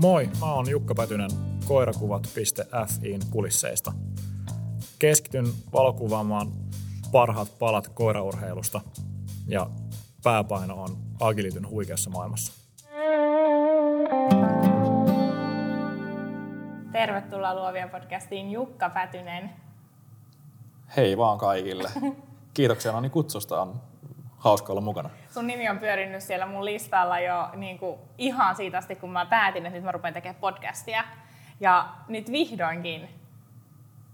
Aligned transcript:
Moi, 0.00 0.30
mä 0.40 0.54
oon 0.54 0.70
Jukka 0.70 0.94
Pätynen 0.94 1.30
koirakuvat.fiin 1.64 3.20
kulisseista. 3.30 3.92
Keskityn 4.98 5.46
valokuvaamaan 5.72 6.52
parhaat 7.12 7.58
palat 7.58 7.88
koiraurheilusta 7.88 8.80
ja 9.48 9.66
pääpaino 10.24 10.82
on 10.82 10.96
agilityn 11.20 11.68
huikeassa 11.68 12.10
maailmassa. 12.10 12.52
Tervetuloa 16.92 17.54
Luovia 17.54 17.88
podcastiin 17.88 18.50
Jukka 18.50 18.90
Pätynen. 18.90 19.50
Hei 20.96 21.16
vaan 21.16 21.38
kaikille. 21.38 21.90
Kiitoksia 22.54 22.92
Nani 22.92 23.10
kutsusta. 23.10 23.66
Hauska 24.46 24.72
olla 24.72 24.80
mukana. 24.80 25.10
Sun 25.30 25.46
nimi 25.46 25.68
on 25.68 25.78
pyörinyt 25.78 26.22
siellä 26.22 26.46
mun 26.46 26.64
listalla 26.64 27.18
jo 27.18 27.48
niin 27.54 27.78
kuin 27.78 27.98
ihan 28.18 28.56
siitä 28.56 28.78
asti, 28.78 28.96
kun 28.96 29.10
mä 29.10 29.26
päätin, 29.26 29.66
että 29.66 29.76
nyt 29.76 29.84
mä 29.84 29.92
rupean 29.92 30.14
tekemään 30.14 30.40
podcastia. 30.40 31.04
Ja 31.60 31.88
nyt 32.08 32.32
vihdoinkin 32.32 33.08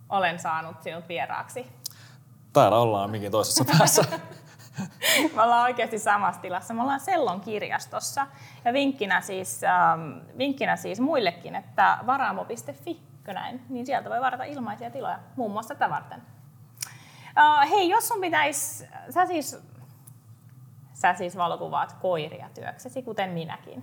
olen 0.08 0.38
saanut 0.38 0.83
sinut 0.83 1.08
vieraaksi. 1.08 1.66
Täällä 2.53 2.78
ollaan 2.78 3.10
mikin 3.10 3.33
toisessa 3.33 3.64
päässä. 3.64 4.05
Me 5.34 5.42
ollaan 5.42 5.62
oikeasti 5.62 5.98
samassa 5.98 6.41
tilassa. 6.41 6.75
Me 6.75 6.83
ollaan 6.83 7.00
Sellon 7.00 7.41
kirjastossa. 7.41 8.27
Ja 8.64 8.72
vinkkinä 8.72 9.20
siis, 9.20 9.64
ähm, 9.64 10.38
vinkkinä 10.38 10.77
siis 10.77 11.00
muillekin, 11.00 11.55
että 11.55 11.98
varaamo.fi, 12.06 13.00
näin, 13.27 13.62
niin 13.69 13.86
sieltä 13.86 14.10
voi 14.10 14.20
varata 14.20 14.44
ilmaisia 14.44 14.91
tiloja, 14.91 15.19
muun 15.36 15.53
muassa 15.53 15.75
tätä 15.75 15.91
varten. 15.91 16.22
Uh, 17.38 17.70
hei, 17.70 17.88
jos 17.88 18.08
sun 18.08 18.20
pitäisi, 18.20 18.88
sä 19.10 19.27
siis 19.27 19.72
sä 21.03 21.14
siis 21.14 21.36
valokuvaat 21.36 21.92
koiria 21.92 22.48
työksesi, 22.55 23.03
kuten 23.03 23.31
minäkin. 23.31 23.83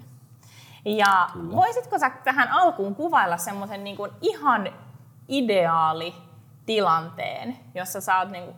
Ja 0.85 1.29
Kyllä. 1.33 1.55
voisitko 1.55 1.99
sä 1.99 2.09
tähän 2.09 2.47
alkuun 2.51 2.95
kuvailla 2.95 3.37
semmoisen 3.37 3.83
niin 3.83 3.97
ihan 4.21 4.73
ideaali 5.27 6.15
tilanteen, 6.65 7.57
jossa 7.75 8.01
sä 8.01 8.19
oot 8.19 8.29
niin 8.29 8.45
kuin 8.45 8.57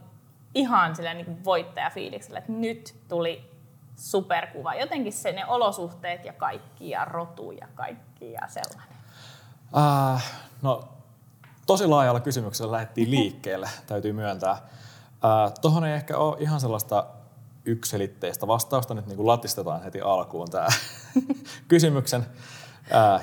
ihan 0.56 0.96
sillä 0.96 1.14
niin 1.14 1.46
voittajafiiliksellä, 1.46 2.40
että 2.40 2.52
nyt 2.52 2.96
tuli 3.08 3.52
superkuva. 3.96 4.76
Jotenkin 4.76 5.14
se 5.14 5.32
ne 5.32 5.46
olosuhteet 5.46 6.26
ja 6.26 6.34
kaikki 6.34 6.90
ja 6.90 7.06
rotu 7.06 7.52
ja 7.52 7.68
kaikki 7.76 8.32
ja 8.32 8.42
sellainen. 8.48 8.98
Uh, 9.76 10.22
no, 10.62 10.84
tosi 11.66 11.88
laajalla 11.88 12.20
kysymyksellä 12.20 12.72
lähdettiin 12.72 13.12
liikkeelle, 13.12 13.70
täytyy 13.88 14.14
myöntää. 14.14 14.52
Uh, 14.54 15.54
Tuohon 15.62 15.86
ei 15.86 15.94
ehkä 15.94 16.18
ole 16.18 16.38
ihan 16.40 16.60
sellaista 16.60 17.06
yksilitteistä 17.66 18.48
vastausta. 18.48 18.94
Nyt 18.94 19.08
niin 19.08 19.18
kuin 19.18 19.28
latistetaan 19.28 19.84
heti 19.84 20.02
alkuun 20.02 20.50
tämä 20.50 20.68
kysymyksen 21.68 22.26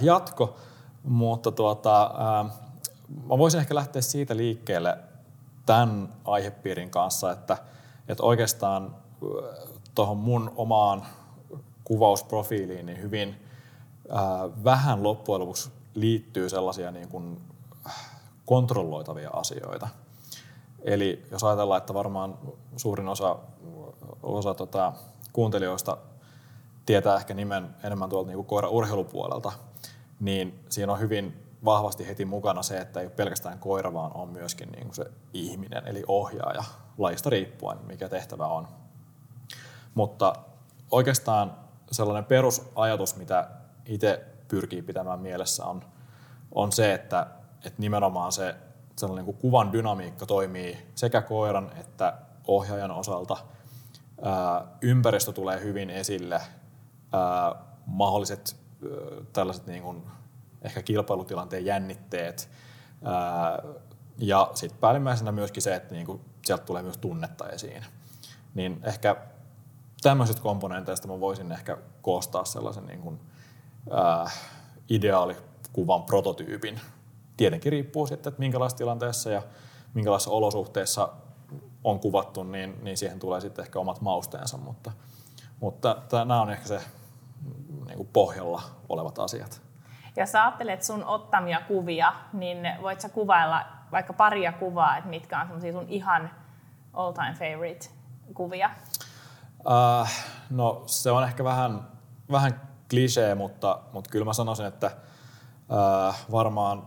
jatko. 0.01 0.57
Mutta 1.03 1.53
tuota, 1.53 2.15
mä 3.29 3.39
voisin 3.39 3.61
ehkä 3.61 3.75
lähteä 3.75 4.03
siitä 4.03 4.37
liikkeelle 4.37 4.99
tämän 5.67 6.09
aihepiirin 6.25 6.91
kanssa, 6.91 7.33
että, 7.33 7.57
että 8.09 8.23
oikeastaan 8.23 8.97
tuohon 9.95 10.17
mun 10.17 10.53
omaan 10.57 11.07
kuvausprofiiliin 11.85 12.87
niin 12.87 13.03
hyvin 13.03 13.37
vähän 14.65 15.03
loppujen 15.03 15.41
lopuksi 15.41 15.71
liittyy 15.95 16.49
sellaisia 16.49 16.91
niin 16.91 17.09
kuin 17.09 17.41
kontrolloitavia 18.47 19.31
asioita. 19.33 19.89
Eli 20.83 21.27
jos 21.31 21.45
ajatellaan, 21.45 21.79
että 21.79 21.95
varmaan 21.95 22.39
suurin 22.77 23.09
osa 23.09 23.37
osa 24.23 24.55
tota, 24.55 24.93
kuuntelijoista 25.33 25.97
tietää 26.87 27.17
ehkä 27.17 27.35
nimen 27.35 27.75
enemmän 27.83 28.11
tuolta 28.11 28.31
niin 28.31 28.45
koira-urheilupuolelta, 28.45 29.53
niin 30.21 30.65
siinä 30.69 30.93
on 30.93 31.01
hyvin 31.01 31.45
vahvasti 31.65 32.09
heti 32.09 32.25
mukana 32.25 32.63
se, 32.63 32.79
että 32.79 33.01
ei 33.01 33.07
ole 33.07 33.13
pelkästään 33.17 33.59
koira, 33.59 33.93
vaan 33.93 34.11
on 34.15 34.29
myöskin 34.29 34.69
niin 34.73 34.85
kuin 34.85 34.95
se 34.95 35.05
ihminen, 35.33 35.87
eli 35.87 36.05
ohjaaja, 36.07 36.65
lajista 36.99 37.31
riippuen, 37.31 37.79
mikä 37.87 38.09
tehtävä 38.09 38.47
on. 38.47 38.69
Mutta 39.95 40.33
oikeastaan 40.91 41.57
sellainen 41.91 42.25
perusajatus, 42.25 43.17
mitä 43.17 43.49
itse 43.87 44.25
pyrkii 44.49 44.83
pitämään 44.83 45.21
mielessä, 45.21 45.65
on, 45.65 45.85
on 46.53 46.73
se, 46.73 46.95
että, 46.95 47.27
että 47.65 47.81
nimenomaan 47.81 48.33
se 48.33 48.55
sellainen 48.97 49.25
kuin 49.25 49.37
kuvan 49.37 49.73
dynamiikka 49.73 50.27
toimii 50.27 50.79
sekä 50.95 51.23
koiran 51.23 51.71
että 51.81 52.19
ohjaajan 52.47 52.91
osalta– 52.91 53.37
ympäristö 54.83 55.33
tulee 55.33 55.61
hyvin 55.61 55.91
esille, 55.91 56.41
mahdolliset 57.87 58.57
tällaiset 59.33 59.67
niin 59.67 59.83
kuin 59.83 60.03
ehkä 60.63 60.83
kilpailutilanteen 60.83 61.65
jännitteet 61.65 62.51
ja 64.19 64.51
sitten 64.55 64.81
päällimmäisenä 64.81 65.33
myöskin 65.33 65.63
se, 65.63 65.75
että 65.75 65.95
niin 65.95 66.07
kuin 66.07 66.21
sieltä 66.45 66.65
tulee 66.65 66.83
myös 66.83 66.99
tunnetta 66.99 67.49
esiin. 67.49 67.85
Niin 68.55 68.81
ehkä 68.85 69.17
tämmöiset 70.03 70.41
komponenteista 70.41 71.09
mä 71.09 71.21
voisin 71.21 71.53
ehkä 71.53 71.79
koostaa 72.03 72.45
sellaisen 72.45 72.87
niin 72.87 73.01
kuin, 73.01 73.21
ää, 73.91 74.31
ideaalikuvan 74.89 76.03
prototyypin. 76.03 76.81
Tietenkin 77.37 77.73
riippuu 77.73 78.07
sitten, 78.07 78.31
että 78.31 78.41
minkälaisessa 78.41 78.79
tilanteessa 78.79 79.31
ja 79.31 79.43
minkälaisissa 79.95 80.31
olosuhteissa 80.31 81.09
on 81.85 82.01
kuvattu, 82.01 82.43
niin, 82.43 82.79
niin 82.83 82.97
siihen 82.97 83.19
tulee 83.19 83.41
sitten 83.41 83.65
ehkä 83.65 83.79
omat 83.79 84.01
mausteensa, 84.01 84.57
mutta, 84.57 84.93
mutta 85.61 85.97
nämä 86.13 86.43
on 86.43 86.51
ehkä 86.51 86.69
se 86.69 86.81
niin 87.87 87.97
kuin 87.97 88.09
pohjalla 88.13 88.63
olevat 88.89 89.19
asiat. 89.19 89.61
Jos 90.17 90.33
sä 90.33 90.43
ajattelet 90.43 90.83
sun 90.83 91.05
ottamia 91.05 91.61
kuvia, 91.61 92.13
niin 92.33 92.59
voit 92.83 93.01
sä 93.01 93.09
kuvailla 93.09 93.65
vaikka 93.93 94.13
paria 94.13 94.53
kuvaa, 94.53 94.97
että 94.97 95.11
mitkä 95.11 95.41
on 95.41 95.61
sun 95.61 95.87
ihan 95.89 96.31
all 96.93 97.13
time 97.13 97.35
favorite 97.39 97.89
kuvia? 98.35 98.71
Uh, 99.59 100.09
no 100.51 100.83
se 100.87 101.11
on 101.11 101.25
ehkä 101.25 101.45
vähän, 101.45 101.89
vähän 102.31 102.61
klisee, 102.91 103.35
mutta, 103.35 103.79
mutta 103.93 104.11
kyllä 104.11 104.25
mä 104.25 104.33
sanoisin, 104.33 104.67
että 104.67 104.91
uh, 105.69 106.15
varmaan 106.31 106.87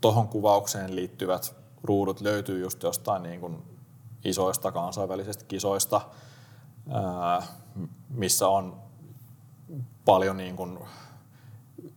tuohon 0.00 0.28
kuvaukseen 0.28 0.96
liittyvät 0.96 1.56
ruudut 1.82 2.20
löytyy 2.20 2.60
just 2.60 2.82
jostain 2.82 3.22
niin 3.22 3.40
kuin 3.40 3.77
isoista 4.24 4.72
kansainvälisistä 4.72 5.44
kisoista, 5.44 6.00
missä 8.08 8.48
on 8.48 8.82
paljon 10.04 10.36
niin 10.36 10.56
kuin 10.56 10.78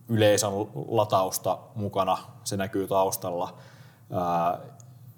yleisön 0.08 0.52
latausta 0.88 1.58
mukana, 1.74 2.18
se 2.44 2.56
näkyy 2.56 2.88
taustalla. 2.88 3.58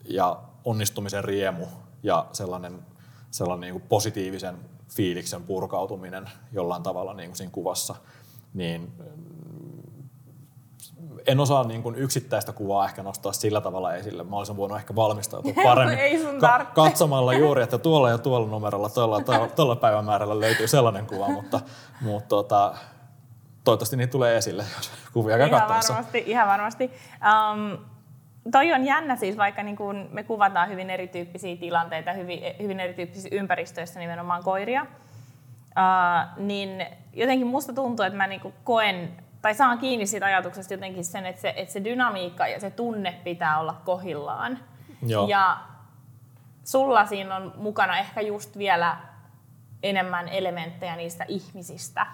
Ja 0.04 0.43
onnistumisen 0.64 1.25
riemu 1.25 1.66
ja 2.03 2.26
sellainen, 2.32 2.87
sellainen 3.31 3.60
niin 3.60 3.81
kuin 3.81 3.88
positiivisen 3.88 4.59
fiiliksen 4.88 5.43
purkautuminen 5.43 6.31
jollain 6.53 6.82
tavalla 6.82 7.14
niin 7.14 7.31
kuin 7.31 7.37
siinä 7.37 7.53
kuvassa, 7.53 7.94
niin 8.54 8.93
en 11.26 11.40
osaa 11.40 11.64
niin 11.64 11.82
kuin 11.82 11.94
yksittäistä 11.94 12.52
kuvaa 12.52 12.84
ehkä 12.84 13.02
nostaa 13.02 13.32
sillä 13.32 13.60
tavalla 13.60 13.94
esille. 13.94 14.24
Mä 14.24 14.36
olisin 14.36 14.56
voinut 14.56 14.78
ehkä 14.78 14.94
valmistautua 14.96 15.52
paremmin 15.64 15.98
ka- 16.40 16.64
katsomalla 16.74 17.32
juuri, 17.32 17.62
että 17.62 17.78
tuolla 17.78 18.10
ja 18.10 18.18
tuolla 18.18 18.48
numerolla, 18.48 18.88
tuolla, 18.88 19.20
tuolla 19.56 19.76
päivämäärällä 19.76 20.40
löytyy 20.40 20.68
sellainen 20.68 21.06
kuva, 21.06 21.28
mutta, 21.28 21.60
mutta 22.00 22.28
tota, 22.28 22.74
toivottavasti 23.64 23.96
niitä 23.96 24.10
tulee 24.10 24.36
esille, 24.36 24.64
jos 24.76 24.90
kuvia 25.12 25.46
ihan 25.46 25.50
varmasti, 25.50 26.24
ihan 26.26 26.48
varmasti. 26.48 26.90
Um, 27.14 27.78
toi 28.52 28.72
on 28.72 28.84
jännä 28.84 29.16
siis, 29.16 29.36
vaikka 29.36 29.62
niin 29.62 29.76
kun 29.76 30.08
me 30.12 30.22
kuvataan 30.22 30.68
hyvin 30.68 30.90
erityyppisiä 30.90 31.56
tilanteita, 31.56 32.12
hyvin, 32.12 32.40
hyvin 32.62 32.80
erityyppisissä 32.80 33.28
ympäristöissä 33.32 34.00
nimenomaan 34.00 34.42
koiria, 34.42 34.82
uh, 34.82 36.44
niin 36.44 36.86
jotenkin 37.12 37.46
musta 37.46 37.72
tuntuu, 37.72 38.04
että 38.06 38.16
mä 38.16 38.26
niin 38.26 38.54
koen 38.64 39.24
tai 39.44 39.55
saan 39.55 39.79
kiinni 39.79 40.06
siitä 40.06 40.26
ajatuksesta 40.26 40.75
jotenkin 40.75 41.05
sen, 41.05 41.26
että 41.26 41.43
se, 41.43 41.55
että 41.56 41.73
se 41.73 41.85
dynamiikka 41.85 42.46
ja 42.46 42.61
se 42.61 42.70
tunne 42.70 43.20
pitää 43.25 43.61
olla 43.61 43.81
kohillaan. 43.85 44.58
Joo. 45.06 45.29
Ja 45.29 45.58
sulla 46.64 47.06
siinä 47.06 47.37
on 47.37 47.52
mukana 47.56 47.99
ehkä 47.99 48.20
just 48.20 48.58
vielä 48.58 48.96
enemmän 49.82 50.29
elementtejä 50.29 50.96
niistä 50.96 51.25
ihmisistä. 51.29 52.06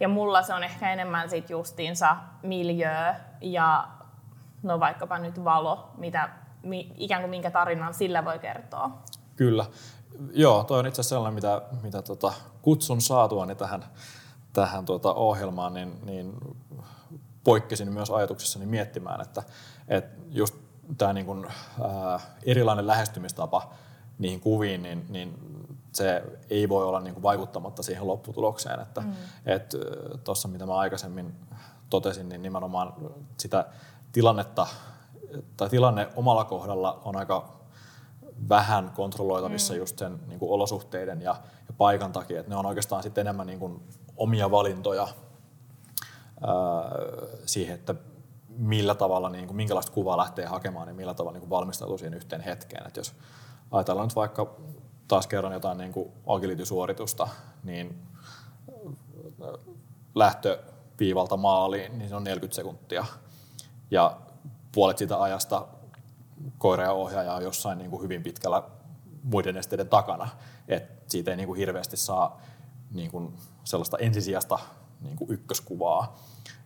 Ja 0.00 0.08
mulla 0.08 0.42
se 0.42 0.54
on 0.54 0.64
ehkä 0.64 0.92
enemmän 0.92 1.30
sit 1.30 1.50
justiinsa 1.50 2.16
miljöö 2.42 3.14
ja 3.40 3.88
no 4.62 4.80
vaikkapa 4.80 5.18
nyt 5.18 5.44
valo, 5.44 5.90
mitä, 5.98 6.28
mi, 6.62 6.92
ikään 6.96 7.22
kuin 7.22 7.30
minkä 7.30 7.50
tarinan 7.50 7.94
sillä 7.94 8.24
voi 8.24 8.38
kertoa. 8.38 8.90
Kyllä. 9.36 9.64
Joo, 10.32 10.64
toi 10.64 10.78
on 10.78 10.86
itse 10.86 11.00
asiassa 11.00 11.14
sellainen, 11.14 11.34
mitä, 11.34 11.62
mitä 11.82 12.02
tota, 12.02 12.32
kutsun 12.62 13.00
saatuani 13.00 13.54
tähän, 13.54 13.84
tähän 14.56 14.84
tuota 14.84 15.14
ohjelmaan, 15.14 15.74
niin, 15.74 15.98
niin 16.04 16.34
poikkesin 17.44 17.92
myös 17.92 18.10
ajatuksissani 18.10 18.66
miettimään, 18.66 19.20
että, 19.20 19.42
että 19.88 20.20
just 20.30 20.54
tämä 20.98 21.12
niin 21.12 21.26
kuin, 21.26 21.46
ää, 21.80 22.20
erilainen 22.42 22.86
lähestymistapa 22.86 23.70
niihin 24.18 24.40
kuviin, 24.40 24.82
niin, 24.82 25.06
niin 25.08 25.38
se 25.92 26.22
ei 26.50 26.68
voi 26.68 26.84
olla 26.84 27.00
niin 27.00 27.14
kuin 27.14 27.22
vaikuttamatta 27.22 27.82
siihen 27.82 28.06
lopputulokseen. 28.06 28.80
Että, 28.80 29.00
mm. 29.00 29.12
et, 29.46 29.74
Tuossa 30.24 30.48
mitä 30.48 30.66
mä 30.66 30.76
aikaisemmin 30.76 31.34
totesin, 31.90 32.28
niin 32.28 32.42
nimenomaan 32.42 32.92
sitä 33.38 33.66
tilannetta 34.12 34.66
tai 35.56 35.68
tilanne 35.68 36.08
omalla 36.16 36.44
kohdalla 36.44 37.00
on 37.04 37.16
aika 37.16 37.56
vähän 38.48 38.90
kontrolloitavissa 38.90 39.74
mm. 39.74 39.78
just 39.78 39.98
sen 39.98 40.20
niin 40.26 40.38
kuin 40.38 40.50
olosuhteiden 40.50 41.22
ja, 41.22 41.36
ja 41.68 41.74
paikan 41.78 42.12
takia. 42.12 42.40
että 42.40 42.50
ne 42.50 42.56
on 42.56 42.66
oikeastaan 42.66 43.02
sitten 43.02 43.20
enemmän 43.20 43.46
niin 43.46 43.58
kuin 43.58 43.82
omia 44.16 44.50
valintoja 44.50 45.08
siihen, 47.46 47.74
että 47.74 47.94
millä 48.48 48.94
tavalla, 48.94 49.28
niin 49.28 49.46
kuin, 49.46 49.56
minkälaista 49.56 49.92
kuvaa 49.92 50.16
lähtee 50.16 50.46
hakemaan 50.46 50.88
ja 50.88 50.94
millä 50.94 51.14
tavalla 51.14 51.32
niin 51.32 51.40
kuin 51.40 51.50
valmistautuu 51.50 51.98
siihen 51.98 52.14
yhteen 52.14 52.40
hetkeen. 52.40 52.86
Et 52.86 52.96
jos 52.96 53.14
ajatellaan 53.70 54.06
nyt 54.08 54.16
vaikka 54.16 54.56
taas 55.08 55.26
kerran 55.26 55.52
jotain 55.52 55.78
niin 55.78 55.92
kuin 55.92 56.12
agility-suoritusta, 56.26 57.28
niin 57.64 58.02
lähtöviivalta 60.14 61.36
maaliin, 61.36 61.98
niin 61.98 62.08
se 62.08 62.16
on 62.16 62.24
40 62.24 62.56
sekuntia. 62.56 63.04
Ja 63.90 64.16
puolet 64.72 64.98
siitä 64.98 65.22
ajasta 65.22 65.66
koira 66.58 66.84
ja 66.84 66.92
ohjaaja 66.92 67.34
on 67.34 67.42
jossain 67.42 67.78
niin 67.78 67.90
kuin 67.90 68.02
hyvin 68.02 68.22
pitkällä 68.22 68.62
muiden 69.22 69.56
esteiden 69.56 69.88
takana. 69.88 70.28
Et 70.68 71.10
siitä 71.10 71.30
ei 71.30 71.36
niin 71.36 71.46
kuin 71.46 71.58
hirveästi 71.58 71.96
saa 71.96 72.40
niin 72.90 73.10
kuin 73.10 73.36
sellaista 73.66 73.98
ensisijasta 73.98 74.58
niin 75.00 75.16
kuin 75.16 75.30
ykköskuvaa. 75.30 76.18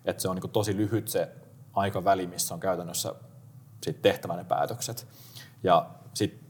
Et 0.05 0.21
se 0.21 0.29
on 0.29 0.37
niin 0.37 0.41
kuin 0.41 0.51
tosi 0.51 0.77
lyhyt 0.77 1.09
se 1.09 1.29
aikaväli, 1.73 2.27
missä 2.27 2.55
on 2.55 2.61
käytännössä 2.61 3.15
sit 3.83 4.03
tehtävä 4.03 4.37
ne 4.37 4.45
päätökset. 4.45 5.07
Ja 5.63 5.91
sit, 6.15 6.41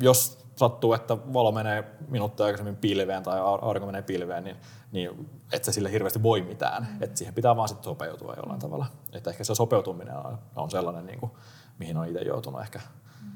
jos 0.00 0.38
sattuu, 0.56 0.92
että 0.92 1.16
valo 1.32 1.52
menee 1.52 1.84
minuuttia 2.08 2.46
aikaisemmin 2.46 2.76
pilveen 2.76 3.22
tai 3.22 3.40
aurinko 3.40 3.86
menee 3.86 4.02
pilveen, 4.02 4.44
niin, 4.44 4.56
niin 4.92 5.30
et 5.52 5.64
sä 5.64 5.72
sille 5.72 5.92
hirveästi 5.92 6.22
voi 6.22 6.42
mitään. 6.42 6.88
Mm. 6.90 7.02
Et 7.02 7.16
siihen 7.16 7.34
pitää 7.34 7.56
vaan 7.56 7.68
sitten 7.68 7.84
sopeutua 7.84 8.34
jollain 8.34 8.58
mm. 8.58 8.62
tavalla. 8.62 8.86
Että 9.12 9.30
ehkä 9.30 9.44
se 9.44 9.54
sopeutuminen 9.54 10.16
on, 10.16 10.38
on 10.56 10.70
sellainen, 10.70 11.06
niin 11.06 11.20
kuin, 11.20 11.32
mihin 11.78 11.96
on 11.96 12.08
itse 12.08 12.20
joutunut 12.20 12.60
ehkä 12.60 12.80
mm. 13.22 13.30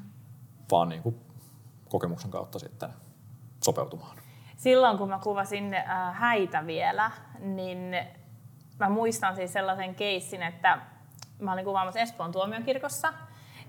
vaan 0.71 0.89
niin 0.89 1.03
kuin 1.03 1.15
kokemuksen 1.89 2.31
kautta 2.31 2.59
sitten 2.59 2.89
sopeutumaan. 3.63 4.17
Silloin 4.57 4.97
kun 4.97 5.09
mä 5.09 5.19
kuvasin 5.23 5.73
äh, 5.73 5.85
häitä 6.13 6.67
vielä, 6.67 7.11
niin 7.39 7.97
mä 8.79 8.89
muistan 8.89 9.35
siis 9.35 9.53
sellaisen 9.53 9.95
keissin, 9.95 10.43
että 10.43 10.77
mä 11.39 11.53
olin 11.53 11.65
kuvaamassa 11.65 11.99
Espoon 11.99 12.31
tuomiokirkossa 12.31 13.13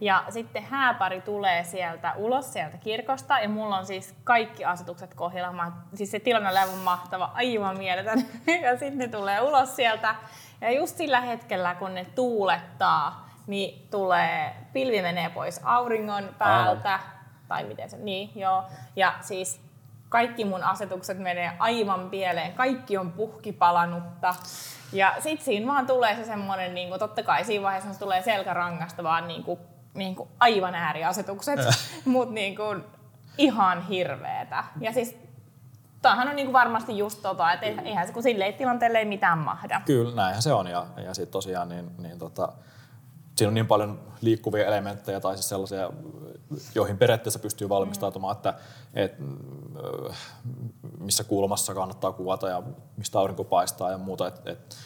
ja 0.01 0.25
sitten 0.29 0.63
hääpari 0.63 1.21
tulee 1.21 1.65
sieltä 1.65 2.13
ulos 2.17 2.53
sieltä 2.53 2.79
kirkosta 2.79 3.41
ja 3.41 3.49
mulla 3.49 3.79
on 3.79 3.87
siis 3.87 4.15
kaikki 4.25 4.65
asetukset 4.65 5.15
kohdilla. 5.15 5.53
Mä, 5.53 5.73
siis 5.95 6.11
se 6.11 6.21
tilanne 6.21 6.51
on 6.51 6.57
aivan 6.57 6.79
mahtava, 6.79 7.31
aivan 7.35 7.79
mieletön. 7.79 8.19
Ja 8.63 8.79
sitten 8.79 8.99
ne 8.99 9.09
tulee 9.09 9.41
ulos 9.41 9.77
sieltä 9.77 10.15
ja 10.61 10.71
just 10.71 10.97
sillä 10.97 11.21
hetkellä 11.21 11.75
kun 11.75 11.95
ne 11.95 12.05
tuulettaa, 12.05 13.29
niin 13.47 13.89
tulee, 13.91 14.57
pilvi 14.73 15.03
menee 15.03 15.31
pois 15.31 15.61
auringon 15.65 16.35
päältä. 16.39 16.93
Aivan. 16.93 17.19
Tai 17.49 17.65
miten 17.65 17.91
se, 17.91 17.97
niin 17.97 18.31
joo. 18.35 18.65
Ja 18.97 19.15
siis 19.21 19.68
kaikki 20.09 20.45
mun 20.45 20.63
asetukset 20.63 21.19
menee 21.19 21.53
aivan 21.59 22.11
pieleen. 22.11 22.53
Kaikki 22.53 22.99
on 22.99 23.13
puhkipalanutta. 23.13 24.35
Ja 24.93 25.15
sit 25.19 25.43
siinä 25.43 25.67
vaan 25.67 25.87
tulee 25.87 26.17
se 26.17 26.25
semmonen, 26.25 26.75
niin 26.75 26.89
kuin, 26.89 26.99
totta 26.99 27.23
kai 27.23 27.45
siinä 27.45 27.65
vaiheessa 27.65 27.93
se 27.93 27.99
tulee 27.99 28.23
selkärangasta 28.23 29.03
vaan 29.03 29.29
niin 29.29 29.45
kuin, 29.45 29.61
niin 29.95 30.17
kuin 30.17 30.29
aivan 30.41 30.75
ääriasetukset, 30.75 31.61
mutta 32.05 32.35
niin 32.35 32.57
kuin, 32.57 32.85
ihan 33.39 33.87
hirveetä. 33.87 34.65
Ja 34.81 34.93
siis 34.93 35.17
Tämähän 36.03 36.29
on 36.29 36.37
niin 36.37 36.47
kuin 36.47 36.53
varmasti 36.53 36.99
just 36.99 37.23
tota, 37.23 37.53
että 37.53 37.83
eihän 37.83 38.07
se 38.07 38.13
kun 38.13 38.23
silleen 38.23 38.55
tilanteelle 38.55 38.99
ei 38.99 39.05
mitään 39.05 39.39
mahda. 39.39 39.81
Kyllä, 39.85 40.15
näinhän 40.15 40.43
se 40.43 40.53
on. 40.53 40.67
Ja, 40.67 40.87
ja 40.97 41.15
sitten 41.15 41.33
tosiaan 41.33 41.69
niin, 41.69 41.91
niin 41.99 42.19
tota, 42.19 42.53
siinä 43.39 43.49
on 43.49 43.55
niin 43.55 43.67
paljon 43.67 44.01
liikkuvia 44.21 44.67
elementtejä 44.67 45.21
tai 45.21 45.37
siis 45.37 45.49
sellaisia, 45.49 45.91
joihin 46.75 46.99
periaatteessa 46.99 47.39
pystyy 47.39 47.69
valmistautumaan, 47.69 48.37
että, 48.37 48.55
että 48.95 49.23
missä 50.99 51.25
kulmassa 51.25 51.75
kannattaa 51.75 52.13
kuvata 52.13 52.49
ja 52.49 52.63
mistä 52.97 53.19
aurinko 53.19 53.45
paistaa 53.45 53.91
ja 53.91 53.99
muuta. 53.99 54.27
Et, 54.27 54.47
et, 54.47 54.77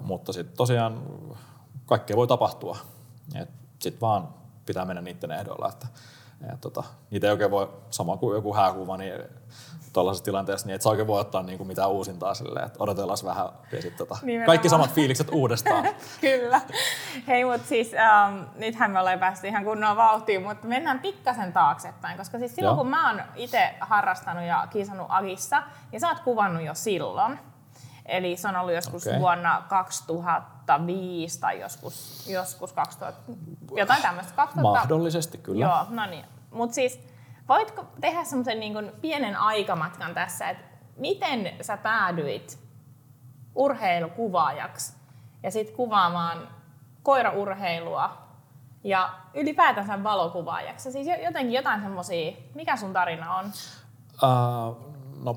mutta 0.00 0.32
sitten 0.32 0.56
tosiaan 0.56 1.02
kaikkea 1.86 2.16
voi 2.16 2.26
tapahtua. 2.26 2.76
Sitten 3.78 4.00
vaan 4.00 4.28
pitää 4.66 4.84
mennä 4.84 5.02
niiden 5.02 5.30
ehdoilla. 5.30 5.68
Että, 5.68 5.86
et, 6.52 6.60
tota, 6.60 6.84
niitä 7.10 7.26
ei 7.26 7.30
oikein 7.30 7.50
voi, 7.50 7.68
sama 7.90 8.16
kuin 8.16 8.36
joku 8.36 8.54
hääkuva, 8.54 8.96
niin 8.96 9.12
tuollaisessa 9.92 10.24
tilanteessa, 10.24 10.66
niin 10.66 10.74
et 10.74 10.82
sä 10.82 10.88
oikein 10.88 11.06
voi 11.06 11.20
ottaa 11.20 11.42
niinku 11.42 11.64
mitään 11.64 11.90
uusintaa 11.90 12.34
silleen, 12.34 12.66
että 12.66 12.82
odotellaan 12.82 13.18
vähän 13.24 13.48
ja 13.72 13.82
sitten 13.82 14.06
tota, 14.06 14.18
kaikki 14.46 14.68
samat 14.68 14.90
fiilikset 14.90 15.28
uudestaan. 15.32 15.88
Kyllä. 16.20 16.60
Hei, 17.26 17.44
mutta 17.44 17.68
siis 17.68 17.94
ähm, 17.94 18.42
nythän 18.56 18.90
me 18.90 19.00
ollaan 19.00 19.18
päästy 19.18 19.48
ihan 19.48 19.64
kunnolla 19.64 19.96
vauhtiin, 19.96 20.42
mutta 20.42 20.66
mennään 20.66 20.98
pikkasen 20.98 21.52
taaksepäin, 21.52 22.18
koska 22.18 22.38
siis 22.38 22.54
silloin 22.54 22.72
Joo. 22.72 22.76
kun 22.76 22.90
mä 22.90 23.10
oon 23.10 23.22
itse 23.36 23.74
harrastanut 23.80 24.44
ja 24.44 24.66
kiisannut 24.70 25.06
Agissa, 25.10 25.62
niin 25.92 26.00
sä 26.00 26.08
oot 26.08 26.20
kuvannut 26.20 26.62
jo 26.62 26.74
silloin. 26.74 27.38
Eli 28.06 28.36
se 28.36 28.48
on 28.48 28.56
ollut 28.56 28.74
joskus 28.74 29.06
okay. 29.06 29.20
vuonna 29.20 29.62
2005 30.76 31.40
tai 31.40 31.60
joskus, 31.60 32.28
joskus 32.28 32.72
2000, 32.72 33.32
jotain 33.76 34.02
tämmöistä. 34.02 34.32
2000... 34.32 34.78
Mahdollisesti, 34.78 35.38
kyllä. 35.38 35.66
Joo, 35.66 35.86
no 35.90 36.06
niin. 36.06 36.24
Mutta 36.50 36.74
siis 36.74 37.00
Voitko 37.48 37.84
tehdä 38.00 38.24
semmoisen 38.24 38.60
niin 38.60 38.92
pienen 39.00 39.36
aikamatkan 39.36 40.14
tässä, 40.14 40.50
että 40.50 40.64
miten 40.96 41.50
sä 41.60 41.76
päädyit 41.76 42.58
urheilukuvaajaksi 43.54 44.92
ja 45.42 45.50
sitten 45.50 45.76
kuvaamaan 45.76 46.48
koiraurheilua 47.02 48.18
ja 48.84 49.10
ylipäätänsä 49.34 50.02
valokuvaajaksi? 50.04 50.92
Siis 50.92 51.06
jotenkin 51.06 51.52
jotain 51.52 51.80
semmoisia, 51.80 52.32
mikä 52.54 52.76
sun 52.76 52.92
tarina 52.92 53.36
on? 53.36 53.46
Uh, 54.22 54.76
no 55.22 55.34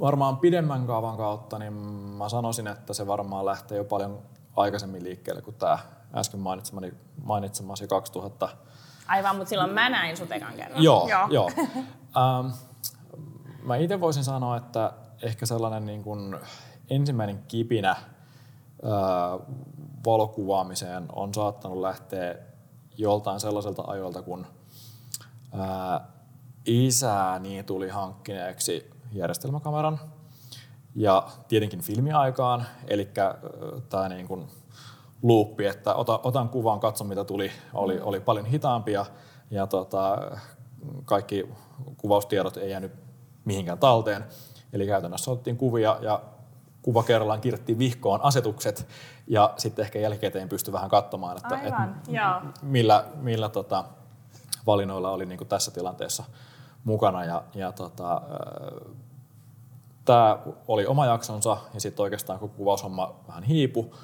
varmaan 0.00 0.36
pidemmän 0.36 0.86
kaavan 0.86 1.16
kautta, 1.16 1.58
niin 1.58 1.72
mä 2.18 2.28
sanoisin, 2.28 2.66
että 2.66 2.94
se 2.94 3.06
varmaan 3.06 3.46
lähtee 3.46 3.78
jo 3.78 3.84
paljon 3.84 4.18
aikaisemmin 4.56 5.04
liikkeelle 5.04 5.42
kuin 5.42 5.56
tämä 5.56 5.78
äsken 6.14 6.40
mainitsemasi, 6.40 6.94
mainitsemasi 7.24 7.86
2000 7.86 8.48
Aivan, 9.10 9.36
mutta 9.36 9.48
silloin 9.48 9.70
mä 9.70 9.88
näin 9.88 10.16
sut 10.16 10.32
ekan 10.32 10.54
kerran. 10.54 10.82
Joo, 10.82 11.08
joo. 11.08 11.28
joo. 11.30 11.50
ähm, 12.18 12.46
mä 13.62 13.76
itse 13.76 14.00
voisin 14.00 14.24
sanoa, 14.24 14.56
että 14.56 14.92
ehkä 15.22 15.46
sellainen 15.46 15.86
niin 15.86 16.02
kuin 16.02 16.38
ensimmäinen 16.90 17.44
kipinä 17.48 17.90
äh, 17.90 18.00
valokuvaamiseen 20.06 21.06
on 21.12 21.34
saattanut 21.34 21.78
lähteä 21.78 22.34
joltain 22.96 23.40
sellaiselta 23.40 23.82
ajoilta, 23.86 24.22
kun 24.22 24.46
äh, 25.54 26.00
isäni 26.66 27.62
tuli 27.62 27.88
hankkineeksi 27.88 28.90
järjestelmäkameran 29.12 30.00
ja 30.94 31.26
tietenkin 31.48 31.82
filmiaikaan, 31.82 32.66
eli 32.88 33.08
tämä 33.88 34.08
niin 34.08 34.28
kuin 34.28 34.46
luuppi, 35.22 35.66
että 35.66 35.94
ota, 35.94 36.20
otan 36.22 36.48
kuvan, 36.48 36.80
katso 36.80 37.04
mitä 37.04 37.24
tuli, 37.24 37.52
oli, 37.74 38.00
oli 38.00 38.20
paljon 38.20 38.46
hitaampia 38.46 39.06
ja 39.50 39.66
tota, 39.66 40.18
kaikki 41.04 41.48
kuvaustiedot 41.96 42.56
ei 42.56 42.70
jäänyt 42.70 42.92
mihinkään 43.44 43.78
talteen. 43.78 44.24
Eli 44.72 44.86
käytännössä 44.86 45.30
otettiin 45.30 45.56
kuvia 45.56 45.98
ja 46.00 46.22
kuva 46.82 47.02
kerrallaan 47.02 47.40
kirjoittiin 47.40 47.78
vihkoon 47.78 48.20
asetukset 48.22 48.86
ja 49.26 49.54
sitten 49.56 49.82
ehkä 49.82 49.98
jälkikäteen 49.98 50.48
pystyi 50.48 50.72
vähän 50.72 50.90
katsomaan, 50.90 51.36
että, 51.36 51.54
Aivan, 51.54 52.00
että 52.08 52.62
millä, 52.62 53.04
millä 53.14 53.48
tota, 53.48 53.84
valinnoilla 54.66 55.10
oli 55.10 55.26
niin 55.26 55.38
kuin 55.38 55.48
tässä 55.48 55.70
tilanteessa 55.70 56.24
mukana. 56.84 57.24
Ja, 57.24 57.42
ja 57.54 57.72
tota, 57.72 58.22
tämä 60.10 60.38
oli 60.68 60.86
oma 60.86 61.06
jaksonsa 61.06 61.56
ja 61.74 61.80
sitten 61.80 62.02
oikeastaan 62.02 62.38
kun 62.38 62.50
kuvaushomma 62.50 63.14
vähän 63.28 63.42
hiipu, 63.42 63.94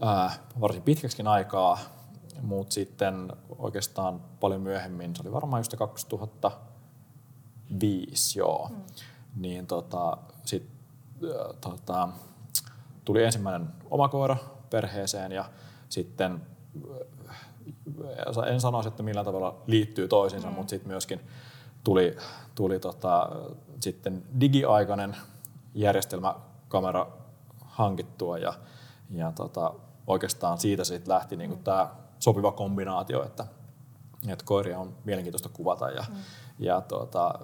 ää, 0.00 0.30
varsin 0.60 0.82
pitkäksikin 0.82 1.26
aikaa, 1.26 1.78
mutta 2.42 2.74
sitten 2.74 3.32
oikeastaan 3.58 4.20
paljon 4.40 4.60
myöhemmin, 4.60 5.16
se 5.16 5.22
oli 5.22 5.32
varmaan 5.32 5.60
just 5.60 5.76
2005, 5.76 8.38
joo, 8.38 8.68
mm. 8.70 8.76
niin 9.36 9.66
tota, 9.66 10.16
sit, 10.44 10.68
äh, 11.24 11.30
tota, 11.60 12.08
tuli 13.04 13.24
ensimmäinen 13.24 13.68
oma 13.90 14.08
koira 14.08 14.36
perheeseen 14.70 15.32
ja 15.32 15.44
sitten 15.88 16.42
en 18.46 18.60
sanoisi, 18.60 18.88
että 18.88 19.02
millään 19.02 19.26
tavalla 19.26 19.62
liittyy 19.66 20.08
toisiinsa, 20.08 20.48
mm. 20.48 20.54
mutta 20.54 20.70
sitten 20.70 20.88
myöskin 20.88 21.20
tuli, 21.84 22.16
tuli 22.54 22.80
tota, 22.80 23.30
sitten 23.80 24.24
digiaikainen 24.40 25.16
järjestelmäkamera 25.74 27.06
hankittua 27.64 28.38
ja, 28.38 28.54
ja 29.10 29.32
tota, 29.32 29.74
oikeastaan 30.06 30.58
siitä 30.58 30.84
sitten 30.84 31.14
lähti 31.14 31.36
niinku 31.36 31.56
tämä 31.56 31.90
sopiva 32.18 32.52
kombinaatio, 32.52 33.24
että, 33.24 33.46
että 34.28 34.44
koiria 34.44 34.78
on 34.78 34.94
mielenkiintoista 35.04 35.48
kuvata 35.48 35.90
ja, 35.90 36.04
mm. 36.08 36.16
ja 36.58 36.80
tota, 36.80 37.34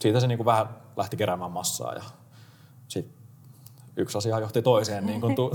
siitä 0.00 0.20
se 0.20 0.26
niinku 0.26 0.44
vähän 0.44 0.68
lähti 0.96 1.16
keräämään 1.16 1.50
massaa 1.50 1.94
ja 1.94 2.02
sitten 2.88 3.22
yksi 3.96 4.18
asia 4.18 4.40
johti 4.40 4.62
toiseen, 4.62 5.06
niin 5.06 5.20
kuin 5.20 5.34
tu- 5.34 5.52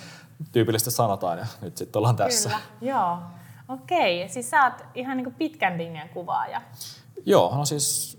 tyypillisesti 0.52 0.90
sanotaan 0.90 1.38
ja 1.38 1.46
nyt 1.60 1.76
sitten 1.76 2.00
ollaan 2.00 2.16
tässä. 2.16 2.48
Kyllä, 2.48 2.92
joo. 2.92 3.18
Okei, 3.68 4.28
siis 4.28 4.50
sä 4.50 4.64
oot 4.64 4.84
ihan 4.94 5.16
niin 5.16 5.34
pitkän 5.34 5.78
linjan 5.78 6.08
kuvaaja. 6.08 6.62
Joo, 7.26 7.56
no 7.56 7.64
siis 7.64 8.18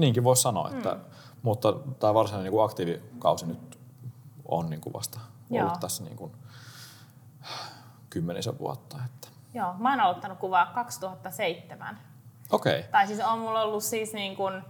niinkin 0.00 0.24
voisi 0.24 0.42
sanoa, 0.42 0.70
että, 0.70 0.94
mm. 0.94 1.00
mutta 1.42 1.72
tämä 1.98 2.14
varsinainen 2.14 2.52
niin 2.52 2.64
aktiivikausi 2.64 3.46
nyt 3.46 3.78
on 4.44 4.70
niin 4.70 4.80
kuin 4.80 4.92
vasta 4.92 5.20
ollut 5.50 5.70
Joo. 5.70 5.76
tässä 5.80 6.04
niin 6.04 6.16
kuin 6.16 6.32
kymmenisen 8.10 8.58
vuotta. 8.58 8.96
Että. 9.06 9.28
Joo, 9.54 9.74
mä 9.78 9.90
oon 9.90 10.00
aloittanut 10.00 10.38
kuvaa 10.38 10.66
2007. 10.66 11.98
Okei. 12.50 12.78
Okay. 12.78 12.90
Tai 12.90 13.06
siis 13.06 13.20
on 13.20 13.38
mulla 13.38 13.62
ollut 13.62 13.84
siis 13.84 14.12
niin 14.12 14.36
kuin, 14.36 14.62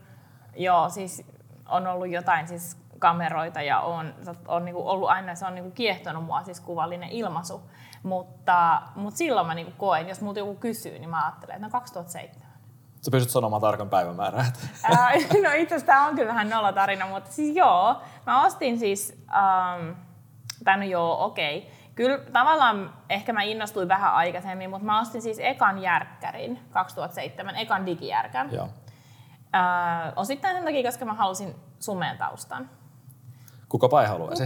joo, 0.57 0.89
siis 0.89 1.25
on 1.69 1.87
ollut 1.87 2.09
jotain 2.09 2.49
siis 2.49 2.77
kameroita 2.99 3.63
ja 3.63 3.81
on, 3.81 4.15
on 4.49 4.65
niin 4.65 4.75
kuin 4.75 4.87
ollut 4.87 5.09
aina, 5.09 5.35
se 5.35 5.47
on 5.47 5.55
niin 5.55 5.65
kuin 5.65 5.73
kiehtonut 5.73 6.25
mua 6.25 6.43
siis 6.43 6.61
kuvallinen 6.61 7.09
ilmaisu. 7.09 7.63
Mutta, 8.03 8.83
mutta 8.95 9.19
silloin 9.19 9.47
mä 9.47 9.55
niin 9.55 9.67
kuin 9.67 9.77
koen, 9.77 10.09
jos 10.09 10.21
multa 10.21 10.39
joku 10.39 10.55
kysyy, 10.55 10.99
niin 10.99 11.11
mä 11.11 11.25
ajattelen, 11.25 11.57
että 11.57 11.67
no 11.67 11.71
2007. 11.71 12.50
Sä 13.00 13.11
pystyt 13.11 13.30
sanomaan 13.30 13.62
tarkan 13.62 13.90
päivämäärän. 13.90 14.45
no 15.42 15.50
itse 15.57 15.75
asiassa 15.75 15.87
tämä 15.87 16.07
on 16.07 16.14
kyllä 16.14 16.28
vähän 16.28 16.50
nolla 16.50 16.73
tarina, 16.73 17.07
mutta 17.07 17.33
siis 17.33 17.57
joo, 17.57 18.02
mä 18.26 18.45
ostin 18.45 18.78
siis, 18.78 19.23
um, 19.23 19.97
tai 20.64 20.76
no 20.76 20.85
joo, 20.85 21.25
okei. 21.25 21.59
Okay. 21.59 21.71
Kyllä 21.95 22.19
tavallaan 22.33 22.95
ehkä 23.09 23.33
mä 23.33 23.42
innostuin 23.42 23.88
vähän 23.88 24.14
aikaisemmin, 24.14 24.71
mutta 24.71 24.87
mä 24.87 25.00
ostin 25.00 25.23
siis 25.23 25.38
ekan 25.40 25.78
järkkärin 25.78 26.61
2007, 26.71 27.57
ekan 27.57 27.87
digijärkän. 27.87 28.52
Joo. 28.52 28.64
Uh, 28.64 30.12
osittain 30.16 30.57
sen 30.57 30.64
takia, 30.64 30.83
koska 30.83 31.04
mä 31.04 31.14
halusin 31.14 31.54
sumeen 31.78 32.19
taustan. 32.19 32.71
Kukapa 33.69 34.02
ei 34.02 34.09
haluaisi. 34.09 34.45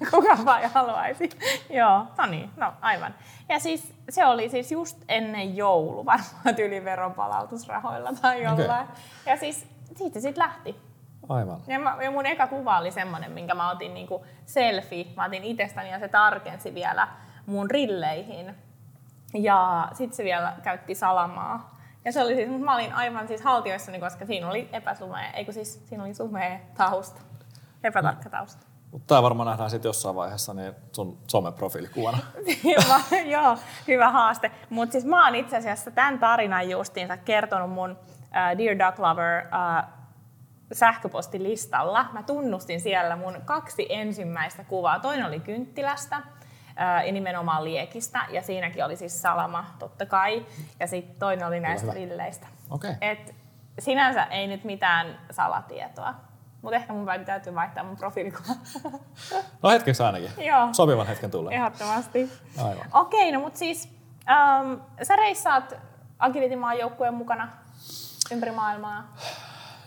Kukapa 0.10 0.58
ei 0.58 0.68
haluaisi. 0.74 1.30
Joo, 1.78 2.06
no 2.18 2.26
niin, 2.26 2.50
no 2.56 2.72
aivan. 2.80 3.14
Ja 3.48 3.58
siis 3.58 3.94
se 4.08 4.26
oli 4.26 4.48
siis 4.48 4.72
just 4.72 5.04
ennen 5.08 5.56
joulu, 5.56 6.06
varmaan 6.06 6.54
tyyli 6.56 6.84
veronpalautusrahoilla 6.84 8.12
tai 8.22 8.42
jollain. 8.42 8.84
Okay. 8.84 9.02
Ja 9.26 9.36
siis 9.36 9.66
siitä 9.96 10.20
sitten 10.20 10.42
lähti. 10.42 10.76
Aivan. 11.28 11.60
Ja, 11.66 11.78
mä, 11.78 11.96
ja 12.02 12.10
mun 12.10 12.26
eka 12.26 12.46
kuva 12.46 12.78
oli 12.78 12.90
semmoinen, 12.90 13.32
minkä 13.32 13.54
mä 13.54 13.70
otin 13.70 13.94
niinku 13.94 14.26
selfie. 14.46 15.06
Mä 15.16 15.24
otin 15.24 15.44
itsestäni 15.44 15.90
ja 15.90 15.98
se 15.98 16.08
tarkensi 16.08 16.74
vielä 16.74 17.08
mun 17.46 17.70
rilleihin. 17.70 18.54
Ja 19.34 19.88
sitten 19.92 20.16
se 20.16 20.24
vielä 20.24 20.52
käytti 20.62 20.94
salamaa. 20.94 21.76
Ja 22.04 22.12
se 22.12 22.22
oli 22.22 22.34
siis, 22.34 22.48
mä 22.60 22.74
olin 22.74 22.92
aivan 22.92 23.28
siis 23.28 23.42
haltioissani, 23.42 23.98
koska 23.98 24.26
siinä 24.26 24.48
oli 24.48 24.68
epäsumea, 24.72 25.30
eikö 25.30 25.52
siis 25.52 25.88
siinä 25.88 26.04
oli 26.04 26.14
sumea 26.14 26.58
tausta. 26.76 27.20
Epätarkka 27.84 28.30
tausta. 28.30 28.69
Mutta 28.90 29.06
tämä 29.06 29.22
varmaan 29.22 29.46
nähdään 29.46 29.70
sitten 29.70 29.88
jossain 29.88 30.14
vaiheessa 30.14 30.54
niin 30.54 30.74
sun 30.92 31.18
someprofiilikuvana. 31.26 32.18
Joo, 33.34 33.58
hyvä 33.88 34.10
haaste. 34.10 34.50
Mutta 34.70 34.92
siis 34.92 35.04
mä 35.04 35.24
oon 35.24 35.34
itse 35.34 35.56
asiassa 35.56 35.90
tämän 35.90 36.18
tarinan 36.18 36.70
justiinsa 36.70 37.16
kertonut 37.16 37.70
mun 37.70 37.90
uh, 37.90 38.58
Dear 38.58 38.78
Duck 38.78 38.98
Lover 38.98 39.44
uh, 39.44 39.88
sähköpostilistalla. 40.72 42.06
Mä 42.12 42.22
tunnustin 42.22 42.80
siellä 42.80 43.16
mun 43.16 43.36
kaksi 43.44 43.86
ensimmäistä 43.88 44.64
kuvaa. 44.64 44.98
Toinen 44.98 45.26
oli 45.26 45.40
kynttilästä 45.40 46.18
uh, 46.18 47.06
ja 47.06 47.12
nimenomaan 47.12 47.64
liekistä. 47.64 48.26
Ja 48.30 48.42
siinäkin 48.42 48.84
oli 48.84 48.96
siis 48.96 49.22
salama, 49.22 49.64
totta 49.78 50.06
kai. 50.06 50.46
Ja 50.80 50.86
sitten 50.86 51.16
toinen 51.18 51.46
oli 51.46 51.60
näistä 51.60 51.92
rilleistä. 51.92 52.46
Okay. 52.70 52.94
Et 53.00 53.34
sinänsä 53.78 54.24
ei 54.24 54.46
nyt 54.46 54.64
mitään 54.64 55.18
salatietoa. 55.30 56.14
Mutta 56.62 56.76
ehkä 56.76 56.92
mun 56.92 57.06
täytyy 57.26 57.54
vaihtaa 57.54 57.84
mun 57.84 57.96
profiilikuva. 57.96 58.54
No 59.62 59.70
hetkeksi 59.70 60.02
ainakin. 60.02 60.30
Joo. 60.38 60.68
Sopivan 60.72 61.06
hetken 61.06 61.30
tulee. 61.30 61.54
Ehdottomasti. 61.54 62.30
Aivan. 62.58 62.86
Okei, 62.92 63.20
okay, 63.20 63.32
no 63.32 63.40
mutta 63.40 63.58
siis 63.58 63.88
ähm, 64.30 64.72
sä 65.02 65.16
reissaat 65.16 65.74
Agility-maan 66.18 66.78
joukkueen 66.78 67.14
mukana 67.14 67.48
ympäri 68.32 68.52
maailmaa. 68.52 69.14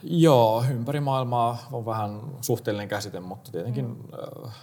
Joo, 0.04 0.64
ympäri 0.70 1.00
maailmaa 1.00 1.58
on 1.72 1.86
vähän 1.86 2.22
suhteellinen 2.42 2.88
käsite, 2.88 3.20
mutta 3.20 3.52
tietenkin 3.52 3.86
mm. 3.86 4.48
äh, 4.48 4.54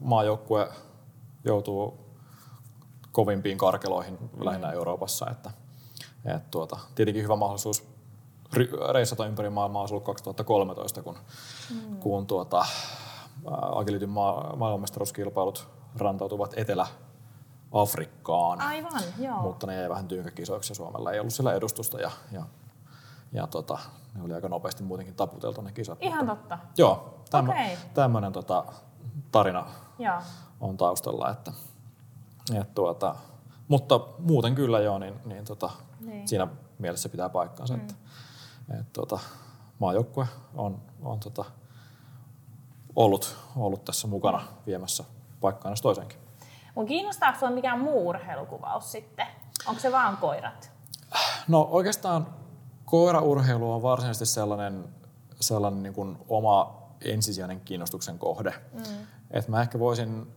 maajoukkue 0.00 0.68
joutuu 1.44 2.12
kovimpiin 3.12 3.58
karkeloihin 3.58 4.18
mm. 4.20 4.44
lähinnä 4.44 4.72
Euroopassa. 4.72 5.30
Että, 5.30 5.50
et 6.24 6.50
tuota, 6.50 6.78
tietenkin 6.94 7.22
hyvä 7.22 7.36
mahdollisuus 7.36 7.91
reissata 8.92 9.26
ympäri 9.26 9.50
maailmaa 9.50 9.80
olisi 9.80 9.94
ollut 9.94 10.04
2013, 10.04 11.02
kun, 11.02 11.16
mm. 11.70 11.96
kun 11.96 12.26
tuota, 12.26 12.64
Agilityn 13.74 14.08
maa, 14.08 14.56
maailmanmestaruuskilpailut 14.56 15.68
rantautuvat 15.98 16.54
Etelä-Afrikkaan. 16.56 18.60
Aivan, 18.60 19.02
joo. 19.18 19.42
Mutta 19.42 19.66
ne 19.66 19.76
jäi 19.76 19.88
vähän 19.88 20.08
tyynkäkisoiksi 20.08 20.70
ja 20.70 20.74
Suomella 20.74 21.12
ei 21.12 21.20
ollut 21.20 21.32
siellä 21.32 21.54
edustusta 21.54 22.00
ja, 22.00 22.10
ja, 22.32 22.42
ja 23.32 23.46
tota, 23.46 23.78
ne 24.14 24.22
oli 24.22 24.32
aika 24.32 24.48
nopeasti 24.48 24.82
muutenkin 24.82 25.14
taputeltu 25.14 25.60
ne 25.60 25.72
kisat. 25.72 25.98
Ihan 26.00 26.26
mutta, 26.26 26.36
totta. 26.36 26.58
Joo, 26.76 27.20
tämmö, 27.30 27.52
okay. 27.52 27.76
tämmöinen 27.94 28.32
tota, 28.32 28.64
tarina 29.32 29.66
joo. 29.98 30.18
on 30.60 30.76
taustalla. 30.76 31.30
Että, 31.30 31.52
et, 32.54 32.74
tuota, 32.74 33.14
mutta 33.68 34.00
muuten 34.18 34.54
kyllä 34.54 34.80
joo, 34.80 34.98
niin, 34.98 35.14
niin, 35.24 35.44
tota, 35.44 35.70
niin. 36.00 36.28
siinä 36.28 36.46
mielessä 36.78 37.08
pitää 37.08 37.28
paikkaansa. 37.28 37.74
Mm. 37.74 37.80
Että, 37.80 37.94
et, 38.80 38.92
tota, 38.92 39.18
maajoukkue 39.78 40.26
on, 40.54 40.82
on 41.02 41.20
tota, 41.20 41.44
ollut, 42.96 43.36
ollut 43.56 43.84
tässä 43.84 44.08
mukana 44.08 44.42
viemässä 44.66 45.04
paikkaan 45.40 45.72
jos 45.72 45.82
toisenkin. 45.82 46.18
Mun 46.74 46.86
kiinnostaako 46.86 47.38
sinua 47.38 47.54
mikään 47.54 47.80
muu 47.80 48.08
urheilukuvaus 48.08 48.92
sitten? 48.92 49.26
Onko 49.66 49.80
se 49.80 49.92
vaan 49.92 50.16
koirat? 50.16 50.70
No 51.48 51.68
oikeastaan 51.70 52.26
koiraurheilu 52.84 53.72
on 53.72 53.82
varsinaisesti 53.82 54.26
sellainen, 54.26 54.84
sellainen 55.40 55.82
niin 55.82 55.94
kuin 55.94 56.18
oma 56.28 56.82
ensisijainen 57.00 57.60
kiinnostuksen 57.60 58.18
kohde. 58.18 58.54
Mm. 58.72 58.82
Et 59.30 59.48
mä 59.48 59.62
ehkä 59.62 59.78
voisin, 59.78 60.32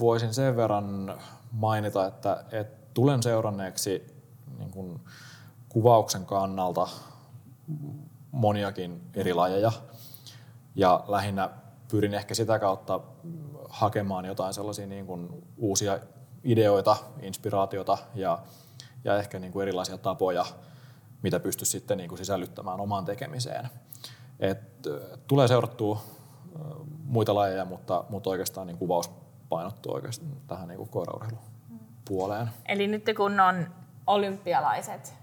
voisin 0.00 0.34
sen 0.34 0.56
verran 0.56 1.18
mainita, 1.52 2.06
että, 2.06 2.44
että 2.52 2.90
tulen 2.94 3.22
seuranneeksi 3.22 4.22
niin 4.58 4.70
kuin 4.70 5.00
kuvauksen 5.68 6.26
kannalta 6.26 6.88
moniakin 8.30 9.00
eri 9.14 9.34
lajeja. 9.34 9.72
Ja 10.74 11.04
lähinnä 11.08 11.50
pyrin 11.90 12.14
ehkä 12.14 12.34
sitä 12.34 12.58
kautta 12.58 13.00
hakemaan 13.68 14.24
jotain 14.24 14.54
sellaisia 14.54 14.86
niin 14.86 15.06
kuin 15.06 15.28
uusia 15.56 15.98
ideoita, 16.44 16.96
inspiraatiota 17.20 17.98
ja, 18.14 18.38
ja 19.04 19.16
ehkä 19.16 19.38
niin 19.38 19.52
kuin 19.52 19.62
erilaisia 19.62 19.98
tapoja, 19.98 20.44
mitä 21.22 21.40
pystyy 21.40 21.66
sitten 21.66 21.98
niin 21.98 22.08
kuin 22.08 22.18
sisällyttämään 22.18 22.80
omaan 22.80 23.04
tekemiseen. 23.04 23.68
Et, 24.40 24.88
tulee 25.26 25.48
seurattua 25.48 26.02
muita 27.04 27.34
lajeja, 27.34 27.64
mutta, 27.64 28.04
mutta 28.08 28.30
oikeastaan 28.30 28.66
niin 28.66 28.78
kuvaus 28.78 29.10
painottuu 29.48 29.94
oikeastaan 29.94 30.32
tähän 30.46 30.68
niin 30.68 30.88
koiraurheilun 30.88 31.38
puoleen. 32.08 32.50
Eli 32.66 32.86
nyt 32.86 33.04
kun 33.16 33.40
on 33.40 33.66
olympialaiset 34.06 35.14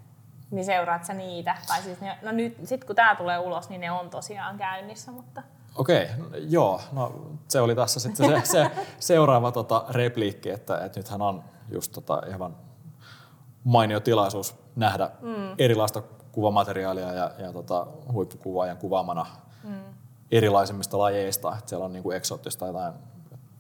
niin 0.51 0.65
seuraat 0.65 1.06
sä 1.06 1.13
niitä? 1.13 1.56
Tai 1.68 1.82
siis 1.82 2.01
ne, 2.01 2.18
no 2.22 2.32
nyt, 2.32 2.58
sit 2.63 2.84
kun 2.84 2.96
tää 2.96 3.15
tulee 3.15 3.39
ulos, 3.39 3.70
niin 3.70 3.82
ne 3.82 3.91
on 3.91 4.10
tosiaan 4.10 4.58
käynnissä, 4.58 5.12
mutta... 5.12 5.44
Okei, 5.75 6.08
okay, 6.27 6.39
joo. 6.39 6.82
No, 6.91 7.22
se 7.48 7.62
oli 7.62 7.75
tässä 7.75 8.00
sitten 8.00 8.27
se, 8.27 8.48
se 8.51 8.72
seuraava 9.00 9.51
tota, 9.51 9.86
repliikki, 9.89 10.50
että, 10.50 10.86
että 10.86 11.00
nythän 11.00 11.22
on 11.22 11.44
just 11.72 11.91
tota, 11.91 12.22
ihan 12.27 12.56
mainio 13.63 14.00
tilaisuus 14.00 14.56
nähdä 14.75 15.12
mm. 15.22 15.56
erilaista 15.58 16.01
kuvamateriaalia 16.32 17.13
ja, 17.13 17.32
ja 17.38 17.53
tota, 17.53 17.88
huippukuvaajan 18.12 18.77
kuvaamana 18.77 19.25
mm. 19.63 19.79
erilaisimmista 20.32 20.98
lajeista. 20.98 21.56
Että 21.58 21.70
siellä 21.70 21.86
on 21.86 21.94
niinku 21.94 22.12
eksoottista 22.12 22.68
jotain, 22.68 22.94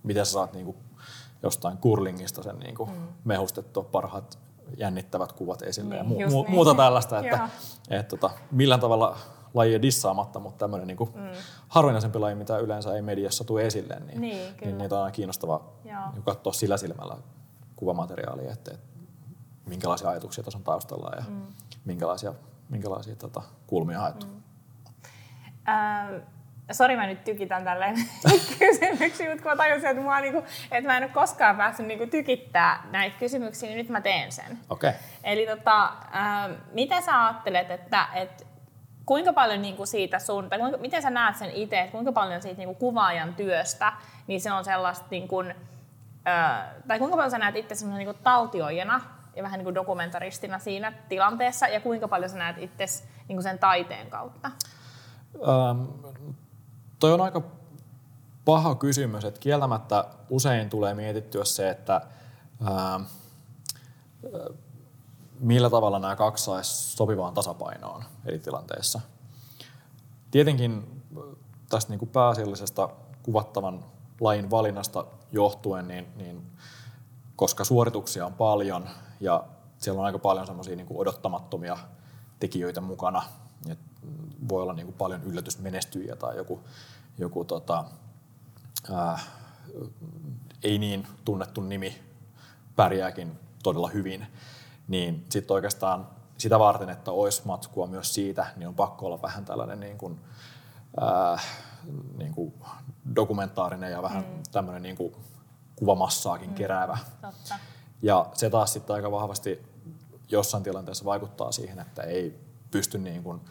miten 0.03 0.25
sä 0.25 0.31
saat 0.31 0.53
niinku 0.53 0.75
jostain 1.43 1.77
kurlingista 1.77 2.43
sen 2.43 2.59
niinku 2.59 2.85
mm. 2.85 3.07
mehustettua 3.23 3.83
parhaat 3.83 4.39
jännittävät 4.77 5.31
kuvat 5.31 5.61
esille 5.61 6.03
niin, 6.03 6.19
ja 6.19 6.27
mu- 6.27 6.31
mu- 6.31 6.33
niin. 6.33 6.51
muuta 6.51 6.75
tällaista, 6.75 7.19
että 7.19 7.49
et, 7.89 8.07
tota, 8.07 8.29
millään 8.51 8.81
tavalla 8.81 9.17
lajia 9.53 9.81
dissaamatta, 9.81 10.39
mutta 10.39 10.57
tämmöinen 10.57 10.87
niin 10.87 10.97
kuin 10.97 11.09
mm. 11.15 11.29
harvinaisempi 11.67 12.19
laji, 12.19 12.35
mitä 12.35 12.57
yleensä 12.57 12.95
ei 12.95 13.01
mediassa 13.01 13.43
tule 13.43 13.65
esille, 13.65 13.99
niin, 13.99 14.21
niin, 14.21 14.53
niin 14.61 14.77
niitä 14.77 14.95
on 14.95 15.01
aina 15.01 15.11
kiinnostava 15.11 15.69
niin 15.83 16.23
katsoa 16.23 16.53
sillä 16.53 16.77
silmällä 16.77 17.17
kuvamateriaalia, 17.75 18.51
että, 18.51 18.71
että 18.73 18.87
minkälaisia 19.65 20.09
ajatuksia 20.09 20.43
tässä 20.43 20.57
on 20.57 20.63
taustalla 20.63 21.11
ja 21.15 21.23
mm. 21.29 21.41
minkälaisia, 21.85 22.33
minkälaisia 22.69 23.15
tota, 23.15 23.41
kulmia 23.67 23.99
haettu. 23.99 24.25
Mm. 24.25 24.43
Ähm, 25.69 26.13
sori 26.71 26.95
mä 26.95 27.07
nyt 27.07 27.23
tykitän 27.23 27.63
tälleen 27.63 27.95
kysymyksiä, 28.59 29.29
mutta 29.29 29.43
kun 29.43 29.51
mä 29.51 29.55
tajusin, 29.55 29.89
että, 29.89 30.03
mua 30.03 30.19
niinku, 30.19 30.43
että 30.71 30.89
mä 30.89 30.97
en 30.97 31.03
ole 31.03 31.11
koskaan 31.11 31.57
päässyt 31.57 31.87
niinku 31.87 32.07
tykittää 32.07 32.83
näitä 32.91 33.19
kysymyksiä, 33.19 33.69
niin 33.69 33.77
nyt 33.77 33.89
mä 33.89 34.01
teen 34.01 34.31
sen. 34.31 34.59
Okay. 34.69 34.91
Eli 35.23 35.47
tota, 35.47 35.83
äh, 36.15 36.49
miten 36.73 37.03
sä 37.03 37.25
ajattelet, 37.25 37.71
että, 37.71 38.05
että 38.15 38.45
kuinka 39.05 39.33
paljon 39.33 39.61
niinku 39.61 39.85
siitä 39.85 40.19
sun, 40.19 40.49
tai 40.49 40.59
kuinka, 40.59 40.77
miten 40.77 41.01
sä 41.01 41.09
näet 41.09 41.35
sen 41.35 41.51
itse, 41.51 41.79
että 41.79 41.91
kuinka 41.91 42.11
paljon 42.11 42.41
siitä 42.41 42.57
niinku 42.57 42.75
kuvaajan 42.75 43.35
työstä, 43.35 43.93
niin 44.27 44.41
se 44.41 44.51
on 44.51 44.65
sellaista, 44.65 45.05
niinku, 45.11 45.43
äh, 46.27 46.67
tai 46.87 46.99
kuinka 46.99 47.17
paljon 47.17 47.31
sä 47.31 47.37
näet 47.37 47.55
itse 47.55 47.75
semmoisen 47.75 48.05
niinku 48.05 48.21
taltioijana 48.23 49.01
ja 49.35 49.43
vähän 49.43 49.57
niinku 49.57 49.75
dokumentaristina 49.75 50.59
siinä 50.59 50.93
tilanteessa, 51.09 51.67
ja 51.67 51.79
kuinka 51.79 52.07
paljon 52.07 52.29
sä 52.29 52.37
näet 52.37 52.57
itse 52.57 52.85
niinku 53.27 53.41
sen 53.41 53.59
taiteen 53.59 54.09
kautta? 54.09 54.51
Ähm, 55.35 55.81
toi 56.99 57.13
on 57.13 57.21
aika 57.21 57.41
paha 58.45 58.75
kysymys, 58.75 59.25
että 59.25 59.39
kieltämättä 59.39 60.05
usein 60.29 60.69
tulee 60.69 60.93
mietittyä 60.93 61.45
se, 61.45 61.69
että 61.69 62.01
ää, 62.63 62.99
millä 65.39 65.69
tavalla 65.69 65.99
nämä 65.99 66.15
kaksi 66.15 66.43
saisi 66.43 66.95
sopivaan 66.97 67.33
tasapainoon 67.33 68.03
eri 68.25 68.39
tilanteissa. 68.39 69.01
Tietenkin 70.31 71.01
tästä 71.69 71.91
niin 71.91 71.99
kuin 71.99 72.09
pääasiallisesta 72.09 72.89
kuvattavan 73.23 73.85
lajin 74.21 74.49
valinnasta 74.49 75.05
johtuen, 75.31 75.87
niin, 75.87 76.07
niin 76.15 76.51
koska 77.35 77.63
suorituksia 77.63 78.25
on 78.25 78.33
paljon 78.33 78.89
ja 79.19 79.43
siellä 79.77 79.99
on 79.99 80.05
aika 80.05 80.19
paljon 80.19 80.47
semmoisia 80.47 80.75
niin 80.75 80.87
odottamattomia 80.89 81.77
tekijöitä 82.39 82.81
mukana, 82.81 83.23
voi 84.49 84.61
olla 84.61 84.73
niin 84.73 84.85
kuin 84.85 84.97
paljon 84.97 85.23
yllätysmenestyjiä 85.23 86.15
tai 86.15 86.37
joku, 86.37 86.59
joku 87.17 87.45
tota, 87.45 87.85
ää, 88.93 89.19
ei 90.63 90.77
niin 90.77 91.07
tunnettu 91.25 91.61
nimi 91.61 91.99
pärjääkin 92.75 93.39
todella 93.63 93.87
hyvin, 93.87 94.27
niin 94.87 95.25
sitten 95.29 95.55
oikeastaan 95.55 96.07
sitä 96.37 96.59
varten, 96.59 96.89
että 96.89 97.11
olisi 97.11 97.41
matskua 97.45 97.87
myös 97.87 98.13
siitä, 98.13 98.47
niin 98.55 98.67
on 98.67 98.75
pakko 98.75 99.05
olla 99.05 99.21
vähän 99.21 99.45
tällainen 99.45 99.79
niin 99.79 99.97
kuin, 99.97 100.19
ää, 100.99 101.39
niin 102.17 102.33
kuin 102.33 102.53
dokumentaarinen 103.15 103.91
ja 103.91 104.01
vähän 104.01 104.23
mm. 104.23 104.43
tämmöinen 104.51 104.81
niin 104.81 104.97
kuin 104.97 105.15
kuvamassaakin 105.75 106.49
mm. 106.49 106.55
keräävä. 106.55 106.97
Totta. 107.21 107.55
Ja 108.01 108.29
se 108.33 108.49
taas 108.49 108.73
sitten 108.73 108.95
aika 108.95 109.11
vahvasti 109.11 109.61
jossain 110.29 110.63
tilanteessa 110.63 111.05
vaikuttaa 111.05 111.51
siihen, 111.51 111.79
että 111.79 112.03
ei 112.03 112.39
pysty 112.71 112.97
niin 112.97 113.23
kuin 113.23 113.41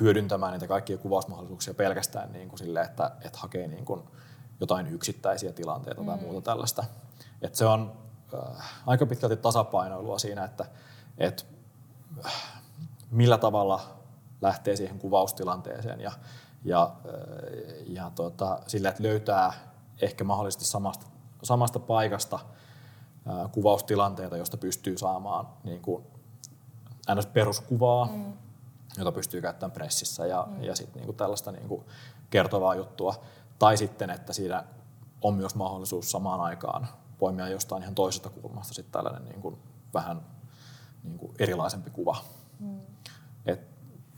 hyödyntämään 0.00 0.52
niitä 0.52 0.66
kaikkia 0.66 0.98
kuvausmahdollisuuksia 0.98 1.74
pelkästään 1.74 2.32
niin 2.32 2.48
kuin 2.48 2.58
sille, 2.58 2.80
että, 2.80 3.10
että 3.24 3.38
hakee 3.38 3.68
niin 3.68 3.84
kuin 3.84 4.02
jotain 4.60 4.86
yksittäisiä 4.86 5.52
tilanteita 5.52 6.00
mm. 6.00 6.06
tai 6.06 6.16
muuta 6.16 6.40
tällaista. 6.40 6.84
Et 7.42 7.54
se 7.54 7.66
on 7.66 7.92
äh, 8.34 8.82
aika 8.86 9.06
pitkälti 9.06 9.36
tasapainoilua 9.36 10.18
siinä, 10.18 10.44
että 10.44 10.66
et, 11.18 11.46
äh, 12.26 12.62
millä 13.10 13.38
tavalla 13.38 13.80
lähtee 14.42 14.76
siihen 14.76 14.98
kuvaustilanteeseen 14.98 16.00
ja, 16.00 16.12
ja, 16.64 16.82
äh, 16.82 17.86
ja 17.86 18.10
tota, 18.14 18.58
sille, 18.66 18.88
että 18.88 19.02
löytää 19.02 19.52
ehkä 20.02 20.24
mahdollisesti 20.24 20.64
samasta, 20.64 21.06
samasta 21.42 21.78
paikasta 21.78 22.36
äh, 22.36 23.52
kuvaustilanteita, 23.52 24.36
josta 24.36 24.56
pystyy 24.56 24.98
saamaan 24.98 25.48
niin 25.64 25.82
kuin, 25.82 26.04
peruskuvaa, 27.32 28.06
mm 28.06 28.43
jota 28.98 29.12
pystyy 29.12 29.40
käyttämään 29.40 29.72
pressissä 29.72 30.26
ja, 30.26 30.46
mm. 30.50 30.62
ja 30.62 30.76
sitten 30.76 31.00
niinku 31.00 31.12
tällaista 31.12 31.52
niinku 31.52 31.84
kertovaa 32.30 32.74
juttua. 32.74 33.14
Tai 33.58 33.76
sitten, 33.76 34.10
että 34.10 34.32
siinä 34.32 34.64
on 35.22 35.34
myös 35.34 35.54
mahdollisuus 35.54 36.10
samaan 36.10 36.40
aikaan 36.40 36.88
poimia 37.18 37.48
jostain 37.48 37.82
ihan 37.82 37.94
toisesta 37.94 38.30
kulmasta 38.30 38.74
sitten 38.74 38.92
tällainen 38.92 39.24
niinku 39.24 39.58
vähän 39.94 40.22
niinku 41.02 41.34
erilaisempi 41.38 41.90
kuva. 41.90 42.16
Mm. 42.60 42.80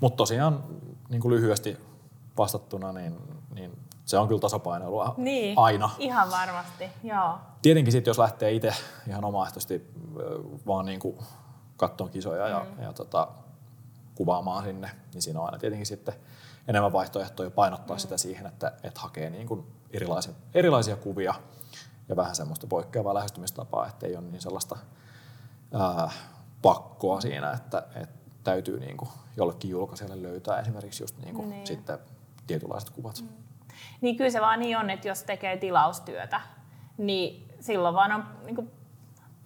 Mutta 0.00 0.16
tosiaan 0.16 0.64
niinku 1.08 1.30
lyhyesti 1.30 1.78
vastattuna, 2.38 2.92
niin, 2.92 3.18
niin 3.54 3.78
se 4.04 4.18
on 4.18 4.28
kyllä 4.28 4.40
tasapainoilua 4.40 5.14
niin, 5.16 5.58
aina. 5.58 5.90
ihan 5.98 6.30
varmasti, 6.30 6.84
joo. 7.02 7.38
Tietenkin 7.62 7.92
sitten, 7.92 8.10
jos 8.10 8.18
lähtee 8.18 8.52
itse 8.52 8.74
ihan 9.08 9.24
omaehtoisesti 9.24 9.90
vaan 10.66 10.86
niinku 10.86 11.18
katsomaan 11.76 12.12
kisoja 12.12 12.48
ja, 12.48 12.66
mm. 12.76 12.82
ja 12.82 12.92
tota, 12.92 13.28
kuvaamaan 14.16 14.64
sinne, 14.64 14.90
niin 15.14 15.22
siinä 15.22 15.40
on 15.40 15.46
aina 15.46 15.58
tietenkin 15.58 15.86
sitten 15.86 16.14
enemmän 16.68 16.92
vaihtoehtoja 16.92 17.50
painottaa 17.50 17.96
mm. 17.96 18.00
sitä 18.00 18.16
siihen, 18.16 18.46
että, 18.46 18.72
että 18.82 19.00
hakee 19.00 19.30
niin 19.30 19.46
kuin 19.46 19.66
erilaisia, 19.90 20.32
erilaisia 20.54 20.96
kuvia 20.96 21.34
ja 22.08 22.16
vähän 22.16 22.34
semmoista 22.34 22.66
poikkeavaa 22.66 23.14
lähestymistapaa, 23.14 23.86
että 23.86 24.06
ei 24.06 24.16
ole 24.16 24.24
niin 24.24 24.42
sellaista 24.42 24.76
ää, 25.74 26.10
pakkoa 26.62 27.20
siinä, 27.20 27.52
että, 27.52 27.82
että 27.94 28.30
täytyy 28.44 28.80
niin 28.80 28.96
kuin 28.96 29.10
jollekin 29.36 29.70
julkaisijalle 29.70 30.22
löytää 30.22 30.60
esimerkiksi 30.60 31.02
just 31.02 31.18
niin 31.18 31.34
kuin 31.34 31.50
niin. 31.50 31.66
sitten 31.66 31.98
tietynlaiset 32.46 32.90
kuvat. 32.90 33.20
Mm. 33.20 33.28
Niin 34.00 34.16
kyllä 34.16 34.30
se 34.30 34.40
vaan 34.40 34.60
niin 34.60 34.78
on, 34.78 34.90
että 34.90 35.08
jos 35.08 35.22
tekee 35.22 35.56
tilaustyötä, 35.56 36.40
niin 36.98 37.48
silloin 37.60 37.94
vaan 37.94 38.12
on 38.12 38.24
niin 38.44 38.54
kuin 38.54 38.70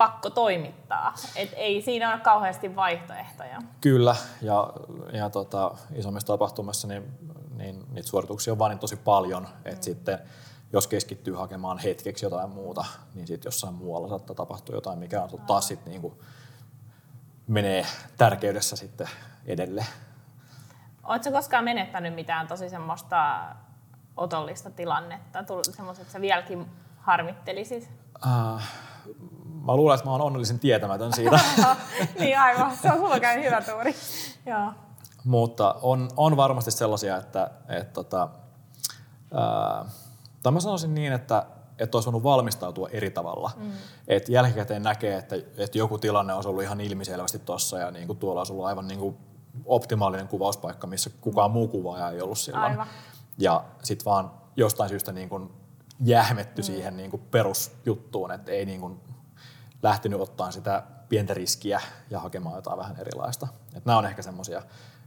pakko 0.00 0.30
toimittaa. 0.30 1.14
Et 1.36 1.50
ei 1.56 1.82
siinä 1.82 2.12
ole 2.12 2.20
kauheasti 2.20 2.76
vaihtoehtoja. 2.76 3.58
Kyllä, 3.80 4.16
ja, 4.42 4.72
ja 5.12 5.30
tota, 5.30 5.74
isommissa 5.94 6.26
tapahtumissa 6.26 6.88
niin, 6.88 7.02
niin 7.56 7.84
niitä 7.90 8.08
suorituksia 8.08 8.52
on 8.52 8.58
vaan 8.58 8.70
niin 8.70 8.78
tosi 8.78 8.96
paljon, 8.96 9.48
että 9.64 9.76
mm. 9.76 9.82
sitten 9.82 10.18
jos 10.72 10.86
keskittyy 10.86 11.34
hakemaan 11.34 11.78
hetkeksi 11.78 12.26
jotain 12.26 12.50
muuta, 12.50 12.84
niin 13.14 13.26
sitten 13.26 13.46
jossain 13.48 13.74
muualla 13.74 14.08
saattaa 14.08 14.36
tapahtua 14.36 14.74
jotain, 14.74 14.98
mikä 14.98 15.22
on 15.22 15.40
taas 15.46 15.68
sitten 15.68 15.90
niin 15.90 16.02
kuin 16.02 16.14
menee 17.46 17.86
tärkeydessä 18.18 18.76
sitten 18.76 19.08
edelle. 19.46 19.86
Oletko 21.04 21.30
koskaan 21.30 21.64
menettänyt 21.64 22.14
mitään 22.14 22.48
tosi 22.48 22.68
semmoista 22.68 23.40
otollista 24.16 24.70
tilannetta, 24.70 25.44
semmoista, 25.76 26.02
että 26.02 26.12
sä 26.12 26.20
vieläkin 26.20 26.66
harmittelisit? 26.98 27.90
Uh, 28.26 28.60
mä 29.64 29.76
luulen, 29.76 29.94
että 29.94 30.06
mä 30.06 30.12
oon 30.12 30.20
onnellisen 30.20 30.58
tietämätön 30.58 31.12
siitä. 31.12 31.40
niin 32.18 32.38
aivan, 32.38 32.76
se 32.76 32.92
on 32.92 32.98
sulla 32.98 33.20
käynyt 33.20 33.44
hyvä 33.44 33.62
tuuri. 33.62 33.94
Joo. 34.46 34.72
Mutta 35.24 35.74
on, 35.82 36.08
on 36.16 36.36
varmasti 36.36 36.70
sellaisia, 36.70 37.16
että 37.16 37.50
et, 37.68 37.92
tota, 37.92 38.28
ää, 39.34 39.84
tai 40.42 40.52
mä 40.52 40.60
sanoisin 40.60 40.94
niin, 40.94 41.12
että, 41.12 41.46
että 41.78 41.96
olisi 41.96 42.06
voinut 42.06 42.22
valmistautua 42.22 42.88
eri 42.92 43.10
tavalla. 43.10 43.50
Mm. 43.56 43.72
Et 44.08 44.28
jälkikäteen 44.28 44.82
näkee, 44.82 45.16
että, 45.16 45.36
että 45.56 45.78
joku 45.78 45.98
tilanne 45.98 46.34
on 46.34 46.46
ollut 46.46 46.62
ihan 46.62 46.80
ilmiselvästi 46.80 47.38
tuossa 47.38 47.78
ja 47.78 47.90
niin 47.90 48.06
kuin 48.06 48.18
tuolla 48.18 48.40
olisi 48.40 48.52
ollut 48.52 48.66
aivan 48.66 48.88
niin 48.88 49.00
kuin 49.00 49.16
optimaalinen 49.64 50.28
kuvauspaikka, 50.28 50.86
missä 50.86 51.10
kukaan 51.20 51.50
muu 51.50 51.68
kuvaaja 51.68 52.10
ei 52.10 52.22
ollut 52.22 52.38
silloin. 52.38 52.64
Aivan. 52.64 52.86
Ja 53.38 53.64
sitten 53.82 54.04
vaan 54.04 54.30
jostain 54.56 54.88
syystä 54.88 55.12
niin 55.12 55.28
kuin 55.28 55.50
jähmetty 56.00 56.62
mm. 56.62 56.66
siihen 56.66 56.96
niin 56.96 57.10
kuin 57.10 57.22
perusjuttuun, 57.30 58.32
että 58.32 58.52
ei 58.52 58.66
niin 58.66 58.80
kuin 58.80 59.00
lähtenyt 59.82 60.20
ottaa 60.20 60.50
sitä 60.50 60.82
pientä 61.08 61.34
riskiä 61.34 61.80
ja 62.10 62.20
hakemaan 62.20 62.56
jotain 62.56 62.78
vähän 62.78 62.96
erilaista. 62.96 63.48
Et 63.74 63.84
nämä 63.84 63.98
on 63.98 64.06
ehkä 64.06 64.22
semmoisia, 64.22 64.62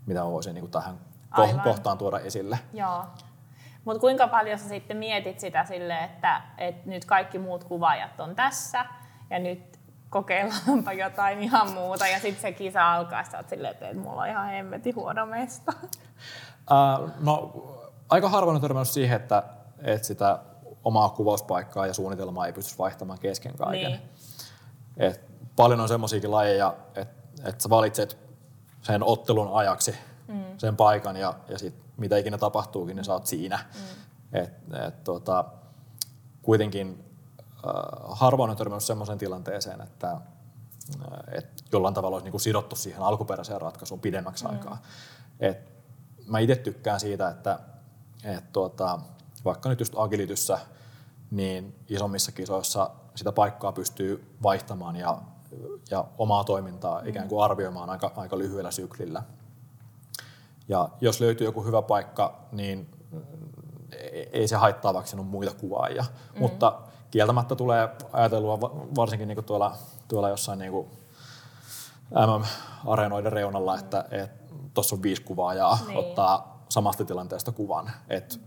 mitä 0.06 0.26
voisin 0.26 0.54
niin 0.54 0.72
tähän 0.72 0.98
Aivan. 1.32 1.62
kohtaan 1.62 1.98
tuoda 1.98 2.20
esille. 2.20 2.60
Joo. 2.74 3.06
Mutta 3.86 4.00
kuinka 4.00 4.28
paljon 4.28 4.60
sä 4.60 4.68
sitten 4.68 4.98
mietit 4.98 5.40
sitä 5.40 5.66
sille, 5.66 6.04
että, 6.04 6.42
että 6.58 6.90
nyt 6.90 7.06
kaikki 7.06 7.40
muut 7.40 7.64
kuvaajat 7.64 8.20
on 8.20 8.36
tässä 8.36 8.86
ja 9.30 9.40
nyt 9.40 9.80
kokeillaanpa 10.10 10.94
jotain 10.94 11.40
ihan 11.40 11.72
muuta 11.72 12.08
ja 12.08 12.20
sitten 12.20 12.42
se 12.42 12.52
kisa 12.52 12.94
alkaa 12.94 13.24
ja 13.34 13.44
silleen, 13.50 13.74
että 13.74 13.94
mulla 13.94 14.22
on 14.22 14.28
ihan 14.28 14.50
hemmeti 14.50 14.92
huono 14.92 15.26
mesta. 15.26 15.74
Uh, 16.72 17.10
no 17.20 17.52
aika 18.10 18.30
harvoin 18.30 18.56
on 18.56 18.62
törmännyt 18.62 18.88
siihen, 18.88 19.22
että, 19.22 19.44
että 19.82 20.08
sitä 20.08 20.40
omaa 20.84 21.10
kuvauspaikkaa 21.10 21.88
ja 21.88 21.94
suunnitelmaa 21.94 22.46
ei 22.46 22.54
pystyisi 22.54 22.78
vaihtamaan 22.78 23.20
kesken 23.20 23.58
kaiken. 23.58 23.92
Niin. 23.92 24.02
Et 24.98 25.22
paljon 25.56 25.80
on 25.80 25.88
semmoisiakin 25.88 26.32
lajeja, 26.32 26.76
että 26.96 27.50
et 27.50 27.62
sä 27.62 27.70
valitset 27.70 28.18
sen 28.82 29.04
ottelun 29.04 29.54
ajaksi 29.54 29.96
mm. 30.28 30.44
sen 30.58 30.78
paikan 30.78 31.16
ja, 31.16 31.34
ja 31.50 31.60
sit 31.60 31.76
mitä 31.98 32.18
ikinä 32.18 32.38
tapahtuukin, 32.38 32.96
niin 32.96 33.06
sä 33.06 33.14
oot 33.14 33.28
siinä. 33.28 33.60
Mm. 33.76 34.40
Et, 34.40 34.54
et, 34.88 35.04
tota, 35.04 35.46
kuitenkin 36.42 37.06
äh, 37.50 37.72
harvoin 38.10 38.52
on 38.52 38.58
törmännyt 38.58 38.84
semmoiseen 38.84 39.18
tilanteeseen, 39.18 39.82
että 39.82 40.12
äh, 40.12 40.22
et 41.32 41.64
jollain 41.72 41.94
tavalla 41.94 42.16
olisi 42.16 42.26
niinku 42.26 42.40
sidottu 42.40 42.76
siihen 42.76 43.02
alkuperäiseen 43.02 43.62
ratkaisuun 43.62 44.00
pidemmäksi 44.00 44.46
mm. 44.46 44.52
aikaa. 44.52 44.82
Et 45.40 45.74
mä 46.28 46.40
itse 46.40 46.56
tykkään 46.56 47.00
siitä, 47.00 47.28
että 47.28 47.60
et, 48.24 48.52
tuota, 48.54 49.00
vaikka 49.46 49.70
nyt 49.70 49.80
just 49.80 49.94
agilityssä– 49.98 50.60
niin 51.34 51.76
isommissa 51.90 52.32
kisoissa 52.32 52.90
sitä 53.16 53.32
paikkaa 53.32 53.72
pystyy 53.72 54.36
vaihtamaan 54.44 54.96
ja, 54.96 55.18
ja 55.92 56.06
omaa 56.18 56.44
toimintaa 56.44 57.02
ikään 57.06 57.28
kuin 57.28 57.44
arvioimaan 57.44 57.90
aika, 57.90 58.12
aika 58.16 58.38
lyhyellä 58.38 58.72
syklillä. 58.72 59.24
Ja 60.68 60.90
jos 61.02 61.22
löytyy 61.22 61.48
joku 61.48 61.64
hyvä 61.64 61.82
paikka, 61.82 62.40
niin 62.52 62.90
ei 64.32 64.48
se 64.48 64.56
haittaa, 64.56 64.94
vaikka 64.94 65.10
siinä 65.10 65.22
on 65.22 65.28
muita 65.28 65.54
kuvaajia. 65.54 66.06
Mm. 66.34 66.40
Mutta 66.40 66.80
kieltämättä 67.12 67.56
tulee 67.56 67.90
ajatelua 68.14 68.62
varsinkin 68.96 69.28
niin 69.28 69.36
kuin 69.36 69.46
tuolla, 69.46 69.76
tuolla 70.08 70.30
jossain 70.30 70.60
niin 70.60 70.72
kuin 70.72 70.88
MM-areenoiden 72.12 73.32
reunalla, 73.32 73.80
että 73.80 74.06
tuossa 74.74 74.96
on 74.96 75.04
viisi 75.04 75.22
kuvaajaa 75.22 75.80
niin. 75.88 75.98
ottaa 75.98 76.64
samasta 76.70 77.06
tilanteesta 77.06 77.52
kuvan. 77.52 77.92
Et 78.10 78.42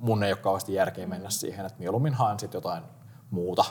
mun 0.00 0.22
ei 0.22 0.32
ole 0.32 0.38
kauheasti 0.38 0.74
järkeä 0.74 1.06
mennä 1.06 1.30
siihen, 1.30 1.66
että 1.66 1.78
mieluummin 1.78 2.14
haen 2.14 2.38
sitten 2.38 2.58
jotain 2.58 2.84
muuta. 3.30 3.64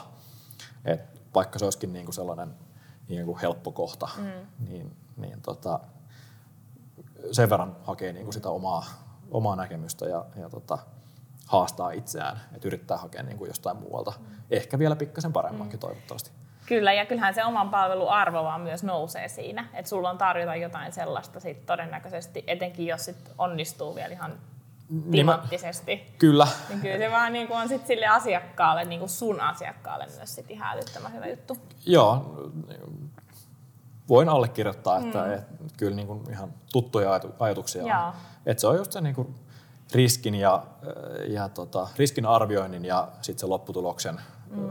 Et 0.84 1.22
vaikka 1.34 1.58
se 1.58 1.64
olisikin 1.64 1.92
niinku 1.92 2.12
sellainen 2.12 2.54
niinku 3.08 3.38
helppo 3.42 3.72
kohta, 3.72 4.08
mm. 4.16 4.46
niin, 4.68 4.96
niin 5.16 5.42
tota, 5.42 5.80
sen 7.32 7.50
verran 7.50 7.76
hakee 7.84 8.12
niinku 8.12 8.32
sitä 8.32 8.48
omaa, 8.48 8.84
omaa 9.30 9.56
näkemystä 9.56 10.06
ja, 10.06 10.24
ja 10.36 10.50
tota, 10.50 10.78
haastaa 11.46 11.90
itseään, 11.90 12.40
että 12.54 12.68
yrittää 12.68 12.96
hakea 12.96 13.22
niinku 13.22 13.46
jostain 13.46 13.76
muualta. 13.76 14.12
Mm. 14.18 14.26
Ehkä 14.50 14.78
vielä 14.78 14.96
pikkasen 14.96 15.32
paremmankin 15.32 15.76
mm. 15.76 15.80
toivottavasti. 15.80 16.30
Kyllä, 16.66 16.92
ja 16.92 17.06
kyllähän 17.06 17.34
se 17.34 17.44
oman 17.44 17.70
palvelun 17.70 18.10
arvo 18.10 18.44
vaan 18.44 18.60
myös 18.60 18.84
nousee 18.84 19.28
siinä, 19.28 19.68
että 19.74 19.88
sulla 19.88 20.10
on 20.10 20.18
tarjota 20.18 20.56
jotain 20.56 20.92
sellaista 20.92 21.40
sit 21.40 21.66
todennäköisesti, 21.66 22.44
etenkin 22.46 22.86
jos 22.86 23.04
sit 23.04 23.32
onnistuu 23.38 23.94
vielä 23.94 24.12
ihan 24.12 24.38
timanttisesti. 25.10 25.94
Niin 25.94 26.14
kyllä. 26.18 26.48
Niin 26.68 26.80
kyllä 26.80 26.98
se 26.98 27.10
vaan 27.10 27.32
niin 27.32 27.48
kuin 27.48 27.60
on 27.60 27.68
sit 27.68 27.86
sille 27.86 28.06
asiakkaalle, 28.06 28.84
niin 28.84 28.98
kuin 28.98 29.08
sun 29.08 29.40
asiakkaalle 29.40 30.06
myös 30.16 30.34
sit 30.34 30.50
ihan 30.50 30.76
älyttömän 30.76 31.14
hyvä 31.14 31.26
juttu. 31.26 31.56
Joo, 31.86 32.36
voin 34.08 34.28
allekirjoittaa, 34.28 34.98
että, 34.98 35.24
mm. 35.24 35.32
että 35.32 35.74
kyllä 35.76 35.96
niin 35.96 36.06
kuin 36.06 36.30
ihan 36.30 36.54
tuttuja 36.72 37.20
ajatuksia 37.38 38.06
on. 38.06 38.12
Että 38.46 38.60
se 38.60 38.66
on 38.66 38.76
just 38.76 38.92
se 38.92 39.00
niin 39.00 39.14
kuin 39.14 39.34
riskin, 39.92 40.34
ja, 40.34 40.62
ja 41.28 41.48
tota, 41.48 41.88
riskin 41.96 42.26
arvioinnin 42.26 42.84
ja 42.84 43.08
sitten 43.20 43.40
se 43.40 43.46
lopputuloksen 43.46 44.20
mm 44.50 44.70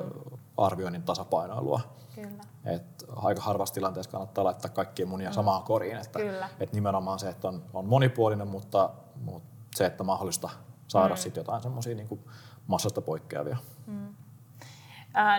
arvioinnin 0.57 1.03
tasapainoilua. 1.03 1.81
Kyllä. 2.15 2.43
Et 2.65 3.05
aika 3.15 3.41
harvassa 3.41 3.73
tilanteessa 3.73 4.11
kannattaa 4.11 4.43
laittaa 4.43 4.71
kaikkia 4.71 5.05
munia 5.05 5.29
mm. 5.29 5.33
samaan 5.33 5.63
koriin. 5.63 5.97
Että, 5.97 6.19
Kyllä. 6.19 6.49
et 6.59 6.73
nimenomaan 6.73 7.19
se, 7.19 7.29
että 7.29 7.47
on, 7.47 7.63
on 7.73 7.85
monipuolinen, 7.85 8.47
mutta, 8.47 8.89
mutta 9.15 9.50
se, 9.75 9.85
että 9.85 10.03
mahdollista 10.03 10.49
saada 10.87 11.13
mm. 11.13 11.17
sit 11.17 11.35
jotain 11.35 11.61
semmoisia 11.61 11.95
niin 11.95 12.25
massasta 12.67 13.01
poikkeavia. 13.01 13.57
Mm. 13.87 14.15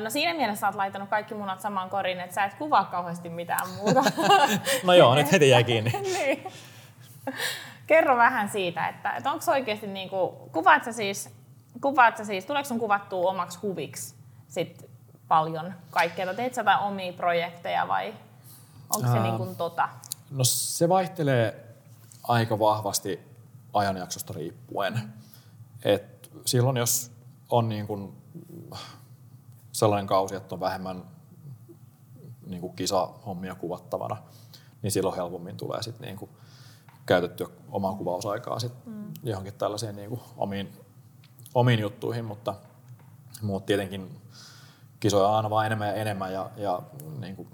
No 0.02 0.10
siinä 0.10 0.34
mielessä 0.34 0.66
olet 0.66 0.76
laittanut 0.76 1.08
kaikki 1.08 1.34
munat 1.34 1.60
samaan 1.60 1.90
koriin, 1.90 2.20
että 2.20 2.34
sä 2.34 2.44
et 2.44 2.54
kuvaa 2.54 2.84
kauheasti 2.84 3.28
mitään 3.28 3.68
muuta. 3.68 4.02
no 4.84 4.92
joo, 4.92 5.14
nyt 5.14 5.32
heti 5.32 5.48
jäi 5.48 5.64
kiinni. 5.64 5.90
niin. 6.18 6.46
Kerro 7.86 8.16
vähän 8.16 8.48
siitä, 8.48 8.88
että, 8.88 9.10
että 9.10 9.30
onko 9.30 9.44
oikeasti, 9.50 9.86
niin 9.86 10.10
kuin, 10.10 10.36
kuvaat 10.52 10.84
sä 10.84 10.92
siis, 10.92 11.30
kuvaat 11.80 12.16
sä 12.16 12.24
siis, 12.24 12.44
tuleeko 12.44 12.68
sun 12.68 12.78
kuvattua 12.78 13.30
omaksi 13.30 13.58
huviksi 13.62 14.14
sit 14.48 14.90
paljon 15.28 15.74
kaikkea? 15.90 16.34
Teet 16.34 16.54
sä 16.54 16.78
omia 16.78 17.12
projekteja 17.12 17.88
vai 17.88 18.14
onko 18.96 19.08
se 19.08 19.16
Ää, 19.16 19.22
niin 19.22 19.36
kuin 19.36 19.56
tota? 19.56 19.88
No 20.30 20.44
se 20.44 20.88
vaihtelee 20.88 21.64
aika 22.22 22.58
vahvasti 22.58 23.31
ajanjaksosta 23.72 24.32
riippuen. 24.32 25.12
Et 25.84 26.30
silloin 26.46 26.76
jos 26.76 27.12
on 27.50 27.68
niin 27.68 27.86
kuin 27.86 28.16
sellainen 29.72 30.06
kausi, 30.06 30.34
että 30.34 30.54
on 30.54 30.60
vähemmän 30.60 31.04
niin 32.46 32.60
kuin 32.60 32.76
kisahommia 32.76 33.54
kuvattavana, 33.54 34.16
niin 34.82 34.90
silloin 34.90 35.16
helpommin 35.16 35.56
tulee 35.56 35.82
sit 35.82 36.00
niin 36.00 36.16
kuin 36.16 36.30
käytettyä 37.06 37.46
omaa 37.70 37.94
kuvausaikaa 37.94 38.58
sit 38.58 38.72
mm. 38.86 39.12
johonkin 39.22 39.54
tällaisiin 39.54 39.96
niin 39.96 40.08
kuin 40.08 40.20
omiin, 40.36 40.72
omiin 41.54 41.80
juttuihin, 41.80 42.24
mutta, 42.24 42.54
mutta 43.42 43.66
tietenkin 43.66 44.20
kisoja 45.00 45.28
on 45.28 45.36
aina 45.36 45.50
vaan 45.50 45.66
enemmän 45.66 45.88
ja 45.88 45.94
enemmän 45.94 46.32
ja, 46.32 46.50
ja 46.56 46.82
niin 47.18 47.36
kuin 47.36 47.48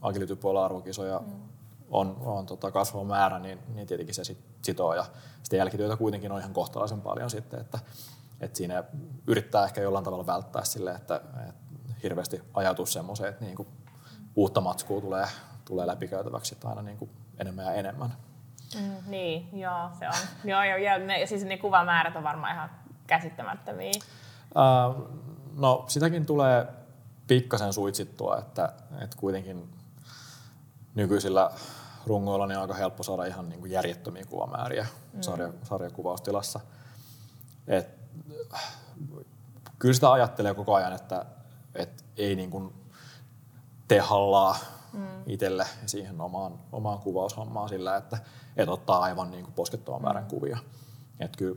agilitypuolella 0.00 0.64
arvokisoja 0.64 1.20
mm. 1.26 1.49
On, 1.90 2.16
on 2.24 2.46
tota 2.46 2.70
kasvava 2.70 3.04
määrä, 3.04 3.38
niin, 3.38 3.58
niin 3.74 3.86
tietenkin 3.86 4.14
se 4.14 4.24
sit 4.24 4.38
sitoo 4.62 4.94
ja 4.94 5.04
sitten 5.42 5.56
jälkityötä 5.56 5.96
kuitenkin 5.96 6.32
on 6.32 6.38
ihan 6.38 6.52
kohtalaisen 6.52 7.00
paljon 7.00 7.30
sitten, 7.30 7.60
että, 7.60 7.78
että 8.40 8.56
siinä 8.56 8.84
yrittää 9.26 9.64
ehkä 9.64 9.80
jollain 9.80 10.04
tavalla 10.04 10.26
välttää 10.26 10.64
sille, 10.64 10.90
että, 10.90 11.16
että 11.48 11.94
hirveästi 12.02 12.42
ajatus 12.54 12.92
semmoiseen, 12.92 13.28
että 13.28 13.44
niin 13.44 13.56
kuin 13.56 13.68
uutta 14.36 14.60
matskua 14.60 15.00
tulee, 15.00 15.26
tulee 15.64 15.86
läpikäytäväksi 15.86 16.56
aina 16.64 16.82
niin 16.82 16.98
kuin 16.98 17.10
enemmän 17.38 17.64
ja 17.64 17.72
enemmän. 17.72 18.14
Mm, 18.74 18.96
niin, 19.06 19.60
joo, 19.60 19.90
se 19.98 20.08
on. 20.08 20.14
joo, 20.44 20.64
joo, 20.64 20.76
ja 20.76 20.98
ne, 20.98 21.26
siis 21.26 21.44
ne 21.44 21.58
kuvamäärät 21.58 22.16
on 22.16 22.22
varmaan 22.24 22.54
ihan 22.54 22.70
käsittämättömiä. 23.06 23.92
Uh, 24.54 25.20
No 25.56 25.84
sitäkin 25.88 26.26
tulee 26.26 26.66
pikkasen 27.26 27.72
suitsittua, 27.72 28.38
että, 28.38 28.72
että 29.00 29.16
kuitenkin 29.16 29.72
nykyisillä 30.94 31.50
rungoilla 32.06 32.46
niin 32.46 32.56
on 32.56 32.62
aika 32.62 32.74
helppo 32.74 33.02
saada 33.02 33.24
ihan 33.24 33.48
niin 33.48 33.60
kuin 33.60 33.72
järjettömiä 33.72 34.24
kuvamääriä 34.24 34.86
mm. 35.12 35.22
sarja, 35.22 35.52
sarjakuvaustilassa. 35.62 36.60
Et, 37.66 37.88
kyllä 39.78 39.94
sitä 39.94 40.12
ajattelee 40.12 40.54
koko 40.54 40.74
ajan, 40.74 40.92
että, 40.92 41.26
että 41.74 42.04
ei 42.16 42.36
niin 42.36 42.50
kuin 42.50 42.74
tee 43.88 44.00
hallaa 44.00 44.56
mm. 44.92 45.22
itselle 45.26 45.66
siihen 45.86 46.20
omaan, 46.20 46.58
omaan 46.72 46.98
kuvaushommaan 46.98 47.68
sillä, 47.68 47.96
että, 47.96 48.18
että 48.56 48.72
ottaa 48.72 49.00
aivan 49.00 49.30
niin 49.30 49.44
kuin 49.44 49.54
poskettoman 49.54 50.02
määrän 50.02 50.24
mm. 50.24 50.28
kuvia. 50.28 50.58
Et 51.20 51.36
kyllä 51.36 51.56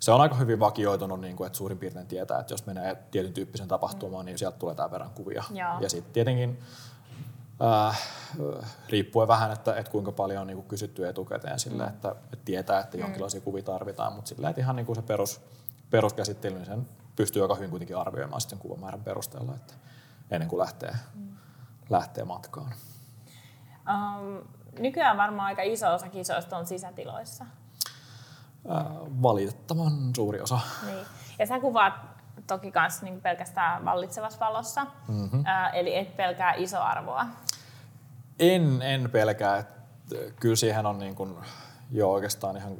se 0.00 0.12
on 0.12 0.20
aika 0.20 0.34
hyvin 0.34 0.60
vakioitunut, 0.60 1.20
niin 1.20 1.36
kuin, 1.36 1.46
että 1.46 1.56
suurin 1.56 1.78
piirtein 1.78 2.06
tietää, 2.06 2.40
että 2.40 2.52
jos 2.54 2.66
menee 2.66 2.96
tietyn 3.10 3.32
tyyppisen 3.32 3.68
tapahtumaan, 3.68 4.24
mm. 4.24 4.26
niin 4.26 4.38
sieltä 4.38 4.58
tulee 4.58 4.74
tämän 4.74 4.90
verran 4.90 5.10
kuvia. 5.10 5.44
Jaa. 5.52 5.80
Ja 5.80 5.90
sitten 5.90 6.12
tietenkin 6.12 6.58
äh, 7.62 8.08
riippuen 8.88 9.28
vähän, 9.28 9.52
että, 9.52 9.74
että 9.74 9.92
kuinka 9.92 10.12
paljon 10.12 10.40
on 10.40 10.46
niin 10.46 10.56
kuin 10.56 10.68
kysytty 10.68 11.08
etukäteen 11.08 11.58
sille, 11.58 11.82
mm. 11.82 11.88
että, 11.88 12.10
että 12.10 12.44
tietää, 12.44 12.80
että 12.80 12.96
mm. 12.96 13.02
jonkinlaisia 13.02 13.40
kuvia 13.40 13.62
tarvitaan, 13.62 14.12
mutta 14.12 14.28
sillä 14.28 14.48
että 14.50 14.60
ihan 14.60 14.76
niin 14.76 14.86
kuin 14.86 14.96
se 14.96 15.02
perus, 15.02 15.40
peruskäsittely, 15.90 16.54
niin 16.54 16.66
sen 16.66 16.88
pystyy 17.16 17.42
aika 17.42 17.54
hyvin 17.54 17.70
kuitenkin 17.70 17.96
arvioimaan 17.96 18.40
sitten 18.40 18.58
kuvamäärän 18.58 19.04
perusteella, 19.04 19.54
että 19.54 19.74
ennen 20.30 20.48
kuin 20.48 20.60
lähtee, 20.60 20.94
mm. 21.14 21.36
lähtee 21.90 22.24
matkaan. 22.24 22.74
Um, 23.88 24.42
nykyään 24.78 25.16
varmaan 25.16 25.46
aika 25.46 25.62
iso 25.62 25.94
osa 25.94 26.08
kisoista 26.08 26.56
on 26.56 26.66
sisätiloissa. 26.66 27.44
Äh, 28.70 28.86
valitettavan 29.22 29.92
suuri 30.16 30.40
osa. 30.40 30.60
Niin. 30.86 31.06
Ja 31.38 31.46
sä 31.46 31.60
kuvaat 31.60 31.94
toki 32.54 32.72
myös 32.80 33.02
niin 33.02 33.20
pelkästään 33.20 33.84
vallitsevassa 33.84 34.40
valossa, 34.40 34.86
mm-hmm. 35.08 35.42
ää, 35.46 35.70
eli 35.70 35.96
et 35.96 36.16
pelkää 36.16 36.54
isoarvoa. 36.54 37.26
En, 38.38 38.82
en 38.82 39.10
pelkää. 39.10 39.58
Että 39.58 39.80
kyllä 40.40 40.56
siihen 40.56 40.86
on 40.86 40.98
niin 40.98 41.14
kuin 41.14 41.34
jo 41.90 42.12
oikeastaan 42.12 42.56
ihan 42.56 42.76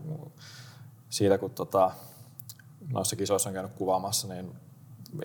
siitä, 1.09 1.38
kun 1.38 1.50
tota, 1.50 1.90
noissa 2.92 3.16
kisoissa 3.16 3.48
on 3.50 3.54
käynyt 3.54 3.72
kuvaamassa, 3.72 4.28
niin 4.28 4.56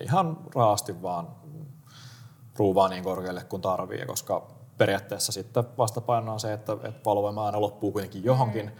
ihan 0.00 0.38
raasti 0.54 1.02
vaan 1.02 1.28
ruuvaa 2.56 2.88
niin 2.88 3.04
korkealle 3.04 3.44
kuin 3.44 3.62
tarvii, 3.62 4.06
koska 4.06 4.46
periaatteessa 4.78 5.32
sitten 5.32 5.64
vastapaino 5.78 6.32
on 6.32 6.40
se, 6.40 6.52
että, 6.52 6.72
että 6.72 7.00
valovoima 7.04 7.46
aina 7.46 7.60
loppuu 7.60 7.92
kuitenkin 7.92 8.24
johonkin. 8.24 8.66
Mm 8.66 8.72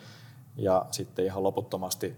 ja 0.57 0.87
sitten 0.91 1.25
ihan 1.25 1.43
loputtomasti 1.43 2.17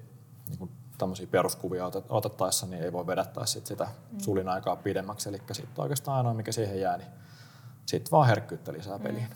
niin 0.49 0.59
kuin 0.59 0.71
tämmöisiä 0.99 1.27
peruskuvia 1.31 1.91
otettaessa 2.09 2.67
niin 2.67 2.83
ei 2.83 2.93
voi 2.93 3.07
vedättää 3.07 3.47
sit 3.47 3.67
sitä 3.67 3.85
mm. 3.85 4.21
sulin 4.21 4.49
aikaa 4.49 4.77
pidemmäksi. 4.77 5.29
Eli 5.29 5.41
sitten 5.53 5.83
oikeastaan 5.83 6.17
ainoa, 6.17 6.35
mikä 6.35 6.53
siihen 6.53 6.81
jää, 6.81 6.97
niin 6.97 7.09
sitten 7.87 8.11
vaan 8.11 8.29
herkkyyttä 8.29 8.73
lisää 8.73 8.99
mm. 8.99 9.03
peliin. 9.03 9.29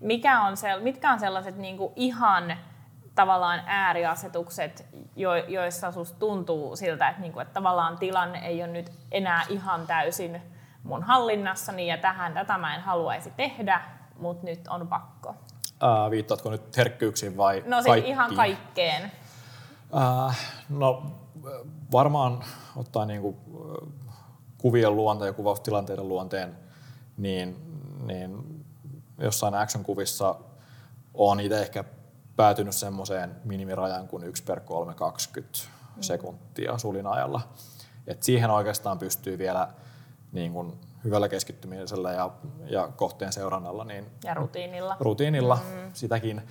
Mikä 0.00 0.42
on 0.42 0.56
se, 0.56 0.76
mitkä 0.76 1.12
on 1.12 1.20
sellaiset 1.20 1.56
niin 1.56 1.76
kuin 1.76 1.92
ihan 1.96 2.56
tavallaan 3.14 3.62
ääriasetukset, 3.66 4.86
jo, 5.16 5.34
joissa 5.34 5.92
susta 5.92 6.18
tuntuu 6.18 6.76
siltä, 6.76 7.08
että, 7.08 7.22
niin 7.22 7.32
kuin, 7.32 7.42
että 7.42 7.54
tavallaan 7.54 7.98
tilanne 7.98 8.38
ei 8.38 8.62
ole 8.62 8.72
nyt 8.72 8.92
enää 9.10 9.42
ihan 9.48 9.86
täysin 9.86 10.42
mun 10.82 11.02
hallinnassani 11.02 11.86
ja 11.86 11.98
tähän 11.98 12.34
tätä 12.34 12.58
mä 12.58 12.74
en 12.74 12.80
haluaisi 12.80 13.30
tehdä, 13.30 13.80
mutta 14.18 14.46
nyt 14.46 14.68
on 14.68 14.88
pakko? 14.88 15.34
Ää, 15.80 16.10
viittaatko 16.10 16.50
nyt 16.50 16.76
herkkyyksiin 16.76 17.36
vai 17.36 17.62
No 17.66 17.82
siis 17.82 18.04
ihan 18.04 18.34
kaikkeen. 18.34 19.12
Ää, 19.92 20.34
no 20.68 21.02
varmaan 21.92 22.44
ottaa 22.76 23.06
niinku, 23.06 23.36
kuvien 24.58 24.96
luonteen 24.96 25.26
ja 25.26 25.32
kuvaustilanteiden 25.32 26.08
luonteen, 26.08 26.58
niin, 27.16 27.56
niin 28.06 28.62
jossain 29.18 29.54
action-kuvissa 29.54 30.34
on 31.14 31.40
itse 31.40 31.62
ehkä 31.62 31.84
päätynyt 32.36 32.74
semmoiseen 32.74 33.36
minimirajaan 33.44 34.08
kuin 34.08 34.24
1 34.24 34.44
per 34.44 34.60
320 34.60 35.58
mm. 35.96 36.02
sekuntia 36.02 36.78
sulin 36.78 37.06
ajalla. 37.06 37.40
Et 38.06 38.22
siihen 38.22 38.50
oikeastaan 38.50 38.98
pystyy 38.98 39.38
vielä 39.38 39.68
niin 40.32 40.52
kuin 40.52 40.80
hyvällä 41.04 41.28
keskittymisellä 41.28 42.12
ja, 42.12 42.30
ja 42.66 42.88
kohteen 42.96 43.32
seurannalla. 43.32 43.84
Niin 43.84 44.06
ja 44.24 44.34
rutiinilla. 44.34 44.96
Rutiinilla 45.00 45.58
mm. 45.72 45.90
sitäkin, 45.92 46.42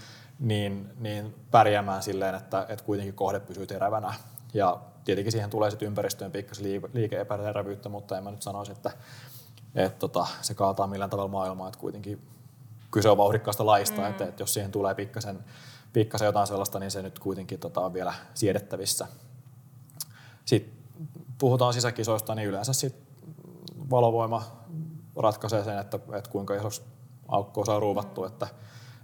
niin, 0.41 0.89
niin 0.99 1.35
pärjäämään 1.51 2.03
silleen, 2.03 2.35
että, 2.35 2.65
että 2.69 2.85
kuitenkin 2.85 3.13
kohde 3.13 3.39
pysyy 3.39 3.67
terävänä. 3.67 4.13
Ja 4.53 4.79
tietenkin 5.05 5.31
siihen 5.31 5.49
tulee 5.49 5.69
sitten 5.69 5.87
ympäristöön 5.87 6.31
pikkasen 6.31 6.65
liike-epäterävyyttä, 6.93 7.89
mutta 7.89 8.17
en 8.17 8.23
mä 8.23 8.31
nyt 8.31 8.41
sanoisi, 8.41 8.71
että, 8.71 8.91
että 9.75 9.99
tota, 9.99 10.27
se 10.41 10.53
kaataa 10.53 10.87
millään 10.87 11.09
tavalla 11.09 11.31
maailmaa, 11.31 11.67
että 11.67 11.79
kuitenkin 11.79 12.27
kyse 12.91 13.09
on 13.09 13.17
vauhdikkaasta 13.17 13.65
laista, 13.65 14.01
mm. 14.01 14.07
että, 14.07 14.25
että 14.25 14.43
jos 14.43 14.53
siihen 14.53 14.71
tulee 14.71 14.95
pikkasen, 14.95 15.39
pikkasen 15.93 16.25
jotain 16.25 16.47
sellaista, 16.47 16.79
niin 16.79 16.91
se 16.91 17.01
nyt 17.01 17.19
kuitenkin 17.19 17.59
tota, 17.59 17.81
on 17.81 17.93
vielä 17.93 18.13
siedettävissä. 18.33 19.07
Sitten 20.45 20.73
puhutaan 21.37 21.73
sisäkisoista, 21.73 22.35
niin 22.35 22.47
yleensä 22.47 22.73
sit 22.73 22.95
valovoima 23.89 24.43
ratkaisee 25.15 25.63
sen, 25.63 25.77
että, 25.77 25.99
että 26.17 26.29
kuinka 26.29 26.55
isoksi 26.55 26.81
aukkoa 27.27 27.65
saa 27.65 27.79
ruuvattua, 27.79 28.27
että, 28.27 28.47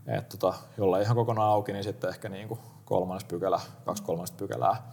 että 0.08 0.38
tota, 0.38 0.58
jolla 0.78 0.98
ei 0.98 1.04
ihan 1.04 1.16
kokonaan 1.16 1.52
auki, 1.52 1.74
niin 1.74 1.84
sitten 1.84 2.10
ehkä 2.10 2.30
niin 2.30 2.48
kuin 2.48 2.60
kolmannes 2.86 3.24
pykälä, 3.24 3.60
kaksi 3.86 4.04
kolmannesta 4.04 4.38
pykälää 4.38 4.92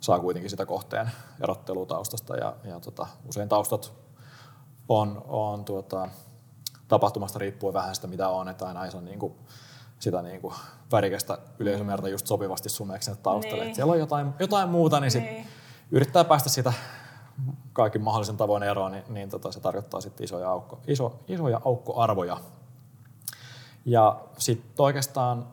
saa 0.00 0.20
kuitenkin 0.20 0.50
sitä 0.50 0.66
kohteen 0.66 1.10
erottelutaustasta 1.42 2.36
ja, 2.36 2.56
ja 2.64 2.80
tota, 2.80 3.06
usein 3.28 3.48
taustat 3.48 3.92
on, 4.88 5.24
on 5.28 5.64
tuota, 5.64 6.08
tapahtumasta 6.88 7.38
riippuen 7.38 7.74
vähän 7.74 7.94
sitä, 7.94 8.06
mitä 8.06 8.28
on, 8.28 8.48
että 8.48 8.66
aina 8.66 8.84
ei 8.84 8.90
saa 8.90 9.00
niin 9.00 9.18
kuin, 9.18 9.34
sitä 9.98 10.22
niin 10.22 10.40
kuin 10.40 10.54
värikästä 10.92 11.38
yleisömerta 11.58 12.08
just 12.08 12.26
sopivasti 12.26 12.68
sumeeksi 12.68 13.04
sinne 13.04 13.20
taustalle. 13.22 13.64
Niin. 13.64 13.74
Siellä 13.74 13.92
on 13.92 13.98
jotain, 13.98 14.34
jotain 14.38 14.68
muuta, 14.68 15.00
niin, 15.00 15.10
sit 15.10 15.22
niin. 15.22 15.46
yrittää 15.90 16.24
päästä 16.24 16.48
sitä 16.48 16.72
kaikin 17.72 18.02
mahdollisen 18.02 18.36
tavoin 18.36 18.62
eroon, 18.62 18.92
niin, 18.92 19.04
niin 19.08 19.28
tota, 19.28 19.52
se 19.52 19.60
tarkoittaa 19.60 20.00
sitten 20.00 20.24
isoja, 20.24 20.50
aukko, 20.50 20.80
iso, 20.86 21.20
isoja 21.28 21.60
aukkoarvoja. 21.64 22.40
Ja 23.84 24.20
sitten 24.38 24.84
oikeastaan 24.84 25.46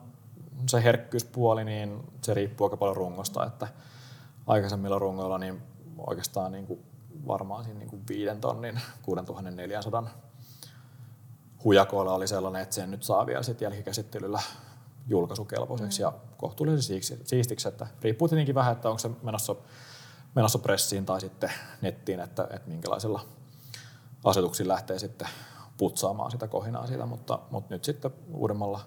se 0.66 0.82
herkkyyspuoli, 0.82 1.64
niin 1.64 2.02
se 2.22 2.34
riippuu 2.34 2.66
aika 2.66 2.76
paljon 2.76 2.96
rungosta, 2.96 3.46
että 3.46 3.68
aikaisemmilla 4.46 4.98
rungoilla 4.98 5.38
niin 5.38 5.62
oikeastaan 5.98 6.52
niin 6.52 6.66
kuin 6.66 6.80
varmaan 7.26 7.64
siinä 7.64 7.78
niin 7.78 7.90
kuin 7.90 8.02
viiden 8.08 8.40
tonnin, 8.40 8.80
6400 9.02 10.06
hujakoilla 11.64 12.14
oli 12.14 12.28
sellainen, 12.28 12.62
että 12.62 12.74
sen 12.74 12.90
nyt 12.90 13.02
saa 13.02 13.26
vielä 13.26 13.42
sitten 13.42 13.66
jälkikäsittelyllä 13.66 14.40
julkaisukelpoiseksi 15.08 16.02
mm. 16.02 16.02
ja 16.02 16.12
kohtuullisen 16.36 17.00
siistiksi, 17.24 17.68
että 17.68 17.86
riippuu 18.02 18.28
tietenkin 18.28 18.54
vähän, 18.54 18.72
että 18.72 18.88
onko 18.88 18.98
se 18.98 19.10
menossa, 19.22 19.56
menossa 20.34 20.58
pressiin 20.58 21.06
tai 21.06 21.20
sitten 21.20 21.52
nettiin, 21.80 22.20
että, 22.20 22.48
että 22.50 22.70
minkälaisilla 22.70 23.20
asetuksilla 24.24 24.72
lähtee 24.72 24.98
sitten 24.98 25.28
putsaamaan 25.80 26.30
sitä 26.30 26.48
kohinaa 26.48 26.86
siitä, 26.86 27.06
mutta, 27.06 27.38
mutta 27.50 27.74
nyt 27.74 27.84
sitten 27.84 28.10
uudemmalla, 28.32 28.80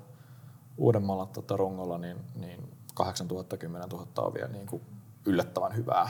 uudemmalla 0.77 1.25
tota 1.25 1.57
rungolla 1.57 1.97
niin, 1.97 2.17
niin 2.35 2.71
8000, 2.93 3.57
10 3.57 3.89
000 3.89 4.07
on 4.17 4.33
vielä 4.33 4.47
niin 4.47 4.67
kuin 4.67 4.81
yllättävän 5.25 5.75
hyvää, 5.75 6.09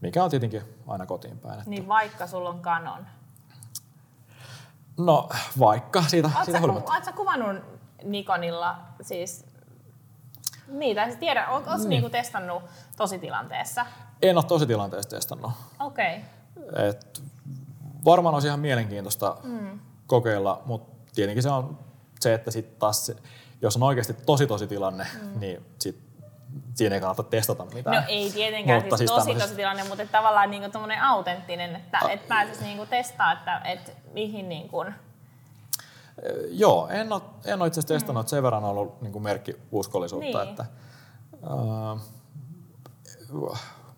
mikä 0.00 0.24
on 0.24 0.30
tietenkin 0.30 0.62
aina 0.86 1.06
kotiin 1.06 1.38
päin. 1.38 1.58
Että... 1.58 1.70
Niin 1.70 1.88
vaikka 1.88 2.26
sulla 2.26 2.48
on 2.48 2.60
kanon. 2.60 3.06
No 4.98 5.28
vaikka 5.58 6.02
siitä, 6.02 6.30
oot 6.36 6.44
siitä 6.44 6.60
huolimatta. 6.60 6.92
Oletko 6.92 7.12
kuvannut 7.12 7.62
Nikonilla 8.04 8.78
siis 9.02 9.44
niin, 10.68 10.96
tai 10.96 11.16
tiedä, 11.16 11.48
oot 11.48 11.64
niin. 11.78 11.88
niinku 11.88 12.10
testannut 12.10 12.62
tositilanteessa? 12.96 13.86
En 14.22 14.36
ole 14.36 14.44
tositilanteessa 14.44 15.10
testannut. 15.10 15.52
Okei. 15.80 16.20
Okay. 16.68 16.92
Varmaan 18.06 18.34
olisi 18.34 18.48
ihan 18.48 18.60
mielenkiintoista 18.60 19.36
mm. 19.42 19.80
kokeilla, 20.06 20.62
mutta 20.66 21.06
tietenkin 21.14 21.42
se 21.42 21.50
on 21.50 21.78
se, 22.20 22.34
että 22.34 22.50
sit 22.50 22.78
taas 22.78 23.06
se, 23.06 23.16
jos 23.62 23.76
on 23.76 23.82
oikeasti 23.82 24.14
tosi 24.26 24.46
tosi 24.46 24.66
tilanne, 24.66 25.06
mm. 25.22 25.40
niin 25.40 25.66
sit 25.78 26.06
siinä 26.74 26.94
ei 26.94 27.00
kannata 27.00 27.22
testata 27.22 27.64
mitään. 27.74 27.96
No 27.96 28.02
ei 28.08 28.30
tietenkään, 28.30 28.82
mutta 28.82 28.96
siis, 28.96 29.10
siis 29.10 29.24
tosi 29.24 29.38
tosi 29.40 29.54
tilanne, 29.54 29.84
mutta 29.84 30.06
tavallaan 30.06 30.50
niin 30.50 30.70
kuin 30.72 31.00
autenttinen, 31.02 31.76
että 31.76 31.98
A- 32.02 32.10
et 32.10 32.28
pääsisi 32.28 32.64
niin 32.64 32.88
testaa, 32.88 33.32
että 33.32 33.58
et 33.58 33.96
mihin 34.12 34.48
niin 34.48 34.68
kuin... 34.68 34.94
Joo, 36.50 36.88
en 36.88 37.12
ole, 37.12 37.22
en 37.44 37.60
ole 37.60 37.66
itse 37.66 37.80
asiassa 37.80 37.94
testannut, 37.94 38.26
mm. 38.26 38.28
sen 38.28 38.42
verran 38.42 38.64
on 38.64 38.70
ollut 38.70 39.02
niin 39.02 39.12
kuin 39.12 39.22
merkki 39.22 39.56
uskollisuutta, 39.72 40.38
niin. 40.38 40.48
että 40.48 40.64
äh, 41.32 42.02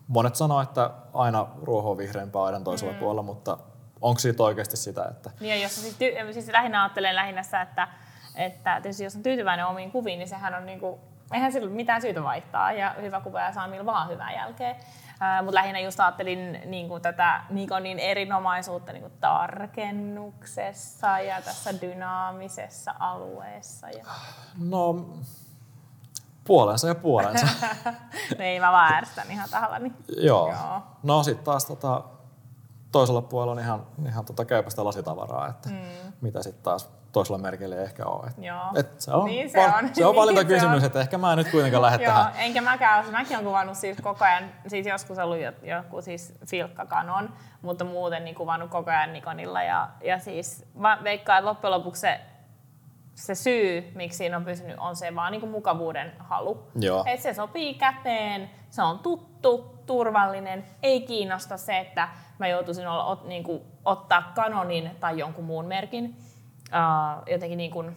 monet 0.07 0.35
sanoo, 0.35 0.61
että 0.61 0.91
aina 1.13 1.47
ruoho 1.61 1.91
on 1.91 1.97
vihreämpää 1.97 2.43
aidan 2.43 2.63
toisella 2.63 2.93
mm. 2.93 2.99
puolella, 2.99 3.23
mutta 3.23 3.57
onko 4.01 4.19
siitä 4.19 4.43
oikeasti 4.43 4.77
sitä, 4.77 5.05
että... 5.11 5.31
Niin, 5.39 5.49
ja 5.49 5.63
jos 5.63 5.81
siis, 5.81 5.95
ty- 5.95 6.33
siis 6.33 6.47
lähinnä 6.47 6.83
ajattelen 6.83 7.15
lähinnä 7.15 7.43
sitä, 7.43 7.61
että, 7.61 7.87
että 8.35 8.81
tietysti 8.81 9.03
jos 9.03 9.15
on 9.15 9.23
tyytyväinen 9.23 9.65
omiin 9.65 9.91
kuviin, 9.91 10.19
niin 10.19 10.29
sehän 10.29 10.55
on 10.55 10.65
niin 10.65 10.79
kuin 10.79 10.99
eihän 11.33 11.51
sillä 11.51 11.69
mitään 11.69 12.01
syytä 12.01 12.23
vaihtaa 12.23 12.71
ja 12.71 12.95
hyvä 13.01 13.21
kuva 13.21 13.41
ja 13.41 13.53
saa 13.53 13.67
millä 13.67 13.85
vaan 13.85 14.09
hyvää 14.09 14.33
jälkeen. 14.33 14.75
Uh, 14.75 15.45
Mutta 15.45 15.55
lähinnä 15.55 15.79
just 15.79 15.99
ajattelin 15.99 16.61
niin 16.65 16.87
kuin 16.87 17.01
tätä 17.01 17.43
Nikonin 17.49 17.99
erinomaisuutta 17.99 18.91
niin 18.91 19.01
kuin 19.01 19.13
tarkennuksessa 19.19 21.19
ja 21.19 21.41
tässä 21.41 21.81
dynaamisessa 21.81 22.95
alueessa. 22.99 23.89
Ja... 23.89 24.05
No, 24.57 25.05
puolensa 26.43 26.87
ja 26.87 26.95
puolensa. 26.95 27.47
niin, 28.39 28.61
mä 28.61 28.71
vaan 28.71 29.03
ihan 29.29 29.49
tahallani. 29.49 29.93
Joo. 30.17 30.51
Joo. 30.51 30.81
No 31.03 31.23
sitten 31.23 31.45
taas 31.45 31.65
tota, 31.65 32.03
toisella 32.91 33.21
puolella 33.21 33.51
on 33.51 33.59
ihan, 33.59 33.87
ihan 34.07 34.25
tota 34.25 34.45
käypästä 34.45 34.85
lasitavaraa, 34.85 35.47
että 35.47 35.69
mm. 35.69 36.13
mitä 36.21 36.43
sitten 36.43 36.63
taas 36.63 36.99
toisella 37.11 37.37
merkillä 37.37 37.75
ei 37.75 37.83
ehkä 37.83 38.05
ole. 38.05 38.27
Et, 38.27 38.43
Joo. 38.43 38.71
Et 38.75 39.01
se 39.01 39.11
on, 39.11 39.25
niin 39.25 39.49
se 39.49 39.59
on. 39.59 39.89
Se 39.93 40.05
on 40.05 40.15
valintakysymys, 40.15 40.75
niin 40.81 40.85
että 40.85 40.99
ehkä 40.99 41.17
mä 41.17 41.31
en 41.31 41.37
nyt 41.37 41.51
kuitenkaan 41.51 41.81
lähde 41.81 42.03
Joo, 42.03 42.13
tähän. 42.13 42.33
enkä 42.37 42.61
mäkään, 42.61 43.11
mäkin 43.11 43.35
olen 43.35 43.45
kuvannut 43.45 43.77
siis 43.77 43.97
koko 44.01 44.25
ajan, 44.25 44.43
siis 44.67 44.87
joskus 44.87 45.17
ollut 45.17 45.37
joku 45.63 46.01
siis 46.01 46.33
filkkakanon, 46.47 47.33
mutta 47.61 47.85
muuten 47.85 48.23
niin 48.25 48.35
kuvannut 48.35 48.69
koko 48.69 48.91
ajan 48.91 49.13
Nikonilla. 49.13 49.63
Ja, 49.63 49.89
ja 50.03 50.19
siis 50.19 50.65
mä 50.75 50.99
veikkaan, 51.03 51.37
että 51.39 51.49
loppujen 51.49 51.71
lopuksi 51.71 52.01
se, 52.01 52.19
se 53.15 53.35
syy, 53.35 53.91
miksi 53.95 54.17
siinä 54.17 54.37
on 54.37 54.45
pysynyt, 54.45 54.77
on 54.79 54.95
se 54.95 55.15
vaan 55.15 55.31
niin 55.31 55.41
kuin 55.41 55.51
mukavuuden 55.51 56.11
halu. 56.19 56.67
Joo. 56.75 57.03
Et 57.07 57.21
se 57.21 57.33
sopii 57.33 57.73
käteen, 57.73 58.49
se 58.69 58.81
on 58.81 58.99
tuttu, 58.99 59.78
turvallinen, 59.89 60.65
ei 60.83 61.01
kiinnosta 61.01 61.57
se, 61.57 61.77
että 61.77 62.09
mä 62.39 62.47
joutuisin 62.47 62.87
olla, 62.87 63.05
ot, 63.05 63.25
niin 63.25 63.43
kuin, 63.43 63.61
ottaa 63.85 64.31
kanonin 64.35 64.91
tai 64.99 65.19
jonkun 65.19 65.45
muun 65.45 65.65
merkin 65.65 66.15
uh, 66.69 67.31
jotenkin 67.31 67.57
niin 67.57 67.71
kuin 67.71 67.95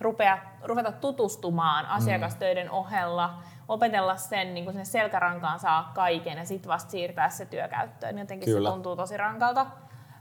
rupea, 0.00 0.38
ruveta 0.62 0.92
tutustumaan 0.92 1.86
asiakastöiden 1.86 2.70
ohella, 2.70 3.34
opetella 3.68 4.16
sen, 4.16 4.54
niin 4.54 4.64
kuin 4.64 4.72
sinne 4.72 4.84
selkärankaan 4.84 5.60
saa 5.60 5.92
kaiken 5.94 6.38
ja 6.38 6.44
sitten 6.44 6.68
vasta 6.68 6.90
siirtää 6.90 7.28
se 7.30 7.46
työkäyttöön. 7.46 8.18
Jotenkin 8.18 8.48
kyllä. 8.54 8.68
se 8.68 8.72
tuntuu 8.72 8.96
tosi 8.96 9.16
rankalta. 9.16 9.66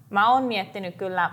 Mä 0.09 0.33
oon 0.33 0.43
miettinyt 0.43 0.95
kyllä, 0.95 1.31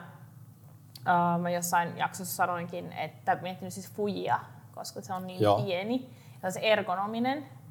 uh, 0.98 1.40
mä 1.40 1.50
jossain 1.50 1.98
jaksossa 1.98 2.36
sanoinkin, 2.36 2.92
että 2.92 3.38
miettinyt 3.40 3.72
siis 3.72 3.92
fujia, 3.92 4.40
koska 4.74 5.00
se 5.00 5.14
on 5.14 5.26
niin 5.26 5.40
Joo. 5.40 5.62
pieni 5.62 6.10
ja 6.42 6.50
se 6.50 6.60
ergonominen. 6.60 7.61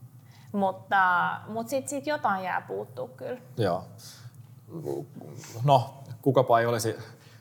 Mutta, 0.51 1.31
mutta 1.47 1.69
sitten 1.69 1.89
sit 1.89 2.07
jotain 2.07 2.43
jää 2.43 2.61
puuttuu 2.61 3.07
kyllä. 3.07 3.41
Joo. 3.57 3.83
No, 5.63 5.93
kukapa 6.21 6.59
ei 6.59 6.65
olisi 6.65 6.95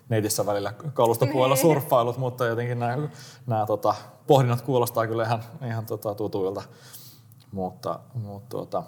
netissä 0.08 0.46
välillä 0.46 0.72
kalustopuolella 0.94 1.54
niin. 1.54 1.62
surffailut, 1.62 2.18
mutta 2.18 2.46
jotenkin 2.46 2.78
nämä, 2.78 3.08
nämä 3.46 3.66
tota, 3.66 3.94
pohdinnat 4.26 4.60
kuulostaa 4.60 5.06
kyllä 5.06 5.24
ihan, 5.24 5.42
ihan 5.66 5.86
tota, 5.86 6.14
tutuilta. 6.14 6.62
Mutta, 7.52 8.00
mutta 8.14 8.48
tuota, 8.48 8.82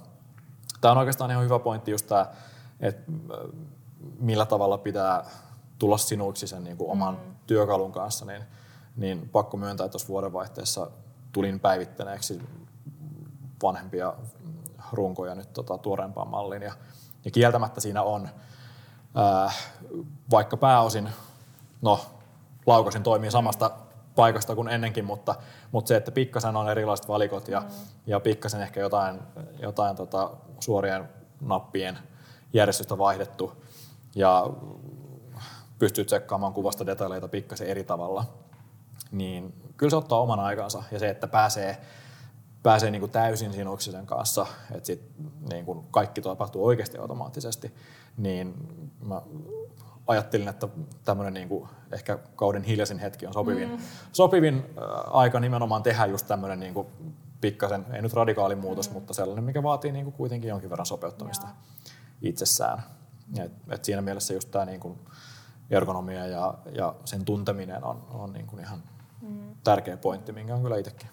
tämä 0.81 0.93
on 0.93 0.99
oikeastaan 0.99 1.31
ihan 1.31 1.45
hyvä 1.45 1.59
pointti 1.59 1.91
just 1.91 2.07
tämä, 2.07 2.27
että 2.81 3.13
millä 4.19 4.47
tavalla 4.47 4.79
pitää 4.79 5.25
tulla 5.79 5.99
sinuiksi 5.99 6.47
sen 6.47 6.65
niin 6.65 6.77
kuin 6.77 6.91
oman 6.91 7.15
mm. 7.15 7.35
työkalun 7.47 7.93
kanssa, 7.93 8.25
niin, 8.25 8.43
niin 8.97 9.29
pakko 9.29 9.57
myöntää, 9.57 9.85
että 9.85 9.93
tuossa 9.93 10.09
vuodenvaihteessa 10.09 10.91
tulin 11.33 11.61
päivittäneeksi 11.61 12.43
vanhempia 13.63 14.15
runkoja 14.93 15.35
nyt 15.35 15.53
tota, 15.53 15.79
tuoreempaan 15.79 16.29
malliin. 16.29 16.63
Ja, 16.63 16.73
ja 17.25 17.31
kieltämättä 17.31 17.81
siinä 17.81 18.03
on 18.03 18.29
vaikka 20.31 20.57
pääosin, 20.57 21.11
no 21.83 22.01
laukasin 22.67 23.03
toimii 23.03 23.31
samasta 23.31 23.71
paikasta 24.15 24.55
kuin 24.55 24.69
ennenkin, 24.69 25.05
mutta, 25.05 25.35
mutta 25.73 25.89
se, 25.89 25.97
että 25.97 26.11
pikkasen 26.11 26.57
on 26.57 26.69
erilaiset 26.69 27.09
valikot 27.09 27.49
ja, 27.49 27.61
mm. 27.61 27.67
ja 28.07 28.21
pikkasen 28.21 28.63
ehkä 28.63 28.81
jotain, 28.81 29.21
jotain 29.59 29.97
tota, 29.97 30.31
suorien 30.61 31.09
nappien 31.41 31.99
järjestystä 32.53 32.99
vaihdettu 32.99 33.53
ja 34.15 34.51
pystyy 35.79 36.05
tsekkaamaan 36.05 36.53
kuvasta 36.53 36.87
detaljeita 36.87 37.29
pikkasen 37.29 37.67
eri 37.67 37.85
tavalla, 37.85 38.25
niin 39.13 39.55
kyllä 39.77 39.91
se 39.91 39.97
ottaa 39.97 40.21
oman 40.21 40.41
aikansa 40.41 40.83
ja 40.91 40.99
se, 40.99 41.09
että 41.09 41.27
pääsee 41.27 41.81
pääsee 42.63 42.91
niin 42.91 43.01
kuin 43.01 43.13
täysin 43.13 43.53
sinuksi 43.53 43.93
sen 43.93 44.07
kanssa, 44.07 44.47
että 44.75 44.87
sit 44.87 45.11
niin 45.51 45.65
kuin 45.65 45.85
kaikki 45.91 46.23
tapahtuu 46.23 46.67
oikeasti 46.67 46.99
automaattisesti, 46.99 47.75
niin 48.17 48.55
mä 49.01 49.23
ajattelin, 50.07 50.49
että 50.49 50.69
tämmöinen 51.05 51.35
niin 51.35 51.49
kuin 51.49 51.69
ehkä 51.93 52.19
kauden 52.37 52.63
hiljaisin 52.63 52.99
hetki 52.99 53.27
on 53.27 53.33
sopivin, 53.33 53.69
mm. 53.69 53.79
sopivin 54.13 54.57
äh, 54.57 55.17
aika 55.17 55.41
nimenomaan 55.41 55.83
tehdä 55.83 56.07
just 56.07 56.27
tämmöinen 56.27 56.61
niin 56.61 56.75
kuin 56.75 56.87
pikkasen, 57.41 57.87
ei 57.93 58.03
nyt 58.03 58.13
radikaali 58.13 58.55
muutos, 58.55 58.89
mm. 58.91 58.95
mutta 58.95 59.15
sellainen, 59.15 59.45
mikä 59.45 59.63
vaatii 59.63 59.93
niin 59.93 60.05
kuin 60.05 60.15
kuitenkin 60.15 60.49
jonkin 60.49 60.71
verran 60.71 60.87
sopeuttamista 60.87 61.47
Jaa. 61.47 61.63
itsessään. 62.23 62.83
Et, 63.39 63.53
et 63.71 63.85
siinä 63.85 64.03
mielessä 64.03 64.35
just 64.35 64.51
tämä 64.51 64.65
niin 64.65 64.81
kuin 64.81 64.99
ergonomia 65.71 66.27
ja, 66.27 66.55
ja 66.73 66.95
sen 67.05 67.25
tunteminen 67.25 67.85
on, 67.85 68.07
on 68.11 68.33
niin 68.33 68.47
kuin 68.47 68.61
ihan 68.61 68.83
mm. 69.23 69.55
tärkeä 69.65 69.97
pointti, 69.97 70.33
minkä 70.33 70.55
on 70.55 70.63
kyllä 70.63 70.77
itsekin 70.77 71.09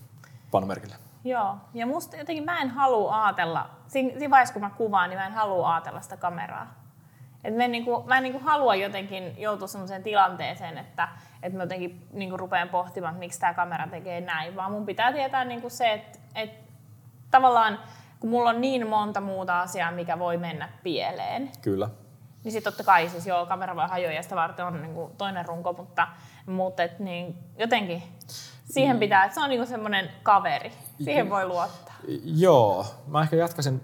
pannut 0.51 0.67
merkille. 0.67 1.08
Joo, 1.23 1.55
ja 1.73 1.87
musta 1.87 2.17
jotenkin 2.17 2.45
mä 2.45 2.61
en 2.61 2.69
halua 2.69 3.25
ajatella, 3.25 3.69
siinä 3.87 4.29
vaiheessa 4.29 4.53
kun 4.53 4.61
mä 4.61 4.69
kuvaan, 4.69 5.09
niin 5.09 5.19
mä 5.19 5.25
en 5.25 5.33
halua 5.33 5.73
ajatella 5.73 6.01
sitä 6.01 6.17
kameraa. 6.17 6.79
Et 7.43 7.55
mä 7.55 7.63
en, 7.63 7.71
niinku, 7.71 8.03
mä 8.07 8.17
en 8.17 8.23
niinku 8.23 8.39
halua 8.39 8.75
jotenkin 8.75 9.41
joutua 9.41 9.67
sellaiseen 9.67 10.03
tilanteeseen, 10.03 10.77
että, 10.77 11.07
että 11.43 11.57
mä 11.57 11.63
jotenkin 11.63 12.07
niinku 12.13 12.37
rupean 12.37 12.69
pohtimaan, 12.69 13.13
että 13.13 13.19
miksi 13.19 13.39
tämä 13.39 13.53
kamera 13.53 13.87
tekee 13.87 14.21
näin, 14.21 14.55
vaan 14.55 14.71
mun 14.71 14.85
pitää 14.85 15.13
tietää 15.13 15.45
niinku 15.45 15.69
se, 15.69 15.93
että, 15.93 16.19
että 16.35 16.71
tavallaan 17.31 17.79
kun 18.19 18.29
mulla 18.29 18.49
on 18.49 18.61
niin 18.61 18.87
monta 18.87 19.21
muuta 19.21 19.61
asiaa, 19.61 19.91
mikä 19.91 20.19
voi 20.19 20.37
mennä 20.37 20.69
pieleen. 20.83 21.51
Kyllä. 21.61 21.89
Niin 22.43 22.51
sitten 22.51 22.73
totta 22.73 22.83
kai 22.83 23.09
siis 23.09 23.27
joo, 23.27 23.45
kamera 23.45 23.75
voi 23.75 23.87
hajoa 23.87 24.11
ja 24.11 24.23
sitä 24.23 24.35
varten 24.35 24.65
on 24.65 24.81
niinku 24.81 25.11
toinen 25.17 25.45
runko, 25.45 25.73
mutta, 25.73 26.07
mutta 26.45 26.83
et 26.83 26.99
niin, 26.99 27.37
jotenkin 27.57 28.03
siihen 28.65 28.95
mm. 28.95 28.99
pitää, 28.99 29.23
että 29.23 29.35
se 29.35 29.41
on 29.41 29.49
niinku 29.49 29.65
semmoinen 29.65 30.09
kaveri. 30.23 30.71
Siihen 31.03 31.29
voi 31.29 31.47
luottaa. 31.47 31.95
Joo, 32.23 32.85
mä 33.07 33.21
ehkä 33.21 33.35
jatkaisin 33.35 33.81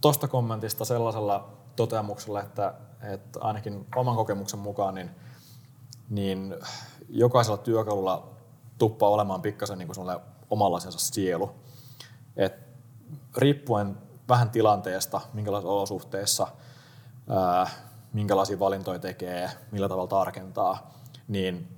tuosta 0.00 0.28
kommentista 0.28 0.84
sellaisella 0.84 1.48
toteamuksella, 1.76 2.42
että, 2.42 2.74
että 3.12 3.40
ainakin 3.40 3.86
oman 3.96 4.16
kokemuksen 4.16 4.60
mukaan 4.60 4.94
niin, 4.94 5.10
niin 6.10 6.54
jokaisella 7.08 7.58
työkalulla 7.58 8.28
tuppaa 8.78 9.08
olemaan 9.08 9.42
pikkasen 9.42 9.78
niin 9.78 9.88
kuin 9.88 10.08
omanlaisensa 10.50 10.98
sielu. 10.98 11.50
Et 12.36 12.54
riippuen 13.36 13.98
vähän 14.28 14.50
tilanteesta, 14.50 15.20
minkälaisissa 15.32 15.72
olosuhteissa, 15.72 16.46
ää, 17.28 17.66
minkälaisia 18.12 18.58
valintoja 18.58 18.98
tekee, 18.98 19.50
millä 19.70 19.88
tavalla 19.88 20.08
tarkentaa, 20.08 20.90
niin 21.28 21.68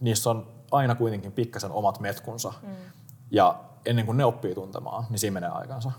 niissä 0.00 0.30
on 0.30 0.46
aina 0.70 0.94
kuitenkin 0.94 1.32
pikkasen 1.32 1.72
omat 1.72 2.00
metkunsa. 2.00 2.52
Mm. 2.62 2.68
Ja 3.30 3.60
ennen 3.86 4.06
kuin 4.06 4.16
ne 4.16 4.24
oppii 4.24 4.54
tuntemaan, 4.54 5.06
niin 5.10 5.18
siinä 5.18 5.34
menee 5.34 5.50
aikansa. 5.50 5.92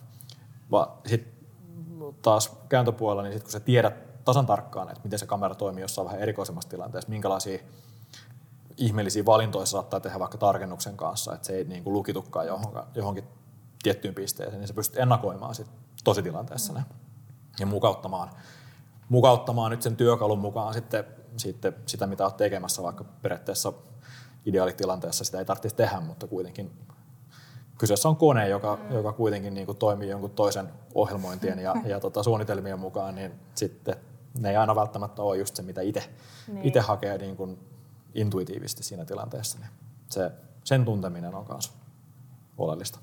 Sitten 1.06 1.34
taas 2.22 2.58
kääntöpuolella, 2.70 3.24
niin 3.24 3.34
sit 3.34 3.44
kun 3.44 3.52
sä 3.52 3.60
tiedät 3.60 4.24
tasan 4.26 4.46
tarkkaan, 4.46 4.90
että 4.90 5.02
miten 5.04 5.20
se 5.20 5.26
kamera 5.26 5.56
toimii 5.56 5.82
jossain 5.82 6.06
vähän 6.06 6.20
erikoisemmassa 6.20 6.70
tilanteessa, 6.70 7.10
minkälaisia 7.10 7.60
ihmeellisiä 8.78 9.26
valintoja 9.26 9.66
saattaa 9.66 10.00
tehdä 10.00 10.20
vaikka 10.20 10.38
tarkennuksen 10.38 10.98
kanssa, 10.98 11.34
että 11.34 11.48
se 11.48 11.54
ei 11.54 11.64
niin 11.64 11.84
kuin 11.84 11.94
lukitukaan 11.94 12.48
johonkin, 12.48 12.82
johonkin 12.96 13.24
tiettyyn 13.84 14.16
pisteeseen, 14.16 14.60
niin 14.60 14.68
sä 14.68 14.74
pystyt 14.74 15.00
ennakoimaan 15.00 15.56
sit 15.56 15.68
tositilanteessa 16.04 16.74
ne 16.74 16.86
ja 17.60 17.66
mukauttamaan, 17.66 18.30
mukauttamaan 19.10 19.72
nyt 19.72 19.82
sen 19.82 19.96
työkalun 19.96 20.40
mukaan 20.40 20.74
sitten, 20.74 21.04
sitten 21.38 21.74
sitä, 21.86 22.08
mitä 22.08 22.24
olet 22.24 22.38
tekemässä, 22.38 22.84
vaikka 22.84 23.04
periaatteessa 23.04 23.74
ideaalitilanteessa 24.46 25.24
sitä 25.24 25.40
ei 25.40 25.46
tarvitsisi 25.46 25.76
tehdä, 25.76 26.00
mutta 26.00 26.28
kuitenkin 26.28 26.72
kyseessä 27.78 28.10
on 28.10 28.16
kone, 28.16 28.50
joka, 28.50 28.76
mm. 28.76 28.96
joka 28.96 29.14
kuitenkin 29.14 29.54
niin 29.54 29.66
kuin 29.66 29.78
toimii 29.78 30.10
jonkun 30.10 30.32
toisen 30.32 30.70
ohjelmointien 30.96 31.60
ja, 31.60 31.76
ja 31.86 32.00
tota, 32.00 32.24
suunnitelmien 32.24 32.80
mukaan, 32.80 33.16
niin 33.16 33.32
sitten 33.56 33.96
ne 34.40 34.50
ei 34.50 34.56
aina 34.56 34.76
välttämättä 34.76 35.22
ole 35.22 35.38
just 35.38 35.56
se, 35.56 35.62
mitä 35.62 35.82
itse 35.82 36.10
niin. 36.48 36.82
hakee 36.82 37.18
niin 37.18 37.36
kuin 37.36 37.60
intuitiivisesti 38.14 38.84
siinä 38.84 39.06
tilanteessa. 39.06 39.60
Niin 39.60 39.70
se, 40.10 40.32
sen 40.64 40.86
tunteminen 40.86 41.36
on 41.36 41.46
myös 41.50 41.74
oleellista. 42.58 43.00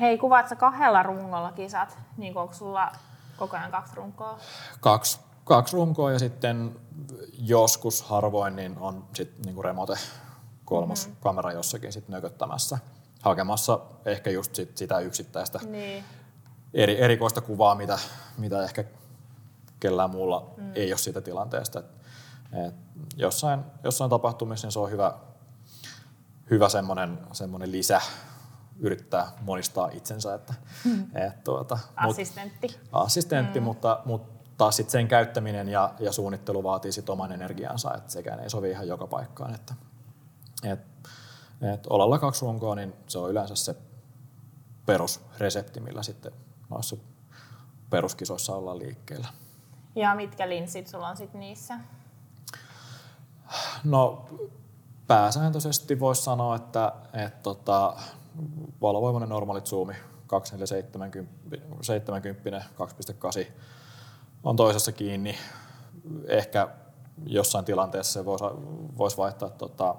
Hei, 0.00 0.18
kuvaat 0.18 0.46
kahdella 0.58 1.02
rungolla 1.02 1.52
kisat? 1.52 1.98
Niin 2.16 2.36
onko 2.36 2.54
sulla 2.54 2.92
koko 3.36 3.56
ajan 3.56 3.70
kaksi 3.70 3.96
runkoa? 3.96 4.38
Kaksi 4.80 5.20
kaksi 5.44 5.76
runkoa 5.76 6.12
ja 6.12 6.18
sitten 6.18 6.76
joskus 7.38 8.02
harvoin 8.02 8.56
niin 8.56 8.78
on 8.78 9.04
sitten 9.14 9.42
niinku 9.42 9.62
remote 9.62 9.94
kolmos 10.64 11.06
mm-hmm. 11.06 11.20
kamera 11.20 11.52
jossakin 11.52 11.92
sit 11.92 12.08
nököttämässä, 12.08 12.78
hakemassa 13.22 13.80
ehkä 14.04 14.30
just 14.30 14.54
sit 14.54 14.76
sitä 14.76 14.98
yksittäistä 14.98 15.60
niin. 15.62 16.04
eri, 16.74 17.00
erikoista 17.00 17.40
kuvaa, 17.40 17.74
mitä, 17.74 17.98
mitä 18.38 18.62
ehkä 18.62 18.84
kellään 19.80 20.10
muulla 20.10 20.54
mm. 20.56 20.72
ei 20.74 20.92
ole 20.92 20.98
siitä 20.98 21.20
tilanteesta. 21.20 21.78
Et, 21.78 21.86
et 22.66 22.74
jossain, 23.16 23.60
jossain 23.84 24.10
tapahtumissa 24.10 24.66
niin 24.66 24.72
se 24.72 24.78
on 24.78 24.90
hyvä, 24.90 25.14
hyvä 26.50 26.68
semmoinen, 26.68 27.18
semmoinen 27.32 27.72
lisä 27.72 28.00
yrittää 28.80 29.32
monistaa 29.40 29.88
itsensä. 29.92 30.34
Että, 30.34 30.54
mm. 30.84 31.16
et, 31.16 31.44
tuota, 31.44 31.78
assistentti. 31.96 32.66
Mut, 32.66 32.88
assistentti, 32.92 33.60
mm. 33.60 33.64
mutta, 33.64 34.00
mutta 34.04 34.40
taas 34.56 34.76
sit 34.76 34.90
sen 34.90 35.08
käyttäminen 35.08 35.68
ja, 35.68 35.94
ja 35.98 36.12
suunnittelu 36.12 36.62
vaatii 36.62 36.92
sit 36.92 37.10
oman 37.10 37.32
energiansa, 37.32 37.94
että 37.94 38.12
sekään 38.12 38.40
ei 38.40 38.50
sovi 38.50 38.70
ihan 38.70 38.88
joka 38.88 39.06
paikkaan. 39.06 39.54
Että, 39.54 39.74
et, 40.64 40.80
et 41.74 41.86
olalla 41.86 42.18
kaksi 42.18 42.44
runkoa, 42.44 42.74
niin 42.74 42.94
se 43.06 43.18
on 43.18 43.30
yleensä 43.30 43.56
se 43.56 43.76
perusresepti, 44.86 45.80
millä 45.80 46.02
sitten 46.02 46.32
noissa 46.70 46.96
peruskisoissa 47.90 48.54
ollaan 48.54 48.78
liikkeellä. 48.78 49.28
Ja 49.96 50.14
mitkä 50.14 50.48
linssit 50.48 50.86
sulla 50.86 51.08
on 51.08 51.16
sitten 51.16 51.40
niissä? 51.40 51.80
No 53.84 54.28
pääsääntöisesti 55.06 56.00
voisi 56.00 56.22
sanoa, 56.22 56.56
että 56.56 56.92
et 57.12 57.42
tota, 57.42 57.96
valovoimainen 58.80 59.28
normaali 59.28 59.60
zoomi 59.60 59.94
2470, 60.26 62.64
2.8 63.44 63.50
on 64.44 64.56
toisessa 64.56 64.92
kiinni. 64.92 65.38
Ehkä 66.26 66.68
jossain 67.26 67.64
tilanteessa 67.64 68.12
se 68.12 68.24
voisi, 68.24 68.44
voisi 68.98 69.16
vaihtaa 69.16 69.50
tota, 69.50 69.94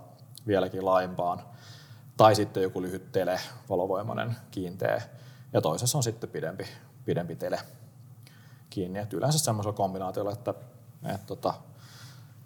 vieläkin 0.47 0.85
laajempaan. 0.85 1.41
Tai 2.17 2.35
sitten 2.35 2.63
joku 2.63 2.81
lyhyt 2.81 3.11
tele, 3.11 3.39
valovoimainen 3.69 4.35
kiinteä. 4.51 5.01
Ja 5.53 5.61
toisessa 5.61 5.97
on 5.97 6.03
sitten 6.03 6.29
pidempi, 6.29 6.63
pidempi 7.05 7.35
tele 7.35 7.59
kiinni. 8.69 8.99
Et 8.99 9.13
yleensä 9.13 9.39
semmoisella 9.39 9.77
kombinaatiolla, 9.77 10.31
että, 10.31 10.53
että 11.05 11.27
tota, 11.27 11.53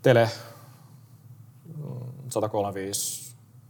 tele 0.01 0.29
135 2.29 3.21
mm, 3.21 3.24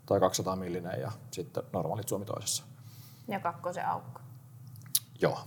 tai 0.05 0.19
200 0.19 0.55
millinen 0.55 1.01
ja 1.01 1.11
sitten 1.31 1.63
normaalit 1.73 2.09
suomi 2.09 2.25
toisessa. 2.25 2.63
Ja 3.27 3.39
kakkosen 3.39 3.87
aukko. 3.87 4.21
Joo. 5.21 5.39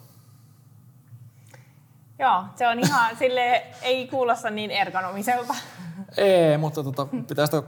Joo, 2.18 2.44
se 2.56 2.68
on 2.68 2.78
ihan 2.78 3.16
sille 3.18 3.66
ei 3.82 4.08
kuulosta 4.08 4.50
niin 4.50 4.70
ergonomiselta. 4.70 5.54
Ei, 6.16 6.58
mutta 6.58 6.84
tota, 6.84 7.06
pitää 7.28 7.46
sitä... 7.46 7.62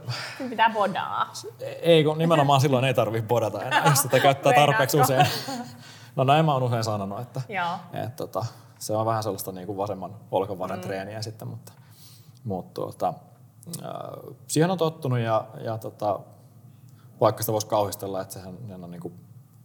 Pitää 0.49 0.69
bodaa. 0.73 1.33
Ei, 1.81 2.03
kun 2.03 2.17
nimenomaan 2.17 2.61
silloin 2.61 2.85
ei 2.85 2.93
tarvitse 2.93 3.27
bodata 3.27 3.63
enää, 3.63 3.85
jos 3.85 4.01
sitä 4.01 4.19
käyttää 4.19 4.53
tarpeeksi 4.53 4.99
usein. 4.99 5.27
No 6.15 6.23
näin 6.23 6.45
mä 6.45 6.53
oon 6.53 6.63
usein 6.63 6.83
sanonut, 6.83 7.19
että, 7.19 7.41
että 7.93 8.15
tota, 8.15 8.45
se 8.79 8.95
on 8.95 9.05
vähän 9.05 9.23
sellaista 9.23 9.51
niin 9.51 9.67
kuin 9.67 9.77
vasemman 9.77 10.15
olkavarren 10.31 10.79
mm. 10.79 10.83
treeniä 10.83 11.21
sitten, 11.21 11.47
mutta, 11.47 11.73
mutta 12.43 12.73
tuota, 12.73 13.13
äh, 13.83 13.91
siihen 14.47 14.71
on 14.71 14.77
tottunut 14.77 15.19
ja, 15.19 15.45
ja 15.63 15.77
tota, 15.77 16.19
vaikka 17.21 17.43
sitä 17.43 17.53
voisi 17.53 17.67
kauhistella, 17.67 18.21
että 18.21 18.33
sehän 18.33 18.83
on 18.83 18.91
niin 18.91 19.01
kuin 19.01 19.13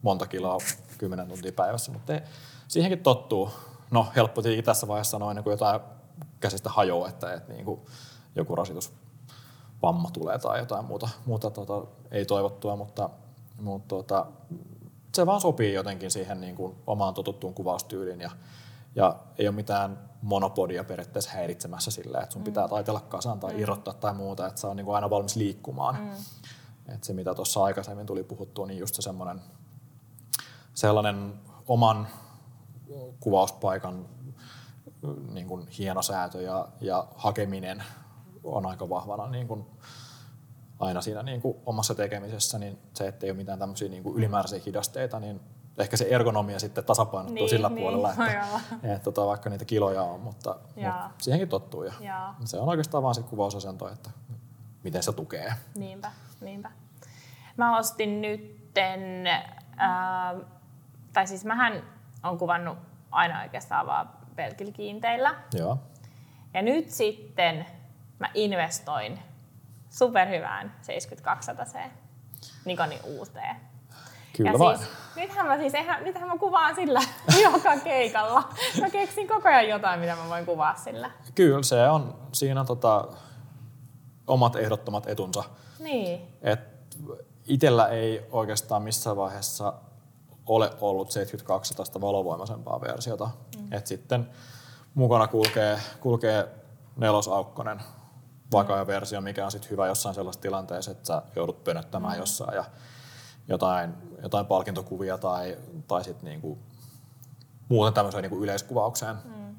monta 0.02 0.26
kiloa 0.26 0.58
kymmenen 0.98 1.28
tuntia 1.28 1.52
päivässä, 1.52 1.92
mutta 1.92 2.14
ei, 2.14 2.20
siihenkin 2.68 3.02
tottuu 3.02 3.50
no 3.90 4.06
helppo 4.16 4.42
tietenkin 4.42 4.64
tässä 4.64 4.88
vaiheessa 4.88 5.10
sanoa 5.10 5.30
ennen 5.30 5.44
kuin 5.44 5.52
jotain 5.52 5.80
käsistä 6.40 6.70
hajoaa, 6.70 7.08
että, 7.08 7.32
että 7.32 7.52
niin 7.52 7.64
kuin 7.64 7.80
joku 8.36 8.56
rasitusvamma 8.56 10.10
tulee 10.12 10.38
tai 10.38 10.58
jotain 10.58 10.84
muuta, 10.84 11.08
muuta 11.26 11.50
tota, 11.50 11.82
ei 12.10 12.24
toivottua, 12.24 12.76
mutta, 12.76 13.10
mutta 13.60 13.88
tota, 13.88 14.26
se 15.14 15.26
vaan 15.26 15.40
sopii 15.40 15.74
jotenkin 15.74 16.10
siihen 16.10 16.40
niin 16.40 16.54
kuin 16.54 16.76
omaan 16.86 17.14
totuttuun 17.14 17.54
kuvaustyyliin 17.54 18.20
ja, 18.20 18.30
ja 18.94 19.16
ei 19.38 19.48
ole 19.48 19.56
mitään 19.56 19.98
monopodia 20.22 20.84
periaatteessa 20.84 21.30
häiritsemässä 21.30 21.90
sillä, 21.90 22.20
että 22.20 22.32
sun 22.32 22.42
pitää 22.42 22.66
mm. 22.66 22.70
taitella 22.70 23.00
kasaan 23.00 23.40
tai 23.40 23.52
mm. 23.52 23.60
irrottaa 23.60 23.94
tai 23.94 24.14
muuta, 24.14 24.46
että 24.46 24.60
sä 24.60 24.68
on 24.68 24.76
niin 24.76 24.84
kuin 24.84 24.94
aina 24.94 25.10
valmis 25.10 25.36
liikkumaan. 25.36 25.94
Mm. 25.94 26.10
Että 26.88 27.06
se, 27.06 27.12
mitä 27.12 27.34
tuossa 27.34 27.64
aikaisemmin 27.64 28.06
tuli 28.06 28.22
puhuttua, 28.22 28.66
niin 28.66 28.78
just 28.78 28.94
se 28.94 29.02
semmoinen 29.02 29.40
sellainen 30.74 31.34
oman 31.68 32.08
kuvauspaikan 33.20 34.08
niin 35.32 35.46
kuin 35.46 35.68
hienosäätö 35.68 36.42
ja, 36.42 36.68
ja 36.80 37.06
hakeminen 37.16 37.84
on 38.44 38.66
aika 38.66 38.88
vahvana 38.88 39.26
niin 39.26 39.48
kuin 39.48 39.66
aina 40.78 41.00
siinä 41.00 41.22
niin 41.22 41.40
kuin 41.40 41.56
omassa 41.66 41.94
tekemisessä, 41.94 42.58
niin 42.58 42.78
se, 42.94 43.08
että 43.08 43.26
ei 43.26 43.30
ole 43.30 43.36
mitään 43.36 43.58
tämmöisiä 43.58 43.88
niin 43.88 44.02
kuin 44.02 44.16
ylimääräisiä 44.16 44.60
hidasteita, 44.66 45.20
niin 45.20 45.40
ehkä 45.78 45.96
se 45.96 46.06
ergonomia 46.10 46.58
sitten 46.58 46.84
tasapainottuu 46.84 47.34
Niin, 47.34 47.48
sillä 47.48 47.68
niin, 47.68 47.82
puolella, 47.82 48.10
että, 48.10 48.46
olla. 48.48 48.60
että 48.94 49.04
tota, 49.04 49.26
vaikka 49.26 49.50
niitä 49.50 49.64
kiloja 49.64 50.02
on, 50.02 50.20
mutta, 50.20 50.56
Jaa. 50.76 51.08
mutta 51.08 51.24
siihenkin 51.24 51.48
tottuu. 51.48 51.82
Ja 51.82 51.92
Jaa. 52.00 52.36
se 52.44 52.58
on 52.58 52.68
oikeastaan 52.68 53.02
vaan 53.02 53.14
se 53.14 53.22
kuvausasento, 53.22 53.88
että 53.88 54.10
miten 54.84 55.02
se 55.02 55.12
tukee. 55.12 55.52
Niinpä, 55.74 56.12
niinpä. 56.40 56.70
Mä 57.56 57.78
ostin 57.78 58.20
nytten, 58.20 59.26
ää, 59.76 60.34
tai 61.12 61.26
siis 61.26 61.44
mähän 61.44 61.82
on 62.22 62.38
kuvannut 62.38 62.78
aina 63.10 63.42
oikeastaan 63.42 63.86
vaan 63.86 64.10
pelkillä 64.36 64.72
kiinteillä. 64.72 65.34
Joo. 65.52 65.78
Ja 66.54 66.62
nyt 66.62 66.90
sitten 66.90 67.66
mä 68.18 68.30
investoin 68.34 69.18
superhyvään 69.90 70.74
7200C 70.82 71.90
Nikonin 72.64 73.00
uuteen. 73.04 73.56
Kyllä 74.36 74.50
ja 74.50 74.58
vain. 74.58 74.78
siis, 74.78 74.90
nythän 75.16 75.46
mä 75.46 75.56
siis, 75.56 75.74
eihän, 75.74 76.04
nythän 76.04 76.28
mä 76.28 76.38
kuvaan 76.38 76.74
sillä 76.74 77.00
joka 77.52 77.76
keikalla. 77.84 78.48
Mä 78.80 78.90
keksin 78.90 79.28
koko 79.28 79.48
ajan 79.48 79.68
jotain, 79.68 80.00
mitä 80.00 80.16
mä 80.16 80.28
voin 80.28 80.46
kuvaa 80.46 80.76
sillä. 80.76 81.10
Kyllä 81.34 81.62
se 81.62 81.88
on, 81.88 82.18
siinä 82.32 82.64
tota, 82.64 83.08
omat 84.26 84.56
ehdottomat 84.56 85.06
etunsa. 85.06 85.44
Niin. 85.78 86.20
Et 86.42 86.60
itellä 87.48 87.88
ei 87.88 88.26
oikeastaan 88.30 88.82
missään 88.82 89.16
vaiheessa 89.16 89.72
ole 90.46 90.70
ollut 90.80 91.10
7200 91.10 92.00
valovoimaisempaa 92.00 92.80
versiota. 92.80 93.30
Mm. 93.58 93.72
Et 93.72 93.86
sitten 93.86 94.30
mukana 94.94 95.28
kulkee, 95.28 95.78
kulkee 96.00 96.48
nelosaukkonen 96.96 97.82
vakaa 98.52 98.86
versio, 98.86 99.20
mikä 99.20 99.44
on 99.44 99.50
sitten 99.50 99.70
hyvä 99.70 99.86
jossain 99.86 100.14
sellaisessa 100.14 100.42
tilanteessa, 100.42 100.90
että 100.90 101.06
sä 101.06 101.22
joudut 101.36 101.64
pönöttämään 101.64 102.14
mm. 102.14 102.20
jossain 102.20 102.54
ja 102.54 102.64
jotain, 103.48 103.94
jotain 104.22 104.46
palkintokuvia 104.46 105.18
tai, 105.18 105.58
tai 105.88 106.04
sitten 106.04 106.24
niinku 106.24 106.58
muuten 107.68 107.94
tämmöiseen 107.94 108.22
niinku 108.22 108.42
yleiskuvaukseen, 108.42 109.16
mm. 109.24 109.56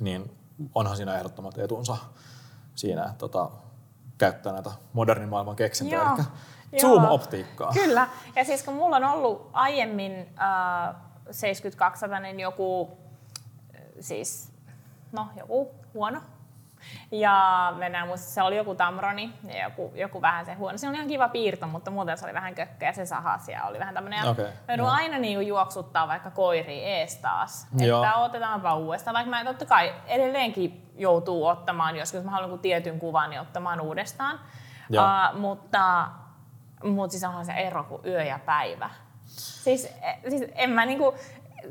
niin 0.00 0.36
onhan 0.74 0.96
siinä 0.96 1.16
ehdottomat 1.16 1.58
etunsa 1.58 1.96
siinä, 2.74 3.02
että 3.04 3.18
tota, 3.18 3.50
käyttää 4.20 4.52
näitä 4.52 4.70
modernin 4.92 5.28
maailman 5.28 5.56
keksintöjä, 5.56 6.02
Joo, 6.02 6.16
eli 6.72 6.80
zoom-optiikkaa. 6.80 7.72
Kyllä. 7.72 8.08
Ja 8.36 8.44
siis 8.44 8.62
kun 8.62 8.74
mulla 8.74 8.96
on 8.96 9.04
ollut 9.04 9.50
aiemmin 9.52 10.12
äh, 10.40 10.94
7200 11.30 12.20
niin 12.20 12.40
joku, 12.40 12.98
äh, 13.74 13.82
siis, 14.00 14.52
no 15.12 15.28
joku 15.36 15.70
huono. 15.94 16.20
Ja 17.10 17.72
mennään 17.76 18.08
muista, 18.08 18.30
se 18.30 18.42
oli 18.42 18.56
joku 18.56 18.74
Tamroni 18.74 19.32
ja 19.54 19.62
joku, 19.64 19.92
joku 19.94 20.22
vähän 20.22 20.46
se 20.46 20.54
huono. 20.54 20.78
Se 20.78 20.88
oli 20.88 20.96
ihan 20.96 21.08
kiva 21.08 21.28
piirto, 21.28 21.66
mutta 21.66 21.90
muuten 21.90 22.18
se 22.18 22.24
oli 22.24 22.34
vähän 22.34 22.54
kökkä 22.54 22.86
ja 22.86 22.92
se 22.92 23.06
sahas 23.06 23.48
ja 23.48 23.64
oli 23.64 23.78
vähän 23.78 23.94
tämmöinen. 23.94 24.20
Mä 24.20 24.34
joudun 24.68 24.86
joo. 24.86 24.88
aina 24.88 25.18
niinku 25.18 25.40
juoksuttaa 25.40 26.08
vaikka 26.08 26.30
koiri 26.30 26.84
ees 26.84 27.16
taas. 27.16 27.66
Joo. 27.78 28.04
Että 28.04 28.16
otetaanpa 28.16 28.74
uudestaan. 28.74 29.14
Vaikka 29.14 29.30
mä 29.30 29.44
totta 29.44 29.66
kai 29.66 29.94
edelleenkin 30.06 30.90
joutuu 30.96 31.46
ottamaan, 31.46 31.96
jos 31.96 32.14
jos 32.14 32.24
mä 32.24 32.30
haluan 32.30 32.50
jonkun 32.50 32.62
tietyn 32.62 32.98
kuvan, 32.98 33.30
niin 33.30 33.40
ottamaan 33.40 33.80
uudestaan. 33.80 34.40
Joo. 34.90 35.04
Uh, 35.04 35.40
mutta, 35.40 36.08
mutta 36.84 37.12
siis 37.12 37.24
onhan 37.24 37.44
se 37.46 37.52
ero 37.52 37.84
kuin 37.84 38.02
yö 38.06 38.22
ja 38.22 38.38
päivä. 38.38 38.90
Siis, 39.26 39.84
e- 39.84 40.30
siis 40.30 40.50
en 40.54 40.70
mä 40.70 40.86
niinku, 40.86 41.14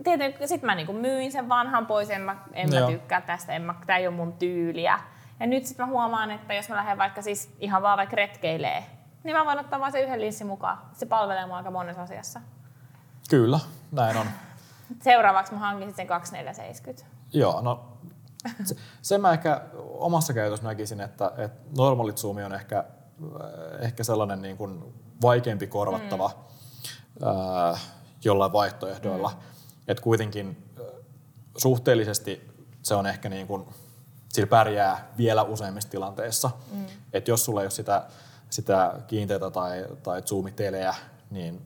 tietenkin 0.04 0.48
sit 0.48 0.62
mä 0.62 0.76
niinku 0.76 0.94
myin 0.94 1.32
sen 1.32 1.50
vanhan 1.50 1.86
pois, 1.86 2.10
en 2.10 2.22
mä, 2.22 2.38
en 2.54 2.70
mä 2.70 2.88
tykkää 2.88 3.22
tästä, 3.22 3.54
en 3.54 3.62
mä, 3.62 3.76
tää 3.86 3.98
ei 3.98 4.08
ole 4.08 4.16
mun 4.16 4.34
tyyliä. 4.34 5.00
Ja 5.40 5.48
nyt 5.48 5.66
sit 5.66 5.78
mä 5.78 5.86
huomaan, 5.86 6.32
että 6.32 6.54
jos 6.54 6.70
mä 6.70 6.76
lähden 6.76 6.98
vaikka 6.98 7.22
siis 7.22 7.56
ihan 7.60 7.82
vaan 7.82 7.98
vaikka 7.98 8.16
retkeilee, 8.16 8.86
niin 9.24 9.38
mä 9.38 9.46
voin 9.46 9.60
ottaa 9.60 9.80
vaan 9.80 9.92
sen 9.92 10.04
yhden 10.04 10.22
linssin 10.22 10.48
mukaan. 10.48 10.78
Se 10.94 11.06
palvelee 11.06 11.46
mua 11.46 11.58
aika 11.58 11.72
monessa 11.72 12.02
asiassa. 12.02 12.42
Kyllä, 13.30 13.60
näin 13.92 14.18
on. 14.18 14.26
Seuraavaksi 15.02 15.54
mä 15.54 15.60
hankin 15.60 15.88
sit 15.88 15.96
sen 15.96 16.08
2470. 16.08 17.16
Joo, 17.34 17.62
no 17.62 17.98
se, 18.64 18.76
sen 19.02 19.22
mä 19.22 19.32
ehkä 19.32 19.62
omassa 19.78 20.34
käytössä 20.34 20.66
näkisin, 20.66 21.02
että, 21.02 21.32
että 21.38 21.62
normaalit 21.78 22.18
zoomi 22.18 22.44
on 22.44 22.54
ehkä, 22.54 22.78
äh, 22.80 22.86
ehkä 23.80 24.04
sellainen 24.04 24.42
niin 24.42 24.58
kuin 24.58 24.94
vaikeampi 25.22 25.68
korvattava 25.68 26.28
mm. 26.28 27.28
ää, 27.28 27.78
jollain 28.24 28.54
vaihtoehdoilla. 28.54 29.30
Mm. 29.30 29.59
Että 29.90 30.04
kuitenkin 30.04 30.58
suhteellisesti 31.58 32.50
se 32.84 32.96
on 32.96 33.08
ehkä 33.08 33.30
niin 33.30 33.48
kuin, 33.48 33.66
sillä 34.30 34.48
pärjää 34.48 35.08
vielä 35.18 35.44
useimmissa 35.44 35.90
tilanteissa. 35.90 36.52
Mm. 36.72 36.86
Että 37.14 37.32
jos 37.32 37.46
sulla 37.46 37.62
ei 37.62 37.66
ole 37.66 37.72
sitä, 37.72 38.06
sitä 38.50 38.94
kiinteätä 39.08 39.52
tai, 39.52 39.86
tai 40.04 40.22
zoomitelejä, 40.22 40.96
niin, 41.30 41.62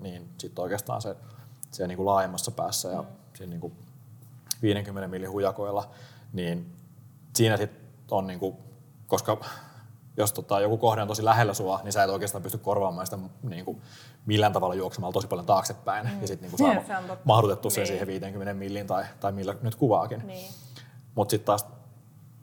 niin 0.00 0.28
sitten 0.38 0.62
oikeastaan 0.62 1.02
se, 1.02 1.16
se 1.70 1.86
niin 1.86 1.96
kuin 1.96 2.06
laajemmassa 2.06 2.50
päässä 2.50 2.88
ja 2.88 3.02
mm. 3.02 3.08
siinä 3.34 3.50
niin 3.50 3.60
kuin 3.60 3.72
50 4.62 5.08
millin 5.08 5.30
hujakoilla, 5.30 5.90
niin 6.32 6.72
siinä 7.36 7.56
sitten 7.56 7.90
on, 8.10 8.26
niinku, 8.26 8.58
koska 9.06 9.44
jos 10.16 10.32
tota, 10.32 10.60
joku 10.60 10.78
kohde 10.78 11.02
on 11.02 11.08
tosi 11.08 11.24
lähellä 11.24 11.54
sua, 11.54 11.80
niin 11.84 11.92
sä 11.92 12.04
et 12.04 12.10
oikeastaan 12.10 12.42
pysty 12.42 12.58
korvaamaan 12.58 13.06
sitä 13.06 13.18
niinku, 13.42 13.80
millään 14.26 14.52
tavalla 14.52 14.74
juoksemalla 14.74 15.12
tosi 15.12 15.26
paljon 15.26 15.46
taaksepäin 15.46 16.06
mm. 16.06 16.20
ja 16.20 16.26
sitten 16.26 16.50
Niin, 16.50 16.58
saa 16.86 17.02
se 17.06 17.18
mahdutettu 17.24 17.70
sen 17.70 17.80
Niin. 17.80 17.86
siihen 17.88 18.06
50 18.06 18.54
millin 18.54 18.86
tai, 18.86 19.04
tai 19.20 19.32
millä 19.32 19.54
nyt 19.62 19.74
kuvaakin. 19.74 20.26
Niin. 20.26 20.50
Mutta 21.14 21.30
sitten 21.30 21.46
taas 21.46 21.66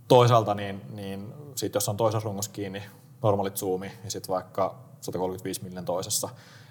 toisaalta, 0.07 0.53
niin, 0.53 0.82
niin 0.89 1.34
sit 1.55 1.76
jos 1.76 1.89
on 1.89 1.97
toisessa 1.97 2.26
rungossa 2.26 2.51
kiinni 2.51 2.84
normaalit 3.24 3.57
zoomi 3.57 3.91
ja 4.03 4.11
sitten 4.11 4.34
vaikka 4.34 4.76
135 5.01 5.63
millin 5.63 5.86
toisessa, 5.86 6.30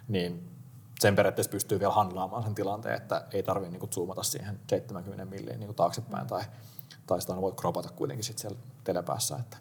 niin 0.08 0.50
sen 1.00 1.16
periaatteessa 1.16 1.50
pystyy 1.50 1.80
vielä 1.80 1.92
handlaamaan 1.92 2.42
sen 2.42 2.54
tilanteen, 2.54 2.94
että 2.96 3.24
ei 3.32 3.42
tarvitse 3.42 3.70
niinku 3.70 3.86
zoomata 3.86 4.22
siihen 4.22 4.60
70 4.70 5.24
milliin 5.24 5.58
niinku 5.60 5.74
taaksepäin 5.74 6.26
tai, 6.26 6.42
tai 7.06 7.20
sitä 7.20 7.32
aina 7.32 7.42
voit 7.42 7.54
kropata 7.60 7.88
kuitenkin 7.88 8.24
sit 8.24 8.38
siellä 8.38 8.58
telepäässä. 8.84 9.36
Että. 9.36 9.56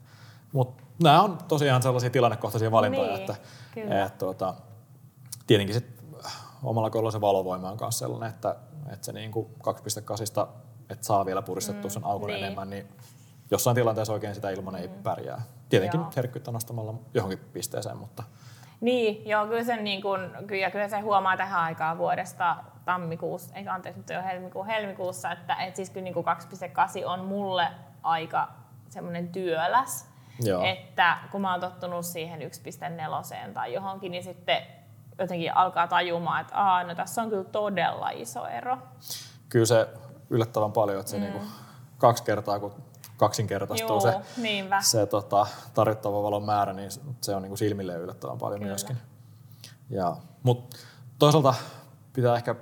Mutta 0.56 0.84
nämä 1.03 1.22
on 1.22 1.38
tosiaan 1.47 1.82
sellaisia 1.82 2.10
tilannekohtaisia 2.10 2.72
valintoja, 2.72 3.08
Niin, 3.08 3.20
että 3.20 3.36
et, 4.06 4.18
tuota, 4.18 4.53
tietenkin 5.47 5.76
sit 5.76 5.86
omalla 6.64 6.89
kohdalla 6.89 7.12
se 7.12 7.22
valovoima 7.22 7.70
on 7.70 7.78
myös 7.82 7.99
sellainen, 7.99 8.30
että, 8.30 8.56
että 8.93 9.06
se 9.06 9.12
niinku 9.12 9.49
2.8 9.68 10.47
että 10.89 11.06
saa 11.06 11.26
vielä 11.26 11.41
puristettua 11.41 11.89
sen 11.89 12.06
aukon 12.06 12.28
niin. 12.28 12.43
enemmän, 12.43 12.70
niin 12.70 12.88
jossain 13.51 13.76
tilanteessa 13.76 14.14
oikein 14.14 14.36
sitä 14.36 14.49
ilman 14.49 14.76
ei 14.76 14.88
pärjää. 14.88 15.41
Tietenkin 15.70 15.99
Joo. 15.99 16.12
herkkyyttä 16.16 16.51
nostamalla 16.51 16.93
johonkin 17.14 17.39
pisteeseen, 17.39 17.97
mutta 17.97 18.24
Niin, 18.82 19.30
joo, 19.30 19.47
kyllä, 19.47 19.64
sen 19.64 19.84
niin 19.84 20.01
kun, 20.01 20.32
kyllä, 20.47 20.72
kyllä 20.72 20.89
se 20.89 20.99
huomaa 20.99 21.38
tähän 21.38 21.62
aikaan 21.62 21.97
vuodesta 21.97 22.56
tammikuussa, 22.86 23.56
eikä 23.56 23.74
anteeksi, 23.74 23.99
nyt 23.99 24.10
jo 24.10 24.24
helmiku, 24.24 24.66
helmikuussa, 24.66 25.32
että 25.32 25.56
et 25.56 25.76
siis 25.76 25.89
kyllä 25.89 26.03
niin 26.03 26.16
2.8 26.16 27.06
on 27.06 27.26
mulle 27.26 27.68
aika 28.03 28.47
semmoinen 28.89 29.30
työläs. 29.30 30.14
Joo. 30.39 30.63
Että 30.63 31.17
kun 31.31 31.41
mä 31.41 31.51
oon 31.51 31.61
tottunut 31.61 32.05
siihen 32.05 32.39
1.4 32.41 33.53
tai 33.53 33.73
johonkin, 33.73 34.11
niin 34.11 34.23
sitten 34.23 34.61
jotenkin 35.19 35.57
alkaa 35.57 35.88
tajumaan, 35.88 36.41
että 36.41 36.55
Aa, 36.55 36.83
no 36.83 36.95
tässä 36.95 37.21
on 37.21 37.29
kyllä 37.29 37.43
todella 37.43 38.09
iso 38.09 38.47
ero. 38.47 38.77
kyllä 39.49 39.65
se 39.65 39.88
yllättävän 40.29 40.71
paljon, 40.71 40.99
että 40.99 41.11
se 41.11 41.17
mm. 41.17 41.23
niinku 41.23 41.39
kaksi 41.97 42.23
kertaa, 42.23 42.59
kun 42.59 42.73
kaksinkertaistuu 43.17 44.01
se, 44.01 44.19
niinpä. 44.38 44.81
se 44.81 45.05
tota, 45.05 45.47
tarjottava 45.73 46.23
valon 46.23 46.43
määrä, 46.43 46.73
niin 46.73 46.91
se 47.21 47.36
on 47.36 47.41
niinku 47.41 47.57
silmille 47.57 47.95
yllättävän 47.95 48.38
paljon 48.38 48.59
Kyllä. 48.59 48.71
myöskin. 48.71 48.97
Ja, 49.89 50.17
Mutta 50.43 50.77
toisaalta 51.19 51.53
pitää 52.13 52.36
ehkä 52.36 52.55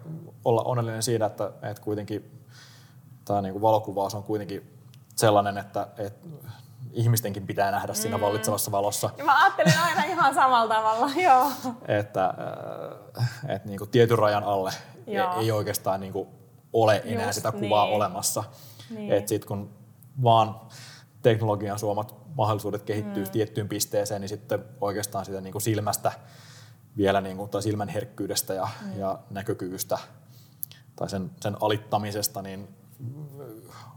olla 0.45 0.61
onnellinen 0.61 1.03
siitä, 1.03 1.25
että, 1.25 1.51
että 1.61 1.83
kuitenkin 1.83 2.45
tämä 3.25 3.41
niinku 3.41 3.61
valokuvaus 3.61 4.15
on 4.15 4.23
kuitenkin 4.23 4.79
sellainen, 5.15 5.57
että, 5.57 5.87
että 5.97 6.27
ihmistenkin 6.91 7.47
pitää 7.47 7.71
nähdä 7.71 7.93
siinä 7.93 8.21
vallitsevassa 8.21 8.71
valossa. 8.71 9.09
Ja 9.17 9.25
mä 9.25 9.43
ajattelin 9.43 9.79
aina 9.79 10.03
ihan 10.03 10.33
samalla 10.33 10.75
tavalla, 10.75 11.09
joo. 11.27 11.51
että, 11.87 12.33
äh, 13.19 13.29
että 13.47 13.67
niin 13.67 13.77
kuin 13.77 13.89
tietyn 13.89 14.17
rajan 14.17 14.43
alle 14.43 14.73
ei, 15.07 15.15
Joo. 15.15 15.41
ei 15.41 15.51
oikeastaan 15.51 15.99
niin 15.99 16.13
kuin 16.13 16.27
ole 16.73 17.01
enää 17.05 17.25
Just 17.25 17.35
sitä 17.35 17.51
kuvaa 17.51 17.85
niin. 17.85 17.95
olemassa. 17.95 18.43
Niin. 18.89 19.11
Että 19.11 19.29
sitten 19.29 19.47
kun 19.47 19.69
vaan 20.23 20.59
teknologian 21.21 21.79
suomat 21.79 22.15
mahdollisuudet 22.35 22.83
kehittyy 22.83 23.25
mm. 23.25 23.31
tiettyyn 23.31 23.69
pisteeseen, 23.69 24.21
niin 24.21 24.29
sitten 24.29 24.65
oikeastaan 24.81 25.25
sitä 25.25 25.41
niin 25.41 25.51
kuin 25.51 25.61
silmästä 25.61 26.11
vielä 26.97 27.21
niin 27.21 27.37
kuin, 27.37 27.49
tai 27.49 27.61
silmän 27.61 27.89
herkkyydestä 27.89 28.53
ja, 28.53 28.67
mm. 28.81 28.99
ja 28.99 29.19
näkökyvystä 29.29 29.97
tai 30.95 31.09
sen, 31.09 31.31
sen 31.41 31.57
alittamisesta, 31.61 32.41
niin 32.41 32.75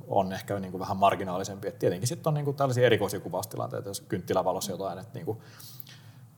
on 0.09 0.33
ehkä 0.33 0.61
niin 0.61 0.71
kuin 0.71 0.81
vähän 0.81 0.97
marginaalisempi. 0.97 1.69
Et 1.69 1.79
tietenkin 1.79 2.09
sitten 2.09 2.31
on 2.31 2.35
niin 2.35 2.45
kuin 2.45 2.57
tällaisia 2.57 2.87
erikoisia 2.87 3.21
kuvaustilanteita, 3.21 3.89
jos 3.89 4.01
kynttilävalossa 4.01 4.73
jotain, 4.73 4.99
että 4.99 5.15
niin 5.15 5.27
kuin 5.27 5.39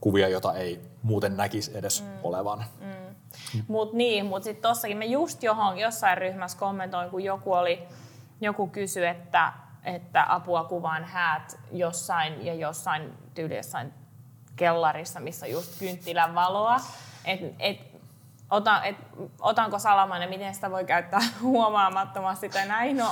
kuvia, 0.01 0.29
jota 0.29 0.55
ei 0.55 0.81
muuten 1.03 1.37
näkisi 1.37 1.79
edes 1.79 2.03
mm. 2.03 2.09
olevan. 2.23 2.65
Mm. 2.81 3.65
Mut 3.69 3.93
niin, 3.93 4.27
mut 4.27 4.43
sitten 4.43 4.63
tossakin 4.63 4.97
me 4.97 5.05
just 5.05 5.43
johon, 5.43 5.79
jossain 5.79 6.19
ryhmässä 6.19 6.59
kommentoin, 6.59 7.11
kun 7.11 7.25
joku 7.25 7.53
oli, 7.53 7.89
joku 8.41 8.67
kysyi, 8.67 9.07
että, 9.07 9.53
että 9.85 10.27
apua 10.29 10.65
kuvaan 10.65 11.05
häät 11.05 11.59
jossain 11.73 12.47
ja 12.47 12.55
jossain 12.55 13.13
tyyli 13.35 13.57
jossain 13.57 13.95
kellarissa, 14.57 15.21
missä 15.21 15.47
on 15.47 15.53
just 15.53 15.79
kynttilän 15.79 16.35
valoa. 16.35 16.77
Et, 17.25 17.41
et, 17.59 17.81
otan, 18.51 18.85
et, 18.85 18.97
otanko 19.41 19.79
salaman 19.79 20.23
ja 20.23 20.29
miten 20.29 20.55
sitä 20.55 20.71
voi 20.71 20.85
käyttää 20.85 21.21
huomaamattomasti 21.43 22.49
tai 22.49 22.69
näin. 22.69 22.97
No, 22.97 23.09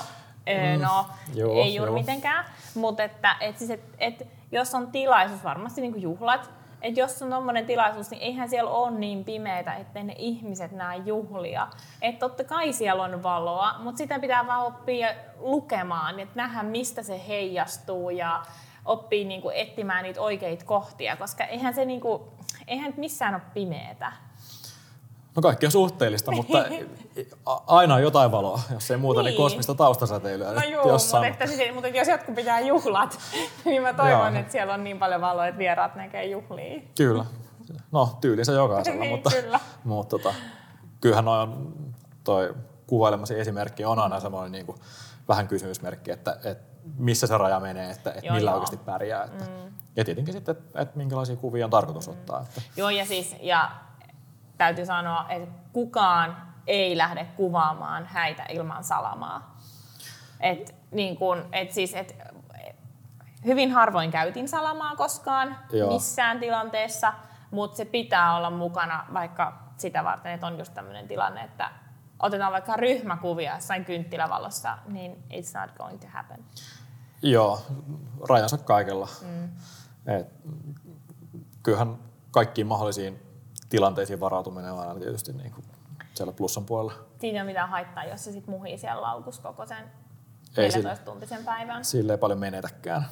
mm. 0.47 0.83
no 0.83 1.07
joo, 1.35 1.53
ei 1.53 1.75
juuri 1.75 1.91
joo. 1.91 1.99
mitenkään. 1.99 2.45
Mutta 2.75 3.03
että, 3.03 3.37
et 3.41 3.59
siis, 3.59 3.71
et, 3.71 3.85
et, 3.99 4.29
jos 4.53 4.75
on 4.75 4.93
tilaisuus, 4.93 5.45
varmasti 5.45 5.81
niin 5.81 6.03
juhlat, 6.03 6.51
että 6.83 7.01
jos 7.01 7.23
on 7.23 7.31
tuommoinen 7.31 7.67
tilaisuus, 7.67 8.11
niin 8.11 8.23
eihän 8.23 8.49
siellä 8.49 8.71
ole 8.71 8.91
niin 8.91 9.25
pimeitä, 9.25 9.75
ettei 9.75 10.05
ne 10.05 10.15
ihmiset 10.19 10.73
näe 10.73 10.97
juhlia. 10.97 11.69
Että 12.03 12.19
totta 12.19 12.45
kai 12.45 12.73
siellä 12.73 13.03
on 13.03 13.23
valoa, 13.23 13.75
mutta 13.79 13.99
sitä 13.99 14.19
pitää 14.19 14.47
vaan 14.47 14.67
oppia 14.67 15.09
lukemaan, 15.39 16.21
että 16.21 16.37
nähdä 16.37 16.63
mistä 16.63 17.03
se 17.03 17.21
heijastuu 17.29 18.11
ja 18.11 18.43
oppii 18.85 19.25
niinku 19.25 19.51
etsimään 19.55 20.03
niitä 20.03 20.21
oikeita 20.21 20.65
kohtia, 20.65 21.17
koska 21.17 21.45
eihän 21.45 21.75
se 21.75 21.85
niinku, 21.85 22.33
eihän 22.67 22.95
missään 22.97 23.35
ole 23.35 23.43
pimeätä. 23.55 24.13
No 25.37 25.43
kaikki 25.43 25.67
on 25.67 25.73
suhteellista, 25.73 26.33
mutta 26.33 26.65
aina 27.67 27.95
on 27.95 28.03
jotain 28.03 28.33
valoa. 28.33 28.61
Jos 28.73 28.91
ei 28.91 28.97
muuta, 28.97 29.21
niin, 29.21 29.25
niin 29.25 29.37
kosmista 29.37 29.75
taustasäteilyä. 29.75 30.53
No 30.53 30.61
juu, 30.61 30.89
jossain... 30.89 31.25
mutta, 31.25 31.45
että, 31.45 31.57
siis, 31.57 31.75
mutta 31.75 31.89
jos 31.89 32.09
jotkut 32.09 32.35
pitää 32.35 32.61
juhlat, 32.61 33.19
niin 33.65 33.83
mä 33.83 33.93
toivon, 33.93 34.33
Joo. 34.33 34.41
että 34.41 34.53
siellä 34.53 34.75
on 34.75 34.85
niin 34.85 34.99
paljon 34.99 35.21
valoa, 35.21 35.47
että 35.47 35.59
vieraat 35.59 35.95
näkee 35.95 36.25
juhlia. 36.25 36.81
Kyllä. 36.97 37.25
No, 37.93 38.19
tyylinsä 38.21 38.53
jokaisella, 38.53 39.01
niin, 39.03 39.11
mutta, 39.11 39.31
kyllä. 39.31 39.61
mutta 39.85 40.19
tota, 40.19 40.35
kyllähän 41.01 41.29
on 41.29 41.75
toi 42.25 42.55
kuvailemasi 42.87 43.41
esimerkki 43.41 43.85
on 43.85 43.99
aina 43.99 44.21
semmoinen 44.21 44.53
niin 44.53 44.67
kuin, 44.67 44.79
vähän 45.29 45.49
kysymysmerkki, 45.49 46.11
että, 46.11 46.39
että 46.45 46.77
missä 46.99 47.27
se 47.27 47.39
raja 47.39 47.61
menee, 47.61 47.91
että, 47.91 48.11
että 48.11 48.27
joo, 48.27 48.37
millä 48.37 48.51
joo. 48.51 48.55
oikeasti 48.55 48.77
pärjää. 48.77 49.25
Että, 49.25 49.45
mm. 49.45 49.73
Ja 49.97 50.05
tietenkin 50.05 50.35
sitten, 50.35 50.57
että, 50.57 50.83
että 50.83 50.97
minkälaisia 50.97 51.37
kuvia 51.37 51.65
on 51.65 51.71
tarkoitus 51.71 52.07
mm. 52.07 52.13
ottaa. 52.13 52.41
Että. 52.41 52.63
Joo, 52.77 52.91
ja 52.91 53.07
siis 53.07 53.37
ja 53.41 53.71
täytyy 54.59 54.87
sanoa, 54.87 55.27
että 55.29 55.51
kukaan 55.73 56.37
ei 56.67 56.97
lähde 56.97 57.25
kuvaamaan 57.37 58.07
häitä 58.07 58.45
ilman 58.49 58.85
salamaa. 58.85 59.57
Et, 60.41 60.75
niin 60.91 61.17
kun, 61.17 61.45
et 61.53 61.73
siis, 61.73 61.95
et, 61.95 62.17
hyvin 63.45 63.73
harvoin 63.73 64.11
käytin 64.11 64.49
salamaa 64.49 64.97
koskaan 64.97 65.57
Joo. 65.73 65.93
missään 65.93 66.41
tilanteessa, 66.41 67.13
mutta 67.51 67.77
se 67.77 67.85
pitää 67.85 68.37
olla 68.37 68.51
mukana 68.51 69.07
vaikka 69.13 69.63
sitä 69.77 70.05
varten, 70.05 70.33
että 70.33 70.47
on 70.47 70.59
just 70.59 70.75
tämmöinen 70.75 71.09
tilanne, 71.09 71.41
että 71.41 71.71
otetaan 72.19 72.53
vaikka 72.53 72.77
ryhmäkuvia 72.77 73.55
jossain 73.55 73.85
kynttilävalossa, 73.85 74.79
niin 74.87 75.25
it's 75.31 75.61
not 75.61 75.71
going 75.79 76.01
to 76.01 76.07
happen. 76.11 76.45
Joo, 77.23 77.61
rajansa 78.29 78.59
kaikella. 78.59 79.09
Mm. 79.23 79.49
Et, 80.07 80.27
kyllähän 81.63 81.97
kaikkiin 82.31 82.67
mahdollisiin 82.67 83.26
tilanteisiin 83.69 84.21
varautuminen 84.21 84.73
on 84.73 84.79
aina 84.79 84.95
tietysti 84.95 85.33
niin 85.33 85.53
kuin 85.53 85.65
siellä 86.15 86.33
plussan 86.33 86.65
puolella. 86.65 86.93
Siinä 87.19 87.37
ei 87.37 87.43
ole 87.43 87.47
mitään 87.47 87.69
haittaa, 87.69 88.05
jos 88.05 88.25
se 88.25 88.33
sitten 88.33 88.55
muhii 88.55 88.79
siellä 88.79 89.03
laukus 89.03 89.41
koko 89.41 89.67
sen 89.67 89.91
14-tuntisen 90.51 91.45
päivän. 91.45 91.85
Sille 91.85 92.13
ei 92.13 92.19
paljon 92.19 92.39
menetäkään. 92.39 93.07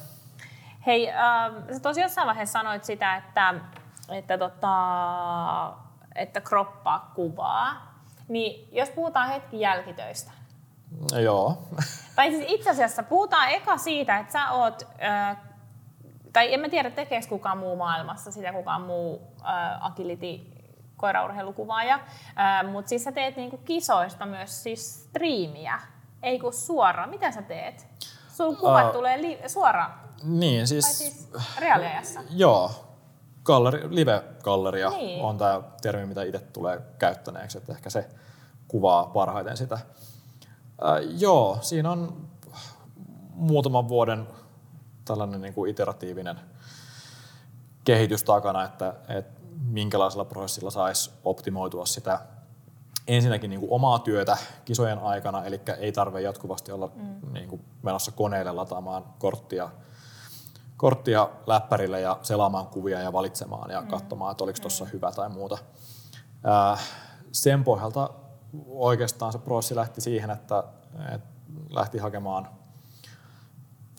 Hei, 0.85 1.09
äh, 1.11 1.51
sä 1.73 1.79
tosi 1.79 2.01
jossain 2.01 2.27
vaiheessa 2.27 2.59
sanoit 2.59 2.83
sitä, 2.83 3.15
että, 3.15 3.53
että, 4.09 4.37
tota, 4.37 5.73
että 6.15 6.41
kroppaa 6.41 7.11
kuvaa. 7.15 7.95
Niin 8.27 8.67
jos 8.71 8.89
puhutaan 8.89 9.29
hetki 9.29 9.59
jälkitöistä. 9.59 10.31
Joo. 11.23 11.67
Tai 12.15 12.31
siis 12.31 12.45
itse 12.47 12.69
asiassa 12.69 13.03
puhutaan 13.03 13.49
eka 13.49 13.77
siitä, 13.77 14.17
että 14.17 14.33
sä 14.33 14.51
oot 14.51 14.87
äh, 15.03 15.37
tai 16.35 16.53
en 16.53 16.59
mä 16.59 16.69
tiedä 16.69 16.91
tekeekö 16.91 17.27
kukaan 17.29 17.57
muu 17.57 17.75
maailmassa 17.75 18.31
sitä, 18.31 18.53
kukaan 18.53 18.81
muu 18.81 19.21
äh, 19.41 19.85
agility 19.85 20.39
koiraurheilukuvaaja, 20.97 21.95
äh, 21.95 22.71
mutta 22.71 22.89
siis 22.89 23.03
sä 23.03 23.11
teet 23.11 23.35
niinku 23.35 23.57
kisoista 23.57 24.25
myös 24.25 24.63
siis 24.63 25.03
striimiä, 25.03 25.79
ei 26.23 26.39
kun 26.39 26.53
suora. 26.53 27.07
Mitä 27.07 27.31
sä 27.31 27.41
teet? 27.41 27.87
Sun 28.27 28.57
kuvat 28.57 28.85
uh, 28.85 28.91
tulee 28.91 29.21
li- 29.21 29.41
suoraan? 29.47 29.93
Niin, 30.23 30.67
siis... 30.67 30.85
Tai 30.85 30.93
siis 30.93 31.29
reaaliajassa? 31.59 32.19
Joo. 32.29 32.71
Galleri, 33.43 33.95
live-galleria 33.95 34.89
niin. 34.89 35.23
on 35.23 35.37
tämä 35.37 35.61
termi, 35.81 36.05
mitä 36.05 36.23
itse 36.23 36.39
tulee 36.39 36.81
käyttäneeksi, 36.99 37.57
että 37.57 37.73
ehkä 37.73 37.89
se 37.89 38.09
kuvaa 38.67 39.05
parhaiten 39.05 39.57
sitä. 39.57 39.75
Äh, 39.75 39.81
joo, 41.19 41.57
siinä 41.61 41.91
on 41.91 42.27
muutaman 43.33 43.87
vuoden 43.87 44.27
tällainen 45.05 45.41
niin 45.41 45.53
kuin 45.53 45.71
iteratiivinen 45.71 46.39
kehitys 47.83 48.23
takana, 48.23 48.63
että, 48.63 48.93
että 49.07 49.41
minkälaisella 49.65 50.25
prosessilla 50.25 50.71
saisi 50.71 51.11
optimoitua 51.23 51.85
sitä 51.85 52.19
ensinnäkin 53.07 53.49
niin 53.49 53.59
kuin 53.59 53.71
omaa 53.71 53.99
työtä 53.99 54.37
kisojen 54.65 54.99
aikana, 54.99 55.45
eli 55.45 55.61
ei 55.77 55.91
tarvitse 55.91 56.21
jatkuvasti 56.21 56.71
olla 56.71 56.91
mm. 56.95 57.33
niin 57.33 57.49
kuin 57.49 57.65
menossa 57.83 58.11
koneelle 58.11 58.51
lataamaan 58.51 59.05
korttia, 59.19 59.69
korttia 60.77 61.29
läppärille 61.47 62.01
ja 62.01 62.19
selaamaan 62.21 62.67
kuvia 62.67 62.99
ja 62.99 63.13
valitsemaan 63.13 63.71
ja 63.71 63.81
mm. 63.81 63.87
katsomaan, 63.87 64.31
että 64.31 64.43
oliko 64.43 64.59
tuossa 64.61 64.85
mm. 64.85 64.91
hyvä 64.93 65.11
tai 65.11 65.29
muuta. 65.29 65.57
Ää, 66.43 66.77
sen 67.31 67.63
pohjalta 67.63 68.09
oikeastaan 68.67 69.31
se 69.31 69.37
prosessi 69.37 69.75
lähti 69.75 70.01
siihen, 70.01 70.29
että, 70.29 70.63
että 71.13 71.27
lähti 71.69 71.97
hakemaan 71.97 72.49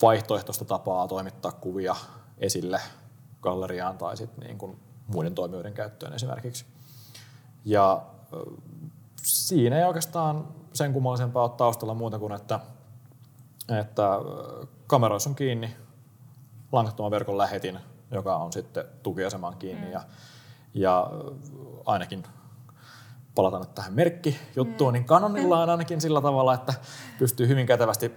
vaihtoehtoista 0.01 0.65
tapaa 0.65 1.07
toimittaa 1.07 1.51
kuvia 1.51 1.95
esille 2.37 2.81
galleriaan 3.41 3.97
tai 3.97 4.17
sitten 4.17 4.43
niin 4.43 4.57
kuin 4.57 4.79
muiden 5.07 5.35
toimijoiden 5.35 5.73
käyttöön 5.73 6.13
esimerkiksi. 6.13 6.65
Ja 7.65 8.01
siinä 9.23 9.77
ei 9.77 9.83
oikeastaan 9.83 10.47
sen 10.73 10.93
kummallisempaa 10.93 11.43
ole 11.43 11.51
taustalla 11.57 11.93
muuta 11.93 12.19
kuin, 12.19 12.33
että, 12.33 12.59
että 13.79 14.09
kameroissa 14.87 15.29
on 15.29 15.35
kiinni 15.35 15.75
langattoman 16.71 17.11
verkon 17.11 17.37
lähetin, 17.37 17.79
joka 18.11 18.35
on 18.35 18.53
sitten 18.53 18.85
tukiasemaan 19.03 19.57
kiinni 19.57 19.87
mm. 19.87 19.91
ja, 19.91 20.01
ja 20.73 21.11
ainakin 21.85 22.23
palataan 23.35 23.61
nyt 23.61 23.75
tähän 23.75 23.93
merkkijuttuun, 23.93 24.91
mm. 24.91 24.93
niin 24.93 25.05
Canonilla 25.05 25.63
on 25.63 25.69
ainakin 25.69 26.01
sillä 26.01 26.21
tavalla, 26.21 26.53
että 26.53 26.73
pystyy 27.19 27.47
hyvin 27.47 27.67
kätevästi 27.67 28.11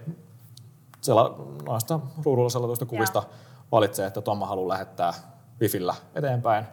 sella, 1.01 1.35
noista 1.65 1.99
ruudulla 2.23 2.49
selatuista 2.49 2.85
kuvista 2.85 3.19
ja. 3.19 3.35
valitsee, 3.71 4.07
että 4.07 4.21
tuon 4.21 4.37
mä 4.37 4.45
haluan 4.45 4.67
lähettää 4.67 5.13
Wifillä 5.61 5.95
eteenpäin. 6.15 6.65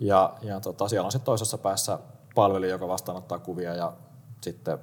Ja, 0.00 0.34
ja 0.42 0.60
tota, 0.60 0.88
siellä 0.88 1.06
on 1.06 1.12
sitten 1.12 1.26
toisessa 1.26 1.58
päässä 1.58 1.98
palveli, 2.34 2.68
joka 2.68 2.88
vastaanottaa 2.88 3.38
kuvia 3.38 3.74
ja 3.74 3.92
sitten 4.40 4.78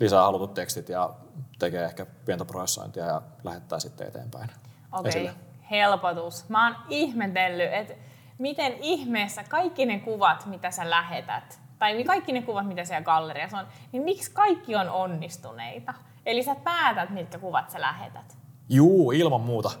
lisää 0.00 0.22
halutut 0.22 0.54
tekstit 0.54 0.88
ja 0.88 1.10
tekee 1.58 1.84
ehkä 1.84 2.06
pientä 2.24 2.44
prosessointia 2.44 3.04
ja 3.04 3.22
lähettää 3.44 3.78
sitten 3.78 4.08
eteenpäin. 4.08 4.50
Okei, 4.92 5.22
okay. 5.22 5.34
helpotus. 5.70 6.48
Mä 6.48 6.66
oon 6.66 6.76
ihmetellyt, 6.88 7.72
että 7.72 7.94
miten 8.38 8.72
ihmeessä 8.72 9.44
kaikki 9.44 9.86
ne 9.86 9.98
kuvat, 9.98 10.46
mitä 10.46 10.70
sä 10.70 10.90
lähetät, 10.90 11.60
tai 11.78 12.04
kaikki 12.04 12.32
ne 12.32 12.42
kuvat, 12.42 12.66
mitä 12.68 12.84
siellä 12.84 13.04
galleriassa 13.04 13.58
on, 13.58 13.66
niin 13.92 14.02
miksi 14.02 14.30
kaikki 14.30 14.76
on 14.76 14.90
onnistuneita? 14.90 15.94
Eli 16.26 16.42
sä 16.42 16.54
päätät, 16.54 17.10
mitkä 17.10 17.38
kuvat 17.38 17.70
sä 17.70 17.80
lähetät. 17.80 18.36
Juu, 18.68 19.12
ilman 19.12 19.40
muuta. 19.40 19.70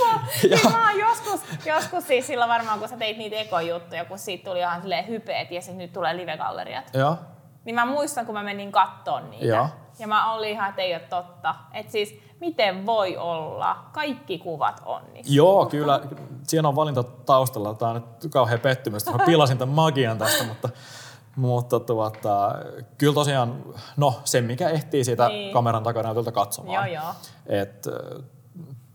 mä, 0.00 0.20
niin 0.42 0.72
mä 0.72 0.92
joskus, 0.92 1.40
joskus 1.66 2.06
siis 2.06 2.26
silloin 2.26 2.50
varmaan, 2.50 2.78
kun 2.78 2.88
sä 2.88 2.96
teit 2.96 3.18
niitä 3.18 3.36
ekojuttuja, 3.36 4.04
kun 4.04 4.18
siitä 4.18 4.44
tuli 4.50 4.58
ihan 4.58 4.80
silleen 4.80 5.08
hypeet 5.08 5.50
ja 5.50 5.60
sitten 5.60 5.78
nyt 5.78 5.92
tulee 5.92 6.16
live-galleriat. 6.16 6.90
Joo. 6.94 7.16
Niin 7.64 7.74
mä 7.74 7.86
muistan, 7.86 8.26
kun 8.26 8.34
mä 8.34 8.42
menin 8.42 8.72
kattoon 8.72 9.30
niitä. 9.30 9.46
Joo. 9.46 9.68
Ja 9.98 10.06
mä 10.06 10.32
olin 10.32 10.50
ihan, 10.50 10.68
että 10.68 10.82
ei 10.82 10.94
ole 10.94 11.02
totta. 11.10 11.54
Että 11.72 11.92
siis 11.92 12.20
miten 12.40 12.86
voi 12.86 13.16
olla 13.16 13.76
kaikki 13.92 14.38
kuvat 14.38 14.82
onnistuu? 14.84 15.34
Joo, 15.34 15.66
kyllä. 15.66 16.00
Siinä 16.42 16.68
on 16.68 16.76
valinta 16.76 17.02
taustalla. 17.02 17.74
Tämä 17.74 17.90
on 17.90 17.94
nyt 18.22 18.32
kauhean 18.32 18.60
pettymys. 18.60 19.06
Mä 19.06 19.24
pilasin 19.26 19.58
tämän 19.58 19.74
magian 19.74 20.18
tästä, 20.18 20.44
mutta 20.44 20.68
mutta 21.36 21.80
tuota, 21.80 22.54
kyllä 22.98 23.14
tosiaan, 23.14 23.64
no 23.96 24.20
se 24.24 24.40
mikä 24.40 24.68
ehtii 24.68 25.04
siitä 25.04 25.28
niin. 25.28 25.52
kameran 25.52 25.82
takanäytöltä 25.82 26.32
katsomaan. 26.32 26.90
Joo, 26.90 27.02
joo. 27.02 27.14
Et, 27.46 27.86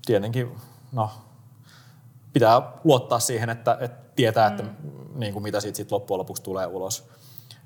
tietenkin, 0.06 0.58
no, 0.92 1.10
pitää 2.34 2.72
luottaa 2.84 3.20
siihen, 3.20 3.50
että, 3.50 3.78
että 3.80 4.08
tietää, 4.16 4.50
mm. 4.50 4.56
että 4.56 4.72
niin 5.16 5.34
kuin 5.34 5.44
mitä 5.44 5.60
siitä 5.62 5.78
sit 5.78 5.92
loppujen 5.92 6.20
lopuksi 6.20 6.44
tulee 6.44 6.66
ulos. 6.66 7.10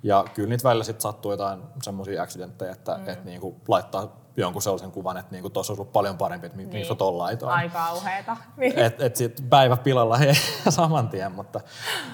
Ja 0.03 0.25
kyllä 0.33 0.49
niitä 0.49 0.63
välillä 0.63 0.83
sitten 0.83 1.01
sattuu 1.01 1.31
jotain 1.31 1.63
semmoisia 1.83 2.23
accidentteja, 2.23 2.71
että, 2.71 2.97
mm. 2.97 3.09
että 3.09 3.25
niin 3.25 3.41
kuin 3.41 3.55
laittaa 3.67 4.20
jonkun 4.37 4.61
sellaisen 4.61 4.91
kuvan, 4.91 5.17
että 5.17 5.31
niinku 5.31 5.49
tuossa 5.49 5.73
olisi 5.73 5.81
ollut 5.81 5.93
paljon 5.93 6.17
parempi, 6.17 6.45
että 6.45 6.57
niin. 6.57 6.69
miksi 6.69 6.95
tuolla 6.95 7.23
laitoin. 7.23 7.51
Aika 7.51 7.85
kauheeta. 7.89 8.37
Et, 8.85 9.01
et 9.01 9.15
sit 9.15 9.43
päivä 9.49 9.77
pilalla 9.77 10.17
he, 10.17 10.33
saman 10.69 11.09
tien, 11.09 11.31
mutta, 11.31 11.61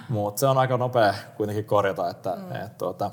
mutta 0.09 0.39
se 0.39 0.47
on 0.47 0.57
aika 0.57 0.77
nopea 0.77 1.13
kuitenkin 1.37 1.65
korjata. 1.65 2.09
Että, 2.09 2.35
mm. 2.35 2.55
et, 2.55 2.77
tuota, 2.77 3.11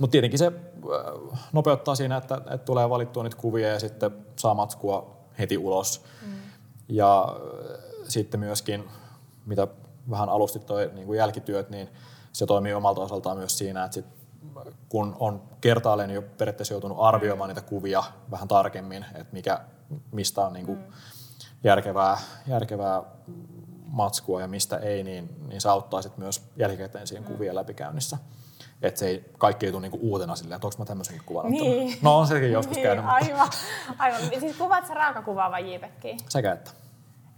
mutta 0.00 0.12
tietenkin 0.12 0.38
se 0.38 0.46
äh, 0.46 1.40
nopeuttaa 1.52 1.94
siinä, 1.94 2.16
että, 2.16 2.36
että 2.36 2.64
tulee 2.64 2.90
valittua 2.90 3.22
niitä 3.22 3.36
kuvia 3.36 3.68
ja 3.68 3.80
sitten 3.80 4.10
saa 4.36 4.54
matskua 4.54 5.16
heti 5.38 5.58
ulos. 5.58 6.04
Mm. 6.26 6.32
Ja 6.88 7.28
äh, 7.28 7.80
sitten 8.08 8.40
myöskin, 8.40 8.88
mitä 9.46 9.66
vähän 10.10 10.28
alustit 10.28 10.66
toi 10.66 10.90
niin 10.94 11.06
kuin 11.06 11.16
jälkityöt, 11.16 11.70
niin 11.70 11.88
se 12.32 12.46
toimii 12.46 12.74
omalta 12.74 13.00
osaltaan 13.00 13.36
myös 13.36 13.58
siinä, 13.58 13.84
että 13.84 13.94
sit, 13.94 14.06
kun 14.88 15.16
on 15.20 15.42
kertaalleen 15.60 16.10
jo 16.10 16.22
periaatteessa 16.22 16.74
joutunut 16.74 16.98
arvioimaan 17.00 17.48
niitä 17.48 17.60
kuvia 17.60 18.04
vähän 18.30 18.48
tarkemmin, 18.48 19.04
että 19.14 19.32
mikä, 19.32 19.60
mistä 20.12 20.46
on 20.46 20.52
niin 20.52 20.66
kuin 20.66 20.78
mm. 20.78 20.92
järkevää, 21.64 22.18
järkevää 22.46 23.02
matskua 23.86 24.40
ja 24.40 24.48
mistä 24.48 24.76
ei, 24.76 25.04
niin, 25.04 25.36
niin 25.48 25.60
se 25.60 25.68
auttaa 25.68 26.02
sit 26.02 26.16
myös 26.16 26.42
jälkikäteen 26.56 27.06
siihen 27.06 27.24
kuvien 27.24 27.54
läpikäynnissä. 27.54 28.18
Että 28.82 29.00
se 29.00 29.06
ei, 29.06 29.24
kaikki 29.38 29.66
ei 29.66 29.72
tule 29.72 29.82
niinku 29.82 29.98
uutena 30.02 30.36
silleen, 30.36 30.56
että 30.56 30.66
onko 30.66 30.78
mä 30.78 30.84
tämmöisenkin 30.84 31.22
kuvan 31.26 31.50
niin. 31.50 31.98
No 32.02 32.18
on 32.18 32.26
sekin 32.26 32.52
joskus 32.52 32.76
niin, 32.76 32.82
käynyt. 32.82 33.04
Aivan, 33.08 33.48
aivan. 33.98 34.20
Siis 34.40 34.56
kuvaat 34.56 34.86
sä 34.86 34.94
raakakuvaa 34.94 35.50
vai 35.50 35.74
JPEGiä? 35.74 36.16
Sekä 36.28 36.52
että. 36.52 36.70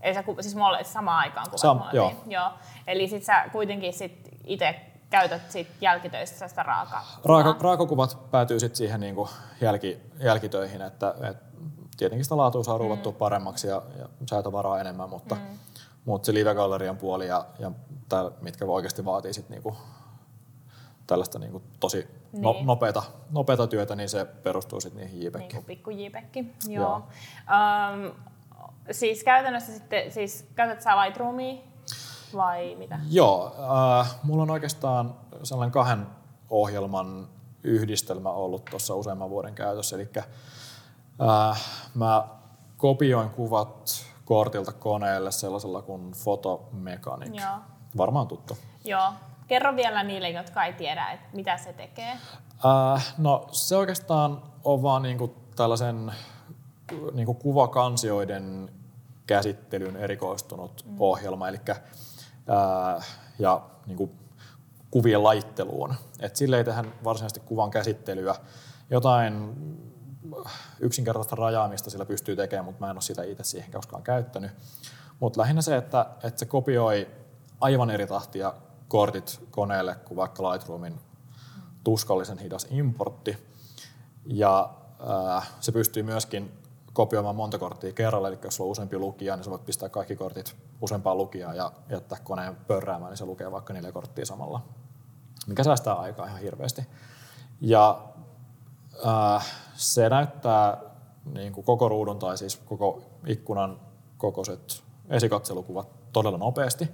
Ei 0.01 0.15
sä, 0.15 0.25
siis 0.41 0.55
mulla 0.55 0.83
samaan 0.83 1.19
aikaan 1.19 1.47
kuvat 1.47 1.61
Sam, 1.61 1.83
joo. 1.93 2.13
joo. 2.27 2.51
Eli 2.87 3.09
sit 3.09 3.25
sä 3.25 3.49
kuitenkin 3.53 3.93
sit 3.93 4.29
itse 4.45 4.81
käytät 5.11 5.51
sit 5.51 5.69
jälkitöissä 5.81 6.49
sitä 6.49 6.63
raaka 6.63 7.03
Raaka, 7.25 7.57
raakakuvat 7.61 8.31
päätyy 8.31 8.61
sitten 8.61 8.77
siihen 8.77 9.01
niinku 9.01 9.29
jälki, 9.61 10.01
jälkitöihin, 10.19 10.83
että 10.83 11.15
et 11.31 11.37
tietenkin 11.97 12.25
sitä 12.25 12.37
laatua 12.37 12.65
saa 12.65 12.79
ruuvattua 12.79 13.13
mm. 13.13 13.19
paremmaksi 13.19 13.69
ja, 13.69 13.83
ja 13.99 14.09
säätövaraa 14.31 14.81
enemmän, 14.81 15.11
mutta, 15.11 15.35
mm. 15.35 15.59
mutta 16.05 16.27
se 16.27 16.35
live-gallerian 16.35 16.97
puoli 16.97 17.27
ja, 17.27 17.47
ja 17.59 17.73
tää, 18.09 18.31
mitkä 18.41 18.65
oikeasti 18.65 19.05
vaatii 19.05 19.33
sit 19.33 19.49
niinku 19.49 19.77
tällaista 21.07 21.39
niinku 21.39 21.63
tosi 21.81 22.09
no, 22.33 22.53
niin. 22.53 22.67
nopeata, 22.67 23.03
nopeata 23.31 23.67
työtä, 23.67 23.97
niin 23.97 24.09
se 24.09 24.25
perustuu 24.25 24.81
sitten 24.81 25.03
niihin 25.03 25.23
JPEGiin. 25.23 25.49
Niin 25.49 25.65
pikku 25.65 25.91
JPEGki, 25.91 26.55
joo. 26.69 26.85
joo. 26.85 26.97
Um, 26.97 28.13
siis 28.91 29.25
käytännössä 29.25 29.73
sitten, 29.73 30.13
siis 30.13 30.49
käytät 30.55 30.83
sä 30.83 30.97
Lightroomia 30.97 31.63
vai 32.35 32.75
mitä? 32.79 32.99
Joo, 33.11 33.57
äh, 34.01 34.17
mulla 34.23 34.43
on 34.43 34.51
oikeastaan 34.51 35.15
sellainen 35.43 35.73
kahden 35.73 36.07
ohjelman 36.51 37.29
yhdistelmä 37.65 38.31
ollut 38.31 38.65
tuossa 38.65 38.95
useamman 38.95 39.31
vuoden 39.31 39.55
käytössä. 39.55 39.97
Eli 39.97 40.09
äh, 40.19 41.63
mä 41.95 42.29
kopioin 42.77 43.31
kuvat 43.31 44.07
kortilta 44.25 44.73
koneelle 44.73 45.33
sellaisella 45.33 45.83
kuin 45.83 46.13
Photomechanic. 46.23 47.41
Joo. 47.41 47.57
Varmaan 47.97 48.29
tuttu. 48.29 48.59
Joo. 48.85 49.13
Kerro 49.47 49.77
vielä 49.77 50.03
niille, 50.03 50.31
jotka 50.31 50.65
ei 50.65 50.73
tiedä, 50.73 51.11
että 51.11 51.27
mitä 51.37 51.57
se 51.57 51.73
tekee. 51.73 52.19
Äh, 52.95 53.15
no 53.19 53.47
se 53.51 53.77
oikeastaan 53.77 54.43
on 54.65 54.83
vaan 54.83 55.03
niinku 55.03 55.35
tällaisen 55.57 56.13
niinku 57.13 57.35
kuvakansioiden 57.35 58.71
käsittelyyn 59.27 59.97
erikoistunut 59.97 60.85
mm. 60.87 60.97
ohjelma. 60.99 61.49
Eli 61.49 61.61
ää, 62.49 63.03
ja 63.39 63.63
niin 63.87 63.97
kuin 63.97 64.11
kuvien 64.91 65.23
laitteluun. 65.23 65.95
Et 66.21 66.37
sille 66.37 66.59
ei 66.59 66.65
tehdä 66.65 66.85
varsinaisesti 67.05 67.41
kuvan 67.41 67.71
käsittelyä. 67.71 68.35
Jotain 68.91 69.55
yksinkertaista 70.81 71.37
rajaamista 71.37 71.91
sillä 71.91 72.05
pystyy 72.05 72.37
tekemään, 72.37 72.65
mutta 72.65 72.85
mä 72.85 72.91
en 72.91 72.97
ole 72.97 73.03
sitä 73.03 73.23
itse 73.23 73.45
siihen 73.45 73.73
koskaan 73.73 74.03
käyttänyt. 74.03 74.51
Mutta 75.21 75.41
lähinnä 75.41 75.63
se, 75.63 75.77
että, 75.77 76.07
että 76.23 76.39
se 76.39 76.47
kopioi 76.47 77.11
aivan 77.61 77.91
eri 77.91 78.07
tahtia 78.07 78.55
kortit 78.89 79.41
koneelle 79.51 79.95
kuin 79.95 80.17
vaikka 80.17 80.53
Lightroomin 80.53 81.01
tuskallisen 81.85 82.39
hidas 82.39 82.67
importti. 82.71 83.39
Ja 84.27 84.71
ää, 85.09 85.43
se 85.61 85.73
pystyy 85.73 86.03
myöskin 86.03 86.53
kopioimaan 86.93 87.37
monta 87.37 87.59
korttia 87.59 87.93
kerralla, 87.93 88.29
eli 88.29 88.39
jos 88.45 88.57
sulla 88.57 88.69
on 88.69 88.73
useampi 88.73 88.99
lukija, 88.99 89.37
niin 89.37 89.45
sä 89.45 89.51
voit 89.51 89.67
pistää 89.67 89.89
kaikki 89.89 90.17
kortit 90.17 90.57
useampaan 90.81 91.19
lukijaan 91.19 91.57
ja 91.57 91.73
jättää 91.91 92.19
koneen 92.25 92.57
pörräämään, 92.57 93.11
niin 93.11 93.19
se 93.19 93.25
lukee 93.25 93.53
vaikka 93.53 93.73
neljä 93.73 93.93
korttia 93.93 94.27
samalla, 94.27 94.61
mikä 95.47 95.65
säästää 95.65 95.95
aikaa 95.95 96.27
ihan 96.27 96.41
hirveästi. 96.41 96.83
Ja 97.61 98.03
äh, 99.07 99.47
se 99.75 100.09
näyttää 100.09 100.79
niin 101.25 101.53
kuin 101.53 101.65
koko 101.65 101.89
ruudun 101.89 102.19
tai 102.19 102.39
siis 102.39 102.57
koko 102.57 103.03
ikkunan 103.27 103.81
kokoiset 104.19 104.83
esikatselukuvat 105.09 105.89
todella 106.13 106.39
nopeasti. 106.39 106.89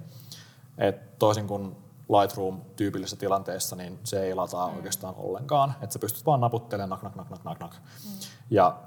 Et 0.77 1.19
toisin 1.19 1.47
kuin 1.47 1.75
Lightroom-tyypillisessä 2.09 3.17
tilanteessa, 3.17 3.75
niin 3.75 3.99
se 4.03 4.23
ei 4.23 4.35
lataa 4.35 4.69
mm. 4.69 4.75
oikeastaan 4.75 5.15
ollenkaan. 5.17 5.73
Että 5.81 5.93
sä 5.93 5.99
pystyt 5.99 6.25
vaan 6.25 6.41
naputtelemaan 6.41 6.89
nak, 6.89 7.15
nak, 7.15 7.15
nak, 7.15 7.29
nak, 7.29 7.43
nak, 7.43 7.59
nak. 7.59 7.73
Mm. 7.73 8.11
Ja 8.49 8.77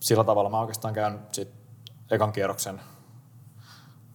sillä 0.00 0.24
tavalla 0.24 0.50
mä 0.50 0.60
oikeastaan 0.60 0.94
käyn 0.94 1.18
sit 1.32 1.48
ekan 2.10 2.32
kierroksen 2.32 2.80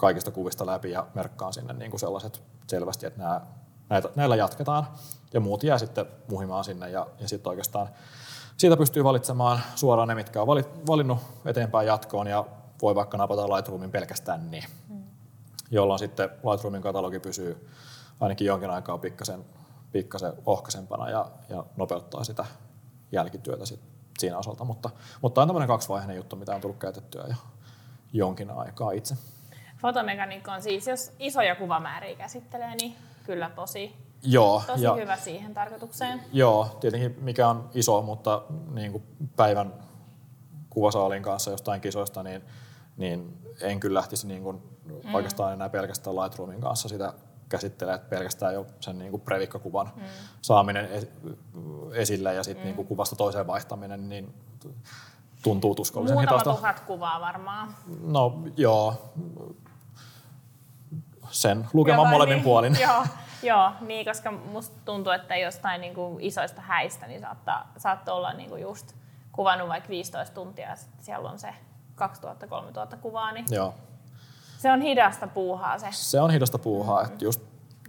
kaikista 0.06 0.32
kuvista 0.32 0.66
läpi 0.66 0.92
ja 0.92 1.08
merkkaan 1.14 1.54
sinne 1.54 1.74
niin 1.74 1.92
kuin 1.92 2.00
sellaiset 2.00 2.42
selvästi, 2.68 3.06
että 3.06 3.20
nämä, 3.20 3.42
näitä, 3.90 4.10
näillä 4.16 4.36
jatketaan 4.36 4.88
ja 5.34 5.40
muut 5.40 5.64
jää 5.64 5.78
sitten 5.78 6.06
muhimaan 6.30 6.64
sinne 6.64 6.90
ja, 6.90 7.08
ja 7.20 7.28
sitten 7.28 7.50
oikeastaan 7.50 7.90
siitä 8.58 8.78
pystyy 8.78 9.04
valitsemaan 9.04 9.60
suoraan 9.76 10.08
ne, 10.08 10.16
mitkä 10.16 10.42
on 10.42 10.48
valinnut 10.88 11.18
eteenpäin 11.46 11.88
jatkoon 11.88 12.28
ja 12.28 12.46
voi 12.82 12.96
vaikka 12.96 13.18
napata 13.18 13.56
Lightroomin 13.56 13.92
pelkästään 13.92 14.52
niin, 14.52 14.64
mm. 14.90 15.04
jolloin 15.72 16.00
sitten 16.00 16.30
Lightroomin 16.52 16.82
katalogi 16.82 17.20
pysyy 17.20 17.70
ainakin 18.20 18.48
jonkin 18.48 18.70
aikaa 18.70 18.98
pikkasen, 18.98 19.46
pikkasen 19.92 20.34
ohkaisempana 20.46 21.10
ja, 21.10 21.32
ja 21.50 21.66
nopeuttaa 21.78 22.24
sitä 22.24 22.46
jälkityötä 23.12 23.66
sitten 23.66 23.90
siinä 24.20 24.38
osalta, 24.38 24.64
mutta, 24.64 24.90
mutta 25.22 25.42
on 25.42 25.48
tämmöinen 25.48 25.68
kaksivaiheinen 25.68 26.18
juttu, 26.18 26.36
mitä 26.36 26.56
on 26.56 26.62
tullut 26.62 26.80
käytettyä 26.80 27.26
jo 27.28 27.36
jonkin 28.14 28.52
aikaa 28.52 28.92
itse. 28.92 29.16
Fotomekaniikka 29.78 30.54
on 30.54 30.62
siis, 30.62 30.88
jos 30.88 31.12
isoja 31.20 31.56
kuvamääriä 31.56 32.16
käsittelee, 32.16 32.76
niin 32.76 32.96
kyllä 33.24 33.50
tosi, 33.50 33.96
joo, 34.24 34.64
tosi 34.68 34.84
ja, 34.84 34.94
hyvä 34.94 35.18
siihen 35.18 35.54
tarkoitukseen. 35.54 36.22
Joo, 36.34 36.78
tietenkin 36.80 37.16
mikä 37.22 37.48
on 37.48 37.70
iso, 37.74 38.02
mutta 38.02 38.42
niin 38.72 38.92
kuin 38.92 39.04
päivän 39.36 39.74
kuvasaalin 40.70 41.24
kanssa 41.24 41.52
jostain 41.52 41.82
kisoista, 41.82 42.24
niin, 42.24 42.42
niin 42.98 43.38
en 43.62 43.80
kyllä 43.80 43.98
lähtisi 43.98 44.28
niin 44.28 44.44
kuin 44.44 44.62
mm. 44.86 45.16
oikeastaan 45.16 45.54
enää 45.54 45.70
pelkästään 45.70 46.16
Lightroomin 46.16 46.62
kanssa 46.62 46.90
sitä 46.90 47.14
käsittelee 47.50 47.98
pelkästään 47.98 48.54
jo 48.54 48.66
sen 48.80 49.00
niin 49.00 49.12
kuin 49.12 49.22
previkkakuvan 49.22 49.92
mm. 49.96 50.04
saaminen 50.42 50.90
esille 51.94 52.34
ja 52.34 52.44
sitten 52.44 52.68
mm. 52.68 52.76
niin 52.76 52.88
kuvasta 52.88 53.16
toiseen 53.16 53.48
vaihtaminen, 53.48 54.10
niin 54.10 54.34
tuntuu 55.44 55.76
tuskallisen 55.76 56.18
Muutama 56.18 56.38
hitaasta. 56.38 56.62
tuhat 56.62 56.80
kuvaa 56.80 57.22
varmaan. 57.22 57.76
No 58.02 58.42
joo, 58.58 59.14
sen 61.36 61.68
lukeman 61.74 62.08
molemmin 62.08 62.36
niin, 62.36 62.44
puolin. 62.44 62.78
Joo, 62.88 63.04
joo, 63.44 63.72
niin, 63.82 64.06
koska 64.06 64.32
musta 64.32 64.76
tuntuu, 64.86 65.12
että 65.12 65.36
jostain 65.36 65.82
niin 65.82 65.94
kuin 65.94 66.22
isoista 66.22 66.62
häistä 66.62 67.08
niin 67.08 67.22
saattaa, 67.22 67.72
saattaa 67.78 68.16
olla 68.16 68.34
niin 68.34 68.50
kuin 68.50 68.62
just 68.62 68.94
kuvannut 69.32 69.70
vaikka 69.70 69.90
15 69.90 70.36
tuntia 70.36 70.70
ja 70.70 70.76
siellä 71.00 71.30
on 71.30 71.40
se 71.40 71.48
2000-3000 72.94 72.98
kuvaa, 73.02 73.32
niin 73.32 73.46
joo. 73.52 73.74
Se 74.58 74.72
on 74.72 74.82
hidasta 74.82 75.28
puuhaa 75.28 75.80
se. 75.80 75.88
Se 75.92 76.22
on 76.22 76.32
hidasta 76.32 76.60
puuhaa, 76.60 77.02
mm-hmm. 77.02 77.14
että 77.14 77.26
just, 77.26 77.42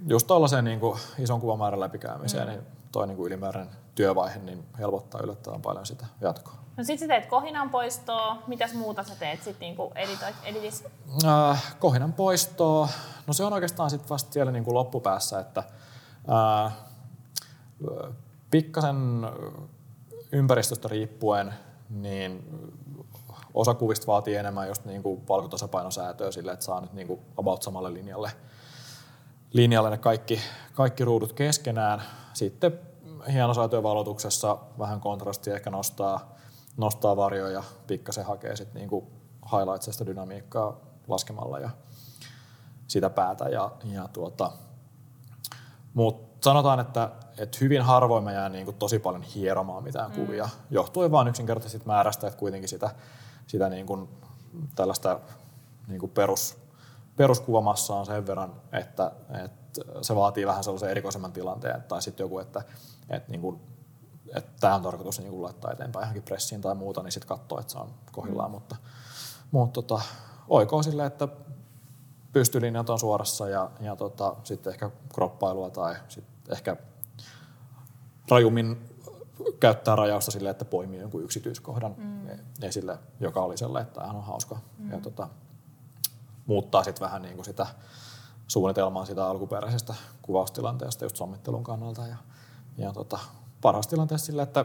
just 0.07 0.27
tuollaiseen 0.27 0.65
niin 0.65 0.81
kuin 0.81 0.99
ison 1.19 1.41
kuvamäärän 1.41 1.81
läpikäymiseen, 1.81 2.49
mm-hmm. 2.49 2.61
niin 2.61 2.77
toi 2.93 3.07
niin 3.07 3.17
kuin 3.17 3.27
ylimääräinen 3.27 3.75
työvaihe 3.95 4.39
niin 4.39 4.65
helpottaa 4.79 5.21
yllättävän 5.21 5.63
paljon 5.63 5.87
sitä 5.87 6.07
jatkoa. 6.21 6.55
No 6.77 6.85
sit 6.85 7.01
sä 7.01 7.07
teet 7.07 7.27
kohinan 7.27 7.71
poistoa. 7.71 8.43
Mitäs 8.47 8.75
muuta 8.75 9.03
sä 9.03 9.15
teet 9.19 9.43
sit 9.43 9.61
niinku 9.61 9.93
editoit, 9.95 10.35
editis? 10.45 10.85
Äh, 11.25 11.77
kohinan 11.79 12.13
poistoa. 12.13 12.89
No 13.27 13.33
se 13.33 13.45
on 13.45 13.53
oikeastaan 13.53 13.91
sit 13.91 14.11
vasta 14.11 14.33
siellä 14.33 14.53
niinku 14.53 14.75
loppupäässä, 14.75 15.41
että 15.41 15.63
äh, 16.65 16.73
pikkasen 18.51 19.27
ympäristöstä 20.33 20.89
riippuen 20.89 21.55
niin 21.91 22.45
osa 23.55 23.75
kuvista 23.75 24.07
vaatii 24.07 24.37
enemmän 24.37 24.69
just 24.69 24.85
niin 24.85 25.03
kuin 25.03 25.29
valkotasapainosäätöä 25.29 26.31
sille, 26.31 26.53
että 26.53 26.65
saa 26.65 26.81
nyt 26.81 26.93
niin 26.93 27.07
kuin 27.07 27.21
about 27.37 27.63
samalle 27.63 27.95
linjalle, 27.95 28.31
linjalle 29.53 29.91
ne 29.91 29.99
kaikki, 29.99 30.41
kaikki 30.75 31.05
ruudut 31.05 31.33
keskenään. 31.33 32.03
Sitten 32.37 32.81
hienosäätyövalotuksessa 33.33 34.59
vähän 34.79 35.01
kontrastia 35.01 35.55
ehkä 35.55 35.71
nostaa, 35.71 36.37
nostaa 36.77 37.17
varjoja, 37.17 37.63
pikkasen 37.87 38.25
hakee 38.25 38.57
sitten 38.57 38.81
niin 38.81 38.89
kuin 38.89 39.07
highlightsista 39.53 40.07
dynamiikkaa 40.07 40.77
laskemalla 41.09 41.59
ja 41.59 41.71
sitä 42.89 43.11
päätä. 43.11 43.49
Ja, 43.49 43.71
ja 43.85 44.09
tuota, 44.09 44.53
mutta 45.95 46.45
sanotaan, 46.45 46.81
että, 46.81 47.11
että 47.39 47.59
hyvin 47.61 47.83
harvoin 47.83 48.25
mä 48.25 48.33
jään 48.33 48.53
niin 48.53 48.65
kuin 48.65 48.77
tosi 48.77 48.99
paljon 48.99 49.23
hieromaan 49.23 49.83
mitään 49.83 50.11
mm. 50.11 50.17
kuvia, 50.17 50.49
johtuen 50.71 51.11
vain 51.11 51.29
yksinkertaisesti 51.29 51.87
määrästä, 51.87 52.27
että 52.27 52.39
kuitenkin 52.39 52.69
sitä 52.69 52.91
sitä 53.47 53.69
niin 53.69 53.87
kuin 53.87 54.09
tällaista 54.75 55.21
niin 55.89 56.01
kuin 56.01 56.13
perus, 56.13 56.59
peruskuvamassa 57.17 57.95
on 57.95 58.07
sen 58.07 58.27
verran, 58.27 58.53
että, 58.73 59.13
että 59.45 59.66
se 60.03 60.17
vaatii 60.17 60.47
vähän 60.47 60.65
sellaisen 60.65 60.91
erikoisemman 60.91 61.33
tilanteen, 61.33 61.83
tai 61.83 62.03
sitten 62.03 62.25
joku, 62.25 62.39
että, 62.39 62.63
että, 63.11 63.31
niin 63.31 63.41
kuin, 63.41 63.61
että 64.35 64.53
tämä 64.61 64.75
on 64.75 64.83
tarkoitus 64.83 65.19
niin 65.19 65.31
kuin 65.31 65.43
laittaa 65.43 65.73
eteenpäin 65.73 66.03
johonkin 66.03 66.23
pressiin 66.23 66.61
tai 66.61 66.75
muuta, 66.75 67.03
niin 67.03 67.13
sitten 67.13 67.29
katsoo, 67.29 67.61
että 67.61 67.73
se 67.73 67.79
on 67.79 67.95
kohdillaan, 68.13 68.51
mm. 68.51 68.55
mutta, 68.55 68.77
mutta 69.51 69.83
tota, 69.83 70.03
oikoo 70.49 70.83
sille, 70.83 71.07
että 71.07 71.29
pystylinjat 72.33 72.91
on 72.91 72.99
suorassa 72.99 73.49
ja, 73.49 73.71
ja 73.81 73.97
tota, 73.97 74.37
sitten 74.45 74.73
ehkä 74.73 74.91
kroppailua 75.15 75.71
tai 75.71 75.97
sitten 76.09 76.53
ehkä 76.53 76.77
rajummin 78.31 78.97
käyttää 79.61 79.97
rajausta 79.97 80.31
sille, 80.31 80.51
että 80.51 80.65
poimii 80.65 81.01
jonkun 81.01 81.25
yksityiskohdan 81.25 81.95
mm. 81.99 82.29
esille, 82.63 82.99
joka 83.21 83.43
oli 83.43 83.57
sellainen, 83.57 83.87
että 83.87 83.95
tämähän 83.95 84.17
on 84.17 84.25
hauska. 84.25 84.59
Mm. 84.79 84.91
Ja 84.91 85.01
tota, 85.01 85.29
muuttaa 86.47 86.85
sitten 86.85 87.05
vähän 87.05 87.23
niin 87.23 87.35
kuin 87.35 87.45
sitä 87.45 87.67
suunnitelmaa 88.47 89.05
sitä 89.05 89.27
alkuperäisestä 89.27 89.95
kuvaustilanteesta 90.23 91.05
just 91.05 91.17
sommittelun 91.17 91.65
kannalta. 91.65 92.07
Ja, 92.07 92.17
ja 92.79 92.93
tota, 92.93 93.19
paras 93.61 93.87
tilanteessa 93.87 94.27
sille, 94.27 94.43
että 94.43 94.65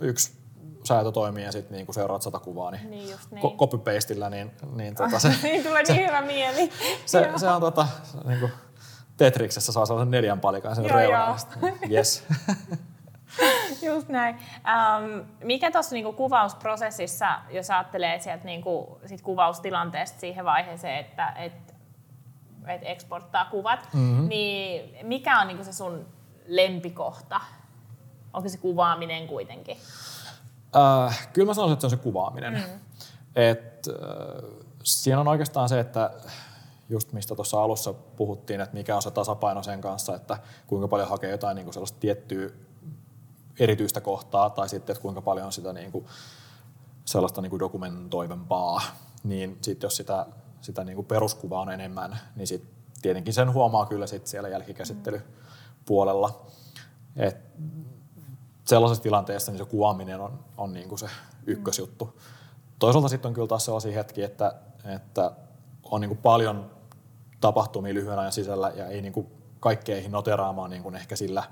yksi 0.00 0.44
säätö 0.84 1.12
toimii 1.12 1.44
ja 1.44 1.52
sitten 1.52 1.76
niinku 1.76 1.92
seuraat 1.92 2.22
sata 2.22 2.38
kuvaa, 2.38 2.70
niin, 2.70 2.90
niin, 2.90 3.10
just 3.10 3.30
niin. 3.30 3.56
copy-pastillä, 3.56 4.30
niin, 4.30 4.50
niin 4.74 4.94
tota 4.94 5.18
se, 5.18 5.28
niin 5.42 5.64
tulee 5.64 5.82
niin 5.82 6.06
hyvä 6.06 6.22
mieli. 6.22 6.70
Se, 7.06 7.30
se 7.36 7.48
on 7.48 7.60
tota, 7.60 7.86
niinku 8.24 8.50
Tetriksessä 9.16 9.72
saa 9.72 9.86
sellaisen 9.86 10.10
neljän 10.10 10.40
palikan 10.40 10.76
sen 10.76 10.90
reunan. 10.90 11.38
Yes. 11.90 12.24
Just 13.82 14.08
näin. 14.08 14.34
Um, 14.34 15.24
mikä 15.44 15.70
tuossa 15.70 15.94
niinku 15.94 16.12
kuvausprosessissa, 16.12 17.40
jos 17.50 17.70
ajattelee 17.70 18.18
sieltä 18.18 18.44
niinku, 18.44 19.00
sit 19.06 19.22
kuvaustilanteesta 19.22 20.20
siihen 20.20 20.44
vaiheeseen, 20.44 20.98
että 20.98 21.28
et, 21.28 21.73
et 22.68 22.80
exporttaa 22.84 23.44
kuvat, 23.44 23.88
mm-hmm. 23.92 24.28
niin 24.28 25.06
mikä 25.06 25.40
on 25.40 25.46
niinku 25.48 25.64
se 25.64 25.72
sun 25.72 26.06
lempikohta? 26.46 27.40
Onko 28.32 28.48
se 28.48 28.58
kuvaaminen 28.58 29.26
kuitenkin? 29.26 29.76
Äh, 30.76 31.28
kyllä 31.32 31.46
mä 31.46 31.54
sanoisin, 31.54 31.72
että 31.72 31.80
se 31.80 31.86
on 31.86 31.90
se 31.90 31.96
kuvaaminen. 31.96 32.52
Mm. 32.52 32.80
Et, 33.36 33.88
äh, 33.88 33.94
siinä 34.82 35.20
on 35.20 35.28
oikeastaan 35.28 35.68
se, 35.68 35.80
että 35.80 36.10
just 36.88 37.12
mistä 37.12 37.34
tuossa 37.34 37.62
alussa 37.62 37.92
puhuttiin, 37.92 38.60
että 38.60 38.74
mikä 38.74 38.96
on 38.96 39.02
se 39.02 39.10
tasapaino 39.10 39.62
sen 39.62 39.80
kanssa, 39.80 40.14
että 40.14 40.38
kuinka 40.66 40.88
paljon 40.88 41.08
hakee 41.08 41.30
jotain 41.30 41.54
niin 41.54 41.64
kuin 41.64 41.74
sellaista 41.74 41.98
tiettyä 42.00 42.50
erityistä 43.58 44.00
kohtaa 44.00 44.50
tai 44.50 44.68
sitten, 44.68 44.94
että 44.94 45.02
kuinka 45.02 45.20
paljon 45.22 45.46
on 45.46 45.52
sitä 45.52 45.72
niin 45.72 45.92
kuin 45.92 46.06
sellaista 47.04 47.42
niin 47.42 47.50
kuin 47.50 47.60
dokumentoivempaa, 47.60 48.82
niin 49.24 49.58
sitten 49.62 49.86
jos 49.86 49.96
sitä, 49.96 50.26
sitä 50.64 50.84
niin 50.84 50.96
kuin 50.96 51.06
peruskuvaa 51.06 51.60
on 51.60 51.70
enemmän, 51.70 52.18
niin 52.36 52.46
sit 52.46 52.64
tietenkin 53.02 53.34
sen 53.34 53.52
huomaa 53.52 53.86
kyllä 53.86 54.06
sit 54.06 54.26
siellä 54.26 54.48
jälkikäsittelypuolella. 54.48 56.46
Et 57.16 57.36
sellaisessa 58.64 59.02
tilanteessa 59.02 59.52
niin 59.52 59.58
se 59.58 59.64
kuvaaminen 59.64 60.20
on, 60.20 60.44
on 60.56 60.72
niin 60.72 60.88
kuin 60.88 60.98
se 60.98 61.06
ykkösjuttu. 61.46 62.20
Toisaalta 62.78 63.08
sitten 63.08 63.28
on 63.28 63.34
kyllä 63.34 63.48
taas 63.48 63.64
sellaisia 63.64 63.92
hetkiä, 63.92 64.26
että, 64.26 64.54
että 64.84 65.32
on 65.84 66.00
niin 66.00 66.08
kuin 66.08 66.18
paljon 66.18 66.70
tapahtumia 67.40 67.94
lyhyen 67.94 68.18
ajan 68.18 68.32
sisällä 68.32 68.72
ja 68.76 68.86
ei 68.86 69.02
niin 69.02 69.12
kuin 69.12 69.26
kaikkea 69.60 69.96
ei 69.96 70.08
noteraamaan 70.08 70.70
niin 70.70 70.82
kuin 70.82 70.94
ehkä 70.94 71.16
sillä 71.16 71.42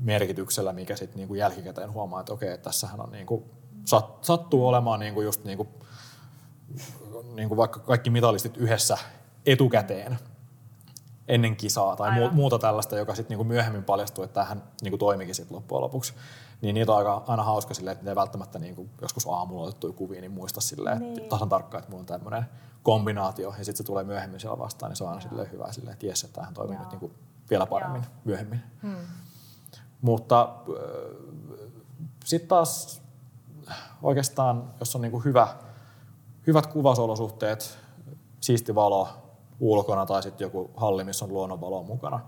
merkityksellä, 0.00 0.72
mikä 0.72 0.96
sitten 0.96 1.16
niinku 1.16 1.34
jälkikäteen 1.34 1.92
huomaa, 1.92 2.20
että 2.20 2.32
okei, 2.32 2.52
että 2.52 2.64
tässähän 2.64 3.00
on 3.00 3.12
niinku, 3.12 3.44
sat, 3.84 4.24
sattuu 4.24 4.68
olemaan 4.68 5.00
niinku 5.00 5.20
just 5.20 5.44
niinku, 6.68 7.22
niinku 7.34 7.56
vaikka 7.56 7.80
kaikki 7.80 8.10
mitalistit 8.10 8.56
yhdessä 8.56 8.98
etukäteen 9.46 10.18
ennen 11.28 11.56
kisaa 11.56 11.96
tai 11.96 12.10
Aivan. 12.10 12.34
muuta 12.34 12.58
tällaista, 12.58 12.96
joka 12.96 13.14
sitten 13.14 13.30
niinku 13.30 13.44
myöhemmin 13.44 13.84
paljastuu, 13.84 14.24
että 14.24 14.40
tähän 14.40 14.62
niinku 14.82 14.98
toimikin 14.98 15.34
sitten 15.34 15.56
loppujen 15.56 15.82
lopuksi. 15.82 16.14
Niin 16.60 16.74
niitä 16.74 16.92
on 16.92 16.98
aika, 16.98 17.24
aina 17.26 17.42
hauska 17.42 17.74
silleen, 17.74 17.92
että 17.92 18.04
ne 18.04 18.14
välttämättä 18.14 18.58
niinku 18.58 18.88
joskus 19.02 19.26
aamulla 19.26 19.62
otettuja 19.62 19.92
kuvia, 19.92 20.20
niin 20.20 20.32
muista 20.32 20.60
silleen, 20.60 20.98
niin. 20.98 21.18
että 21.18 21.28
tasan 21.28 21.48
tarkkaan, 21.48 21.78
että 21.78 21.90
mulla 21.90 22.00
on 22.00 22.06
tämmöinen 22.06 22.44
kombinaatio 22.82 23.48
ja 23.58 23.64
sitten 23.64 23.76
se 23.76 23.84
tulee 23.84 24.04
myöhemmin 24.04 24.40
siellä 24.40 24.58
vastaan, 24.58 24.90
niin 24.90 24.96
se 24.96 25.04
on 25.04 25.10
aina 25.10 25.20
silleen 25.20 25.52
hyvä 25.52 25.72
silleen, 25.72 25.92
että 25.92 26.06
jes, 26.06 26.24
että 26.24 26.34
tämähän 26.34 26.54
toimii 26.54 26.74
Joo. 26.74 26.82
nyt 26.82 26.90
niinku 26.90 27.10
vielä 27.50 27.66
paremmin 27.66 28.02
Joo. 28.02 28.10
myöhemmin. 28.24 28.62
Hmm. 28.82 28.96
Mutta 30.00 30.42
äh, 30.42 31.70
sitten 32.24 32.48
taas 32.48 33.02
oikeastaan, 34.02 34.74
jos 34.80 34.94
on 34.96 35.02
niinku 35.02 35.20
hyvä, 35.20 35.48
hyvät 36.46 36.66
kuvasolosuhteet, 36.66 37.78
siisti 38.40 38.74
valo 38.74 39.08
ulkona 39.60 40.06
tai 40.06 40.22
sitten 40.22 40.44
joku 40.44 40.70
halli, 40.76 41.04
missä 41.04 41.24
on 41.24 41.32
luonnonvalo 41.32 41.82
mukana, 41.82 42.20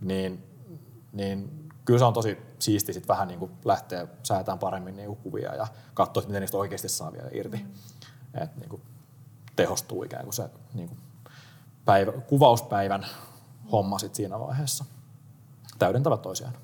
niin, 0.00 0.44
niin 1.12 1.68
kyllä 1.84 1.98
se 1.98 2.04
on 2.04 2.12
tosi 2.12 2.38
siisti 2.58 2.92
sit 2.92 3.08
vähän 3.08 3.28
niinku 3.28 3.50
lähteä 3.64 4.06
säätämään 4.22 4.58
paremmin 4.58 4.96
niinku 4.96 5.14
kuvia 5.14 5.54
ja 5.54 5.66
katsoa, 5.94 6.22
miten 6.26 6.40
niistä 6.40 6.56
oikeasti 6.56 6.88
saa 6.88 7.12
vielä 7.12 7.28
irti. 7.32 7.56
Mm. 7.56 8.42
Et 8.42 8.56
niinku 8.56 8.80
tehostuu 9.56 10.02
ikään 10.02 10.24
kuin 10.24 10.34
se 10.34 10.50
niinku 10.74 10.96
päivä, 11.84 12.12
kuvauspäivän 12.12 13.06
homma 13.72 13.98
sit 13.98 14.14
siinä 14.14 14.40
vaiheessa. 14.40 14.84
Täydentävät 15.78 16.22
toisiaan. 16.22 16.54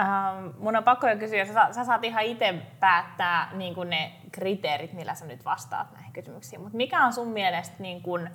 Ähm, 0.00 0.48
mun 0.58 0.76
on 0.76 0.84
pakko 0.84 1.06
kysyä, 1.18 1.44
sä, 1.44 1.68
sä 1.72 1.84
saat 1.84 2.04
ihan 2.04 2.22
itse 2.22 2.54
päättää 2.80 3.50
niin 3.52 3.74
kuin 3.74 3.90
ne 3.90 4.12
kriteerit, 4.32 4.92
millä 4.92 5.14
sä 5.14 5.26
nyt 5.26 5.44
vastaat 5.44 5.92
näihin 5.92 6.12
kysymyksiin. 6.12 6.60
Mutta 6.60 6.76
mikä 6.76 7.04
on 7.04 7.12
sun 7.12 7.28
mielestä 7.28 7.76
niin 7.78 8.02
kuin, 8.02 8.30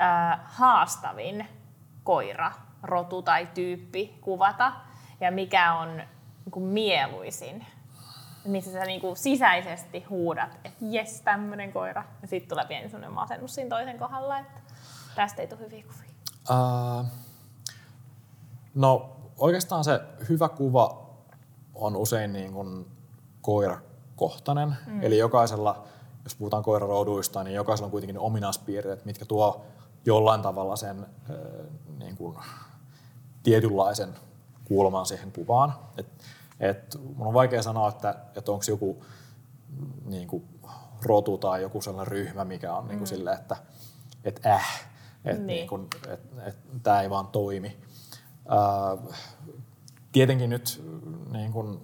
äh, 0.00 0.38
haastavin 0.44 1.48
koira, 2.04 2.52
rotu 2.82 3.22
tai 3.22 3.48
tyyppi 3.54 4.18
kuvata? 4.20 4.72
Ja 5.20 5.32
mikä 5.32 5.74
on 5.74 5.96
niin 5.96 6.50
kuin 6.50 6.64
mieluisin? 6.64 7.66
Missä 8.44 8.72
sä 8.72 8.84
niin 8.84 9.00
kuin 9.00 9.16
sisäisesti 9.16 10.04
huudat, 10.04 10.54
että 10.64 10.78
jes, 10.80 11.20
tämmöinen 11.20 11.72
koira. 11.72 12.04
Ja 12.22 12.28
sitten 12.28 12.48
tulee 12.48 12.64
pieni 12.64 12.88
sellainen 12.88 13.14
masennus 13.14 13.54
siinä 13.54 13.70
toisen 13.70 13.98
kohdalla, 13.98 14.38
että 14.38 14.60
tästä 15.14 15.42
ei 15.42 15.48
tule 15.48 15.60
hyviä 15.60 15.82
kuvia. 15.82 16.10
Uh, 16.50 17.06
no 18.74 19.17
oikeastaan 19.38 19.84
se 19.84 20.00
hyvä 20.28 20.48
kuva 20.48 21.08
on 21.74 21.96
usein 21.96 22.32
niin 22.32 22.52
kuin 22.52 22.86
koirakohtainen. 23.40 24.76
Mm. 24.86 25.02
Eli 25.02 25.18
jokaisella, 25.18 25.84
jos 26.24 26.34
puhutaan 26.34 26.62
koirarouduista, 26.62 27.44
niin 27.44 27.54
jokaisella 27.54 27.86
on 27.86 27.90
kuitenkin 27.90 28.18
ominaispiirteet, 28.18 29.04
mitkä 29.04 29.24
tuo 29.24 29.64
jollain 30.04 30.42
tavalla 30.42 30.76
sen 30.76 31.06
niin 31.98 32.16
kuin, 32.16 32.36
tietynlaisen 33.42 34.14
kulman 34.64 35.06
siihen 35.06 35.32
kuvaan. 35.32 35.74
Et, 35.96 36.06
et 36.60 36.98
mun 37.16 37.26
on 37.26 37.34
vaikea 37.34 37.62
sanoa, 37.62 37.88
että, 37.88 38.14
että 38.36 38.52
onko 38.52 38.64
joku 38.68 39.04
niin 40.04 40.28
kuin, 40.28 40.44
rotu 41.02 41.38
tai 41.38 41.62
joku 41.62 41.80
sellainen 41.80 42.12
ryhmä, 42.12 42.44
mikä 42.44 42.74
on 42.74 42.84
mm. 42.84 42.88
niin 42.88 42.98
kuin 42.98 43.08
sille, 43.08 43.32
että 43.32 43.56
et 44.24 44.46
äh, 44.46 44.88
että 45.24 45.42
niin. 45.42 45.68
niin 45.70 45.88
et, 46.08 46.20
et, 46.46 46.56
tämä 46.82 47.02
ei 47.02 47.10
vaan 47.10 47.26
toimi. 47.26 47.76
Tietenkin 50.12 50.50
nyt 50.50 50.84
niin 51.32 51.52
kuin 51.52 51.80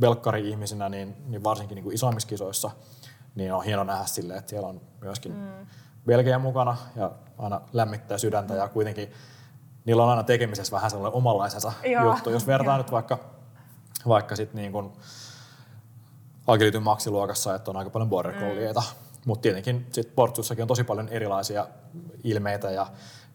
velkkari-ihmisenä, 0.00 0.88
niin, 0.88 1.16
niin 1.26 1.44
varsinkin 1.44 1.74
niin 1.74 1.82
kuin 1.82 1.94
isommissa 1.94 2.28
kisoissa, 2.28 2.70
niin 3.34 3.52
on 3.52 3.64
hieno 3.64 3.84
nähdä 3.84 4.06
sille, 4.06 4.36
että 4.36 4.50
siellä 4.50 4.68
on 4.68 4.80
myöskin 5.00 5.32
mm. 5.32 5.66
Belgia 6.06 6.38
mukana 6.38 6.76
ja 6.96 7.10
aina 7.38 7.60
lämmittää 7.72 8.18
sydäntä 8.18 8.54
ja 8.54 8.68
kuitenkin 8.68 9.12
niillä 9.84 10.02
on 10.02 10.10
aina 10.10 10.22
tekemisessä 10.22 10.76
vähän 10.76 10.90
sellainen 10.90 11.16
omanlaisensa 11.16 11.72
Joo. 11.84 12.04
juttu. 12.04 12.30
Jos 12.30 12.46
vertaa 12.46 12.78
nyt 12.78 12.92
vaikka, 12.92 13.18
vaikka 14.08 14.36
sit 14.36 14.54
niin 14.54 14.72
kuin 14.72 14.92
Agilityn 16.46 16.82
maksiluokassa, 16.82 17.54
että 17.54 17.70
on 17.70 17.76
aika 17.76 17.90
paljon 17.90 18.10
border 18.10 18.34
mm. 18.34 18.82
mutta 19.26 19.42
tietenkin 19.42 19.86
sit 19.92 20.14
Portsussakin 20.14 20.62
on 20.62 20.68
tosi 20.68 20.84
paljon 20.84 21.08
erilaisia 21.08 21.66
ilmeitä 22.24 22.70
ja 22.70 22.86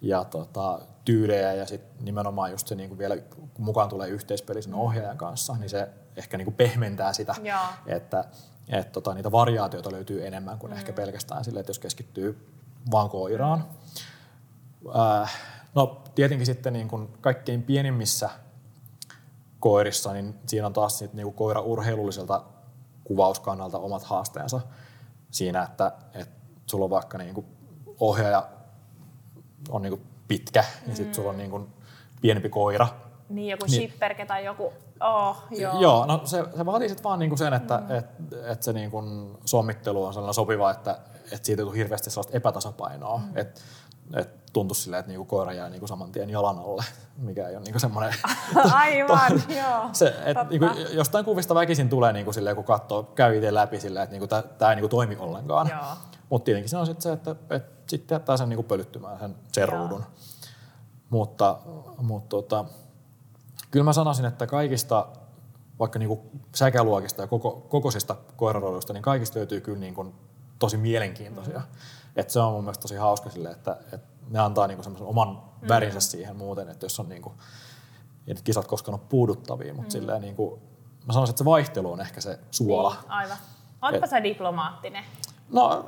ja 0.04 0.24
tota, 0.24 0.80
tyylejä 1.06 1.54
ja 1.54 1.66
sitten 1.66 2.06
nimenomaan 2.06 2.52
just 2.52 2.68
se 2.68 2.76
niinku 2.76 2.98
vielä, 2.98 3.18
kun 3.18 3.66
mukaan 3.66 3.90
tulee 3.90 4.10
yhteispeli 4.10 4.62
sen 4.62 4.74
ohjaajan 4.74 5.18
kanssa, 5.18 5.56
niin 5.60 5.70
se 5.70 5.90
ehkä 6.16 6.38
niinku 6.38 6.52
pehmentää 6.52 7.14
sitä, 7.14 7.36
Joo. 7.44 7.60
että 7.86 8.26
et 8.68 8.92
tota, 8.92 9.14
niitä 9.14 9.32
variaatioita 9.32 9.92
löytyy 9.92 10.28
enemmän 10.28 10.60
kuin 10.60 10.72
mm. 10.72 10.78
ehkä 10.78 10.94
pelkästään 10.94 11.44
sille, 11.44 11.60
että 11.60 11.70
jos 11.70 11.80
keskittyy 11.80 12.48
vaan 12.92 13.10
koiraan. 13.10 13.66
Mm. 14.82 15.22
Äh, 15.22 15.42
no 15.76 16.02
tietenkin 16.16 16.46
sitten 16.46 16.74
niin 16.74 16.88
kuin 16.88 17.08
kaikkein 17.22 17.64
pienimmissä 17.64 18.30
koirissa, 19.60 20.14
niin 20.14 20.36
siinä 20.48 20.68
on 20.68 20.74
taas 20.74 21.02
niin 21.02 21.24
kuin 21.24 21.34
koira 21.34 21.62
urheilulliselta 21.62 22.44
kuvauskannalta 23.04 23.80
omat 23.80 24.04
haasteensa 24.04 24.62
siinä, 25.32 25.64
että, 25.64 25.92
että 26.14 26.36
sulla 26.66 26.84
on 26.84 26.90
vaikka 26.90 27.18
niin 27.18 27.34
kuin 27.34 27.46
ohjaaja 28.00 28.50
on 29.70 29.82
niinku 29.82 30.02
pitkä 30.28 30.62
mm. 30.62 30.90
ja 30.90 30.96
sitten 30.96 31.16
sulla 31.16 31.30
on 31.30 31.38
niinku 31.38 31.68
pienempi 32.22 32.50
koira. 32.50 32.88
Niin, 33.30 33.50
joku 33.50 33.66
niin, 33.66 33.82
shipperke 33.82 34.26
tai 34.26 34.46
joku, 34.46 34.74
oh, 35.00 35.44
joo. 35.52 35.80
Joo, 35.80 36.06
no 36.06 36.22
se, 36.26 36.44
se 36.58 36.66
vaatii 36.66 36.90
sitten 36.90 37.04
vaan 37.04 37.20
niinku 37.20 37.38
sen, 37.38 37.54
että 37.54 37.78
mm. 37.78 37.96
et, 37.96 38.06
et 38.52 38.64
se 38.64 38.74
niinku 38.74 39.04
sommittelu 39.46 40.06
on 40.06 40.14
sellainen 40.14 40.34
sopiva, 40.34 40.72
että 40.72 41.00
et 41.32 41.46
siitä 41.46 41.62
ei 41.62 41.66
tule 41.66 41.78
hirveästi 41.78 42.10
sellaista 42.10 42.38
epätasapainoa. 42.38 43.18
Mm. 43.18 43.38
Et, 43.38 43.62
et 44.16 44.54
tuntuu 44.54 44.76
silleen, 44.76 45.00
että 45.00 45.10
niinku 45.10 45.26
koira 45.26 45.54
jää 45.54 45.70
niinku 45.70 45.88
saman 45.88 46.12
tien 46.12 46.30
jalan 46.30 46.60
alle, 46.60 46.84
mikä 47.18 47.48
ei 47.48 47.56
ole 47.56 47.64
niinku 47.64 47.80
semmoinen... 47.80 48.14
Aivan, 48.74 49.32
to, 49.48 49.54
joo. 49.54 49.90
Se, 49.94 50.16
et, 50.26 50.38
niinku, 50.50 50.66
jostain 50.92 51.26
kuvista 51.26 51.56
väkisin 51.56 51.90
tulee, 51.90 52.14
niinku 52.14 52.34
silleen, 52.34 52.56
kun 52.56 52.66
katsoo, 52.66 53.04
käy 53.04 53.36
itse 53.36 53.54
läpi 53.54 53.80
silleen, 53.80 54.04
että 54.04 54.12
niinku, 54.12 54.28
tämä 54.58 54.72
ei 54.72 54.76
niinku 54.76 54.90
toimi 54.90 55.16
ollenkaan. 55.20 55.70
Joo. 55.70 55.82
Mutta 56.34 56.46
tietenkin 56.46 56.70
se 56.70 56.78
on 56.78 56.86
sitten 56.86 57.02
se, 57.02 57.12
että, 57.12 57.36
että 57.50 57.84
sitten 57.88 58.16
jättää 58.16 58.38
sen 58.38 58.50
niinku 58.50 58.64
pölyttymään 58.64 59.20
sen, 59.20 59.36
sen 59.52 59.70
ruudun. 59.70 60.06
Mutta, 61.10 61.60
mutta 61.98 62.30
tota, 62.30 62.66
kyllä 63.72 63.84
mä 63.84 63.94
sanoisin, 63.94 64.26
että 64.26 64.48
kaikista 64.48 65.08
vaikka 65.80 66.00
niinku 66.00 66.32
säkäluokista 66.56 67.22
ja 67.22 67.28
koko, 67.28 67.52
kokoisista 67.52 68.16
koiraroiduista, 68.36 68.94
niin 68.94 69.02
kaikista 69.02 69.40
löytyy 69.40 69.62
kyllä 69.62 69.80
niinku 69.80 70.14
tosi 70.60 70.78
mielenkiintoisia. 70.78 71.60
Mm. 71.60 71.66
Et 72.16 72.30
se 72.30 72.40
on 72.40 72.54
mun 72.54 72.64
mielestä 72.64 72.82
tosi 72.82 72.96
hauska 72.96 73.30
sille, 73.30 73.52
että, 73.52 73.78
että 73.92 74.08
ne 74.30 74.40
antaa 74.40 74.68
niinku 74.68 74.84
semmoisen 74.84 75.08
oman 75.08 75.42
värinsä 75.68 76.00
siihen 76.00 76.36
muuten, 76.36 76.70
että 76.70 76.86
jos 76.86 77.00
on 77.00 77.10
niinku, 77.10 77.34
ei 78.28 78.34
nyt 78.34 78.42
kisat 78.42 78.68
koskaan 78.68 79.00
ole 79.00 79.08
puuduttavia, 79.10 79.74
mutta 79.74 79.88
mm. 79.88 79.92
silleen 79.92 80.22
niinku, 80.22 80.62
mä 81.06 81.14
sanoisin, 81.14 81.32
että 81.32 81.44
se 81.44 81.46
vaihtelu 81.46 81.92
on 81.92 82.02
ehkä 82.02 82.22
se 82.22 82.40
suola. 82.52 82.96
Niin, 83.02 83.12
aivan. 83.12 83.38
Ootpa 83.82 84.08
sä 84.08 84.24
diplomaattinen. 84.24 85.04
No 85.52 85.86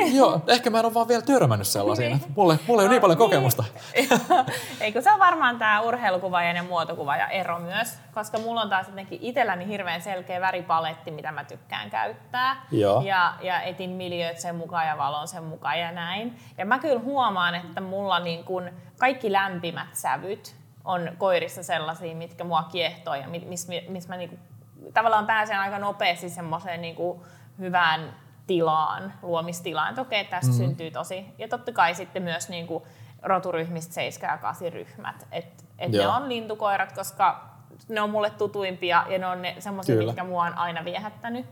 äh, 0.00 0.14
joo, 0.14 0.40
ehkä 0.46 0.70
mä 0.70 0.78
en 0.78 0.84
ole 0.84 0.94
vaan 0.94 1.08
vielä 1.08 1.22
törmännyt 1.22 1.66
sellaisiin. 1.66 2.08
Niin. 2.08 2.34
Mulle, 2.36 2.58
mulla 2.66 2.82
ei 2.82 2.86
ole 2.86 2.92
niin 2.92 3.00
paljon 3.00 3.18
kokemusta. 3.18 3.64
Eikö 4.80 5.02
se 5.02 5.12
on 5.12 5.18
varmaan 5.18 5.58
tämä 5.58 5.80
urheilukuvaajan 5.80 6.56
ja 6.56 6.62
muotokuvaajan 6.62 7.30
ero 7.30 7.58
myös, 7.58 7.98
koska 8.14 8.38
mulla 8.38 8.60
on 8.60 8.70
taas 8.70 8.88
jotenkin 8.88 9.18
itselläni 9.22 9.66
hirveän 9.66 10.02
selkeä 10.02 10.40
väripaletti, 10.40 11.10
mitä 11.10 11.32
mä 11.32 11.44
tykkään 11.44 11.90
käyttää. 11.90 12.66
Joo. 12.70 13.02
Ja, 13.02 13.34
ja 13.42 13.62
etin 13.62 13.90
miljööt 13.90 14.38
sen 14.38 14.54
mukaan 14.54 14.86
ja 14.86 14.98
valon 14.98 15.28
sen 15.28 15.44
mukaan 15.44 15.80
ja 15.80 15.92
näin. 15.92 16.38
Ja 16.58 16.66
mä 16.66 16.78
kyllä 16.78 17.00
huomaan, 17.00 17.54
että 17.54 17.80
mulla 17.80 18.20
niin 18.20 18.44
kun 18.44 18.70
kaikki 18.98 19.32
lämpimät 19.32 19.88
sävyt 19.92 20.56
on 20.84 21.10
koirissa 21.18 21.62
sellaisia, 21.62 22.14
mitkä 22.14 22.44
mua 22.44 22.62
kiehtoo 22.62 23.14
ja 23.14 23.28
missä 23.28 23.72
mis 23.88 24.08
mä 24.08 24.16
niin 24.16 24.38
tavallaan 24.94 25.26
pääsen 25.26 25.58
aika 25.58 25.78
nopeasti 25.78 26.28
semmoiseen 26.28 26.80
niin 26.82 26.96
hyvään 27.58 28.14
tilaan, 28.48 29.12
luomistilaan. 29.22 29.88
Että 29.88 30.00
okei, 30.00 30.24
tästä 30.24 30.52
mm. 30.52 30.56
syntyy 30.56 30.90
tosi. 30.90 31.26
Ja 31.38 31.48
totta 31.48 31.72
kai 31.72 31.94
sitten 31.94 32.22
myös 32.22 32.48
niin 32.48 32.66
kuin 32.66 32.84
roturyhmistä 33.22 33.94
7 33.94 34.32
ja 34.32 34.38
8 34.38 34.72
ryhmät. 34.72 35.26
Että 35.32 35.64
et 35.78 35.92
ne 35.92 36.08
on 36.08 36.28
lintukoirat, 36.28 36.92
koska 36.92 37.48
ne 37.88 38.00
on 38.00 38.10
mulle 38.10 38.30
tutuimpia 38.30 39.04
ja 39.08 39.18
ne 39.18 39.26
on 39.26 39.42
ne 39.42 39.56
semmoisia, 39.58 39.96
mitkä 40.06 40.24
mua 40.24 40.44
on 40.44 40.58
aina 40.58 40.84
viehättänyt. 40.84 41.46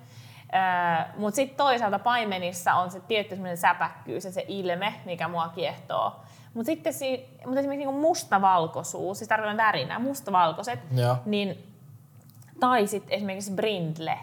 Öö, 0.54 1.04
Mutta 1.16 1.36
sitten 1.36 1.56
toisaalta 1.56 1.98
paimenissa 1.98 2.74
on 2.74 2.90
se 2.90 3.00
tietty 3.00 3.34
semmoinen 3.34 3.56
säpäkkyys 3.56 4.24
ja 4.24 4.32
se 4.32 4.44
ilme, 4.48 4.94
mikä 5.04 5.28
mua 5.28 5.48
kiehtoo. 5.48 6.20
Mutta 6.54 6.66
sitten 6.66 6.92
si- 6.92 7.26
mut 7.46 7.58
esimerkiksi 7.58 7.86
niinku 7.86 8.00
mustavalkoisuus, 8.00 9.18
siis 9.18 9.28
tarkoitan 9.28 9.56
värinä, 9.56 9.98
mustavalkoiset, 9.98 10.80
Joo. 10.94 11.16
niin, 11.24 11.74
tai 12.60 12.86
sitten 12.86 13.14
esimerkiksi 13.14 13.52
brindle, 13.52 14.18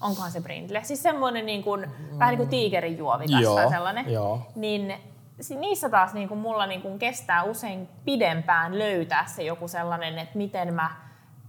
onkohan 0.00 0.30
se 0.30 0.40
brindle, 0.40 0.84
siis 0.84 1.02
semmoinen 1.02 1.46
niin 1.46 1.62
kuin, 1.62 1.90
vähän 2.18 2.32
niin 2.32 2.38
kuin 2.38 2.48
tiikerin 2.48 2.98
juovikas 2.98 3.42
Joo, 3.42 3.54
tai 3.54 3.68
sellainen, 3.68 4.12
joo. 4.12 4.46
niin 4.54 4.94
niissä 5.58 5.88
taas 5.88 6.14
niin 6.14 6.28
kuin 6.28 6.40
mulla 6.40 6.66
niin 6.66 6.82
kuin 6.82 6.98
kestää 6.98 7.42
usein 7.42 7.88
pidempään 8.04 8.78
löytää 8.78 9.26
se 9.26 9.42
joku 9.42 9.68
sellainen, 9.68 10.18
että 10.18 10.38
miten 10.38 10.74
mä 10.74 10.90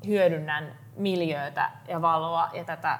hyödynnän 0.07 0.75
miljöötä 0.97 1.71
ja 1.87 2.01
valoa 2.01 2.49
ja 2.53 2.63
tätä 2.63 2.99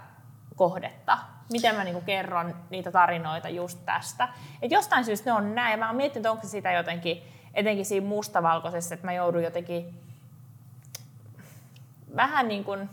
kohdetta. 0.55 1.17
Miten 1.51 1.75
mä 1.75 1.83
niinku 1.83 2.01
kerron 2.01 2.55
niitä 2.69 2.91
tarinoita 2.91 3.49
just 3.49 3.79
tästä. 3.85 4.29
Et 4.61 4.71
jostain 4.71 5.05
syystä 5.05 5.29
ne 5.29 5.33
on 5.33 5.55
näin. 5.55 5.71
Ja 5.71 5.77
mä 5.77 5.87
oon 5.87 5.95
miettinyt, 5.95 6.25
onko 6.25 6.43
se 6.43 6.49
sitä 6.49 6.71
jotenkin, 6.71 7.23
etenkin 7.53 7.85
siinä 7.85 8.07
mustavalkoisessa, 8.07 8.95
että 8.95 9.07
mä 9.07 9.13
joudun 9.13 9.43
jotenkin 9.43 10.01
vähän 12.15 12.47
niin 12.47 12.63
kuin, 12.63 12.89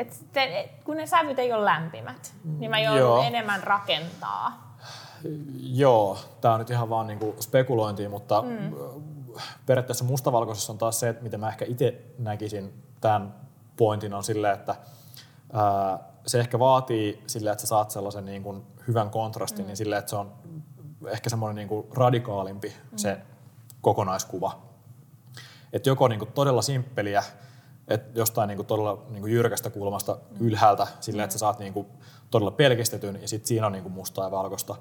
että 0.00 0.14
sitten, 0.14 0.52
et 0.52 0.84
kun 0.84 0.96
ne 0.96 1.06
sävyt 1.06 1.38
ei 1.38 1.52
ole 1.52 1.64
lämpimät, 1.64 2.34
niin 2.58 2.70
mä 2.70 2.80
joudun 2.80 3.00
Joo. 3.00 3.22
enemmän 3.22 3.62
rakentaa. 3.62 4.76
Joo, 5.62 6.18
tämä 6.40 6.54
on 6.54 6.60
nyt 6.60 6.70
ihan 6.70 6.90
vaan 6.90 7.06
niinku 7.06 7.36
spekulointia, 7.40 8.10
mutta 8.10 8.42
mm. 8.42 8.74
periaatteessa 9.66 10.04
mustavalkoisessa 10.04 10.72
on 10.72 10.78
taas 10.78 11.00
se, 11.00 11.08
että 11.08 11.22
miten 11.22 11.40
mä 11.40 11.48
ehkä 11.48 11.64
itse 11.68 12.02
näkisin 12.18 12.82
tämän 13.00 13.34
pointin 13.76 14.14
on 14.14 14.24
silleen, 14.24 14.54
että 14.54 14.74
ää, 15.52 15.98
se 16.26 16.40
ehkä 16.40 16.58
vaatii 16.58 17.22
silleen, 17.26 17.52
että 17.52 17.60
sä 17.60 17.66
saat 17.66 17.90
sellaisen 17.90 18.24
niin 18.24 18.42
kuin 18.42 18.62
hyvän 18.88 19.10
kontrastin, 19.10 19.64
mm. 19.64 19.66
niin 19.66 19.76
silleen, 19.76 19.98
että 19.98 20.10
se 20.10 20.16
on 20.16 20.32
ehkä 21.06 21.30
semmoinen 21.30 21.56
niin 21.56 21.68
kuin 21.68 21.86
radikaalimpi 21.96 22.68
mm. 22.68 22.98
se 22.98 23.18
kokonaiskuva. 23.80 24.58
Että 25.72 25.88
joko 25.88 26.08
niin 26.08 26.18
kuin 26.18 26.32
todella 26.32 26.62
simppeliä, 26.62 27.22
että 27.90 28.18
jostain 28.18 28.48
niin 28.48 28.56
kuin 28.56 28.66
todella 28.66 29.06
niin 29.08 29.20
kuin 29.20 29.32
jyrkästä 29.32 29.70
kulmasta 29.70 30.16
ylhäältä 30.40 30.86
silleen, 31.00 31.24
että 31.24 31.32
sä 31.32 31.38
saat 31.38 31.58
niin 31.58 31.72
kuin 31.72 31.86
todella 32.30 32.50
pelkistetyn 32.50 33.18
ja 33.22 33.28
sitten 33.28 33.48
siinä 33.48 33.66
on 33.66 33.72
niin 33.72 33.82
kuin 33.82 33.92
mustaa 33.92 34.24
ja 34.24 34.30
valkoista. 34.30 34.76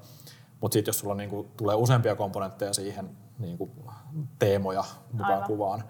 Mutta 0.61 0.73
sitten 0.73 0.89
jos 0.89 0.99
sulla 0.99 1.15
niin 1.15 1.29
kuin 1.29 1.47
tulee 1.57 1.75
useampia 1.75 2.15
komponentteja 2.15 2.73
siihen 2.73 3.09
niin 3.39 3.57
kuin 3.57 3.71
teemoja 4.39 4.83
mukaan 5.11 5.33
Aivan. 5.33 5.47
kuvaan, 5.47 5.83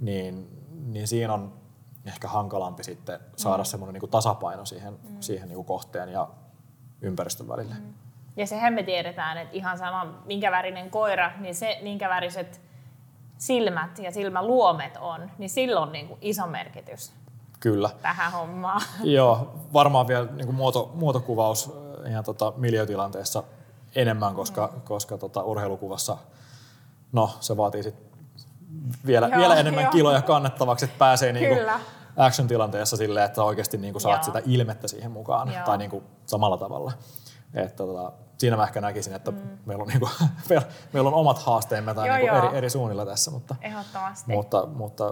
niin, 0.00 0.48
niin 0.86 1.08
siinä 1.08 1.34
on 1.34 1.60
ehkä 2.06 2.28
hankalampi 2.28 2.84
sitten 2.84 3.20
saada 3.36 3.62
mm. 3.62 3.66
semmoinen 3.66 3.92
niin 3.92 4.00
kuin 4.00 4.10
tasapaino 4.10 4.64
siihen, 4.64 4.92
mm. 4.92 5.16
siihen 5.20 5.48
niin 5.48 5.56
kuin 5.56 5.66
kohteen 5.66 6.08
ja 6.08 6.28
ympäristön 7.00 7.48
välille. 7.48 7.74
Mm. 7.74 7.94
Ja 8.36 8.46
sehän 8.46 8.74
me 8.74 8.82
tiedetään, 8.82 9.38
että 9.38 9.56
ihan 9.56 9.78
sama 9.78 10.22
minkä 10.24 10.50
värinen 10.50 10.90
koira, 10.90 11.32
niin 11.38 11.54
se 11.54 11.78
minkä 11.82 12.08
väriset 12.08 12.60
silmät 13.40 13.98
ja 13.98 14.12
silmäluomet 14.12 14.96
on, 15.00 15.30
niin 15.38 15.50
sillä 15.50 15.80
on 15.80 15.92
niin 15.92 16.08
kuin 16.08 16.18
iso 16.20 16.46
merkitys 16.46 17.12
Kyllä. 17.60 17.90
tähän 18.02 18.32
hommaan. 18.32 18.80
Joo, 19.02 19.52
varmaan 19.72 20.08
vielä 20.08 20.26
niin 20.26 20.46
kuin 20.46 20.56
muoto, 20.56 20.90
muotokuvaus 20.94 21.72
äh, 22.04 22.10
ihan 22.10 22.24
tota, 22.24 22.52
miljötilanteessa 22.56 23.42
enemmän, 23.94 24.34
koska, 24.34 24.70
mm. 24.74 24.80
koska 24.80 25.18
tota, 25.18 25.42
urheilukuvassa 25.42 26.16
no, 27.12 27.30
se 27.40 27.56
vaatii 27.56 27.82
sit 27.82 27.94
vielä, 29.06 29.28
Joo, 29.28 29.38
vielä 29.38 29.56
enemmän 29.56 29.84
joo. 29.84 29.92
kiloja 29.92 30.22
kannettavaksi, 30.22 30.84
että 30.84 30.98
pääsee 30.98 31.32
niinku 31.32 31.54
Kyllä. 31.54 31.80
action-tilanteessa 32.16 32.96
silleen, 32.96 33.26
että 33.26 33.42
oikeasti 33.42 33.78
niinku 33.78 34.00
saat 34.00 34.16
Joo. 34.16 34.24
sitä 34.24 34.42
ilmettä 34.46 34.88
siihen 34.88 35.10
mukaan 35.10 35.52
Joo. 35.52 35.64
tai 35.64 35.78
niinku 35.78 36.02
samalla 36.26 36.56
tavalla. 36.56 36.92
Että 37.54 37.76
tota, 37.76 38.12
siinä 38.38 38.56
mä 38.56 38.62
ehkä 38.62 38.80
näkisin, 38.80 39.14
että 39.14 39.30
mm. 39.30 39.38
meillä, 39.66 39.82
on 39.82 39.88
niinku, 39.88 40.08
meillä, 40.48 40.66
meillä 40.92 41.08
on 41.08 41.14
omat 41.14 41.38
haasteemme 41.38 41.94
tai 41.94 42.08
Joo, 42.08 42.16
niinku 42.16 42.34
joo. 42.36 42.46
eri, 42.46 42.56
eri 42.58 42.70
suunnilla 42.70 43.06
tässä, 43.06 43.30
mutta, 43.30 43.56
Ehdottomasti. 43.60 44.32
mutta, 44.32 44.66
mutta 44.66 45.04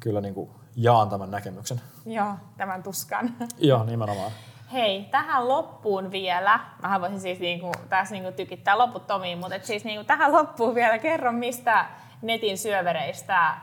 kyllä 0.00 0.20
niinku 0.20 0.50
jaan 0.76 1.08
tämän 1.08 1.30
näkemyksen. 1.30 1.80
Joo, 2.06 2.32
tämän 2.56 2.82
tuskan. 2.82 3.36
Joo, 3.58 3.84
nimenomaan. 3.84 4.32
Hei, 4.72 5.08
tähän 5.10 5.48
loppuun 5.48 6.10
vielä, 6.10 6.60
mä 6.82 7.00
voisin 7.00 7.20
siis 7.20 7.38
niinku, 7.38 7.72
tässä 7.88 8.14
niinku 8.14 8.32
tykittää 8.32 8.78
loputtomiin, 8.78 9.38
mutta 9.38 9.54
et 9.54 9.64
siis 9.64 9.84
niinku 9.84 10.04
tähän 10.04 10.32
loppuun 10.32 10.74
vielä 10.74 10.98
kerro, 10.98 11.32
mistä 11.32 11.86
netin 12.22 12.58
syövereistä 12.58 13.54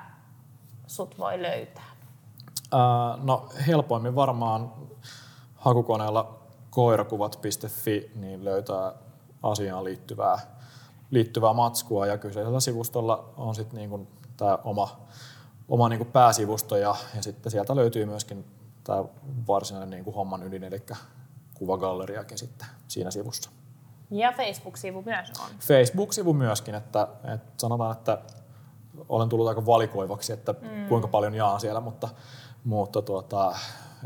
sut 0.87 1.19
voi 1.19 1.41
löytää. 1.41 1.83
Ää, 2.71 3.17
no 3.23 3.49
helpoimmin 3.67 4.15
varmaan 4.15 4.73
hakukoneella 5.55 6.44
koirakuvat.fi 6.75 8.11
niin 8.15 8.45
löytää 8.45 8.93
asiaan 9.43 9.83
liittyvää, 9.83 10.39
liittyvää 11.11 11.53
matskua 11.53 12.07
ja 12.07 12.17
kyseisellä 12.17 12.59
sivustolla 12.59 13.33
on 13.37 13.55
sitten 13.55 13.77
niin 13.77 14.07
tämä 14.37 14.59
oma, 14.63 14.99
oma 15.67 15.89
niin 15.89 16.05
pääsivusto 16.05 16.77
ja, 16.77 16.95
ja 17.15 17.23
sitten 17.23 17.51
sieltä 17.51 17.75
löytyy 17.75 18.05
myöskin 18.05 18.45
tämä 18.83 19.03
varsinainen 19.47 19.89
niin 19.89 20.15
homman 20.15 20.43
ydin, 20.43 20.63
eli 20.63 20.81
kuvagalleriakin 21.53 22.37
sitten 22.37 22.67
siinä 22.87 23.11
sivussa. 23.11 23.49
Ja 24.11 24.31
Facebook-sivu 24.31 25.01
myös 25.01 25.29
on. 25.39 25.49
Facebook-sivu 25.59 26.33
myöskin, 26.33 26.75
että, 26.75 27.07
että 27.33 27.53
sanotaan, 27.57 27.91
että 27.91 28.17
olen 29.09 29.29
tullut 29.29 29.47
aika 29.47 29.65
valikoivaksi, 29.65 30.33
että 30.33 30.53
mm. 30.61 30.87
kuinka 30.87 31.07
paljon 31.07 31.35
jaan 31.35 31.59
siellä, 31.59 31.79
mutta, 31.79 32.09
mutta 32.63 33.01
tuota, 33.01 33.55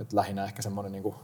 että 0.02 0.16
lähinnä 0.16 0.44
ehkä 0.44 0.62
semmoinen 0.62 0.92
niin 0.92 1.16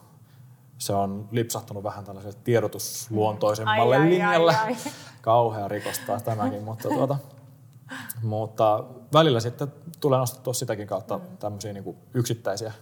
se 0.78 0.93
on 0.93 1.28
lipsahtanut 1.32 1.84
vähän 1.84 2.05
tällaiselle 2.05 2.38
tiedotusluontoisemmalle 2.43 3.95
Ai, 3.95 4.01
ai, 4.01 4.09
linjalle. 4.09 4.55
ai, 4.55 4.65
ai. 4.65 4.76
Kauhea 5.21 5.67
rikos 5.67 5.99
taas 5.99 6.23
tämäkin, 6.23 6.63
mutta, 6.63 6.89
tuota, 6.89 7.17
mutta 8.23 8.84
välillä 9.13 9.39
sitten 9.39 9.73
tulee 9.99 10.19
nostettua 10.19 10.53
sitäkin 10.53 10.88
kautta 10.88 11.17
mm. 11.17 11.38
tämmöisiä 11.38 11.73
niin 11.73 11.84
kuin 11.84 11.97
yksittäisiä 12.13 12.73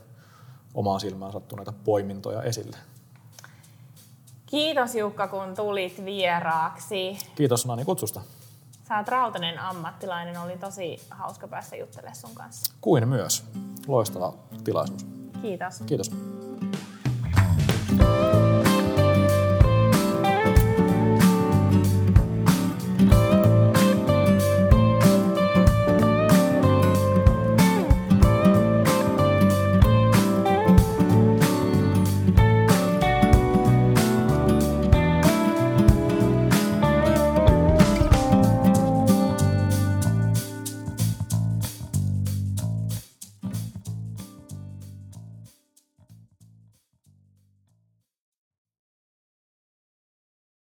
omaan 0.74 1.00
silmään 1.00 1.32
sattuneita 1.32 1.74
poimintoja 1.84 2.44
esille. 2.44 2.78
Kiitos 4.46 4.96
Jukka, 4.96 5.28
kun 5.28 5.56
tulit 5.56 6.06
vieraaksi. 6.06 7.18
Kiitos 7.36 7.66
Nani 7.66 7.86
kutsusta. 7.86 8.22
Sä 8.88 8.98
oot 8.98 9.08
rautainen 9.08 9.60
ammattilainen, 9.60 10.38
oli 10.38 10.58
tosi 10.58 11.02
hauska 11.10 11.48
päästä 11.48 11.76
juttelemaan 11.76 12.16
sun 12.16 12.36
kanssa. 12.36 12.74
Kuin 12.82 13.08
myös. 13.08 13.44
Loistava 13.88 14.34
tilaisuus. 14.64 15.06
Kiitos. 15.42 15.84
Kiitos. 15.86 16.12
you 18.00 18.43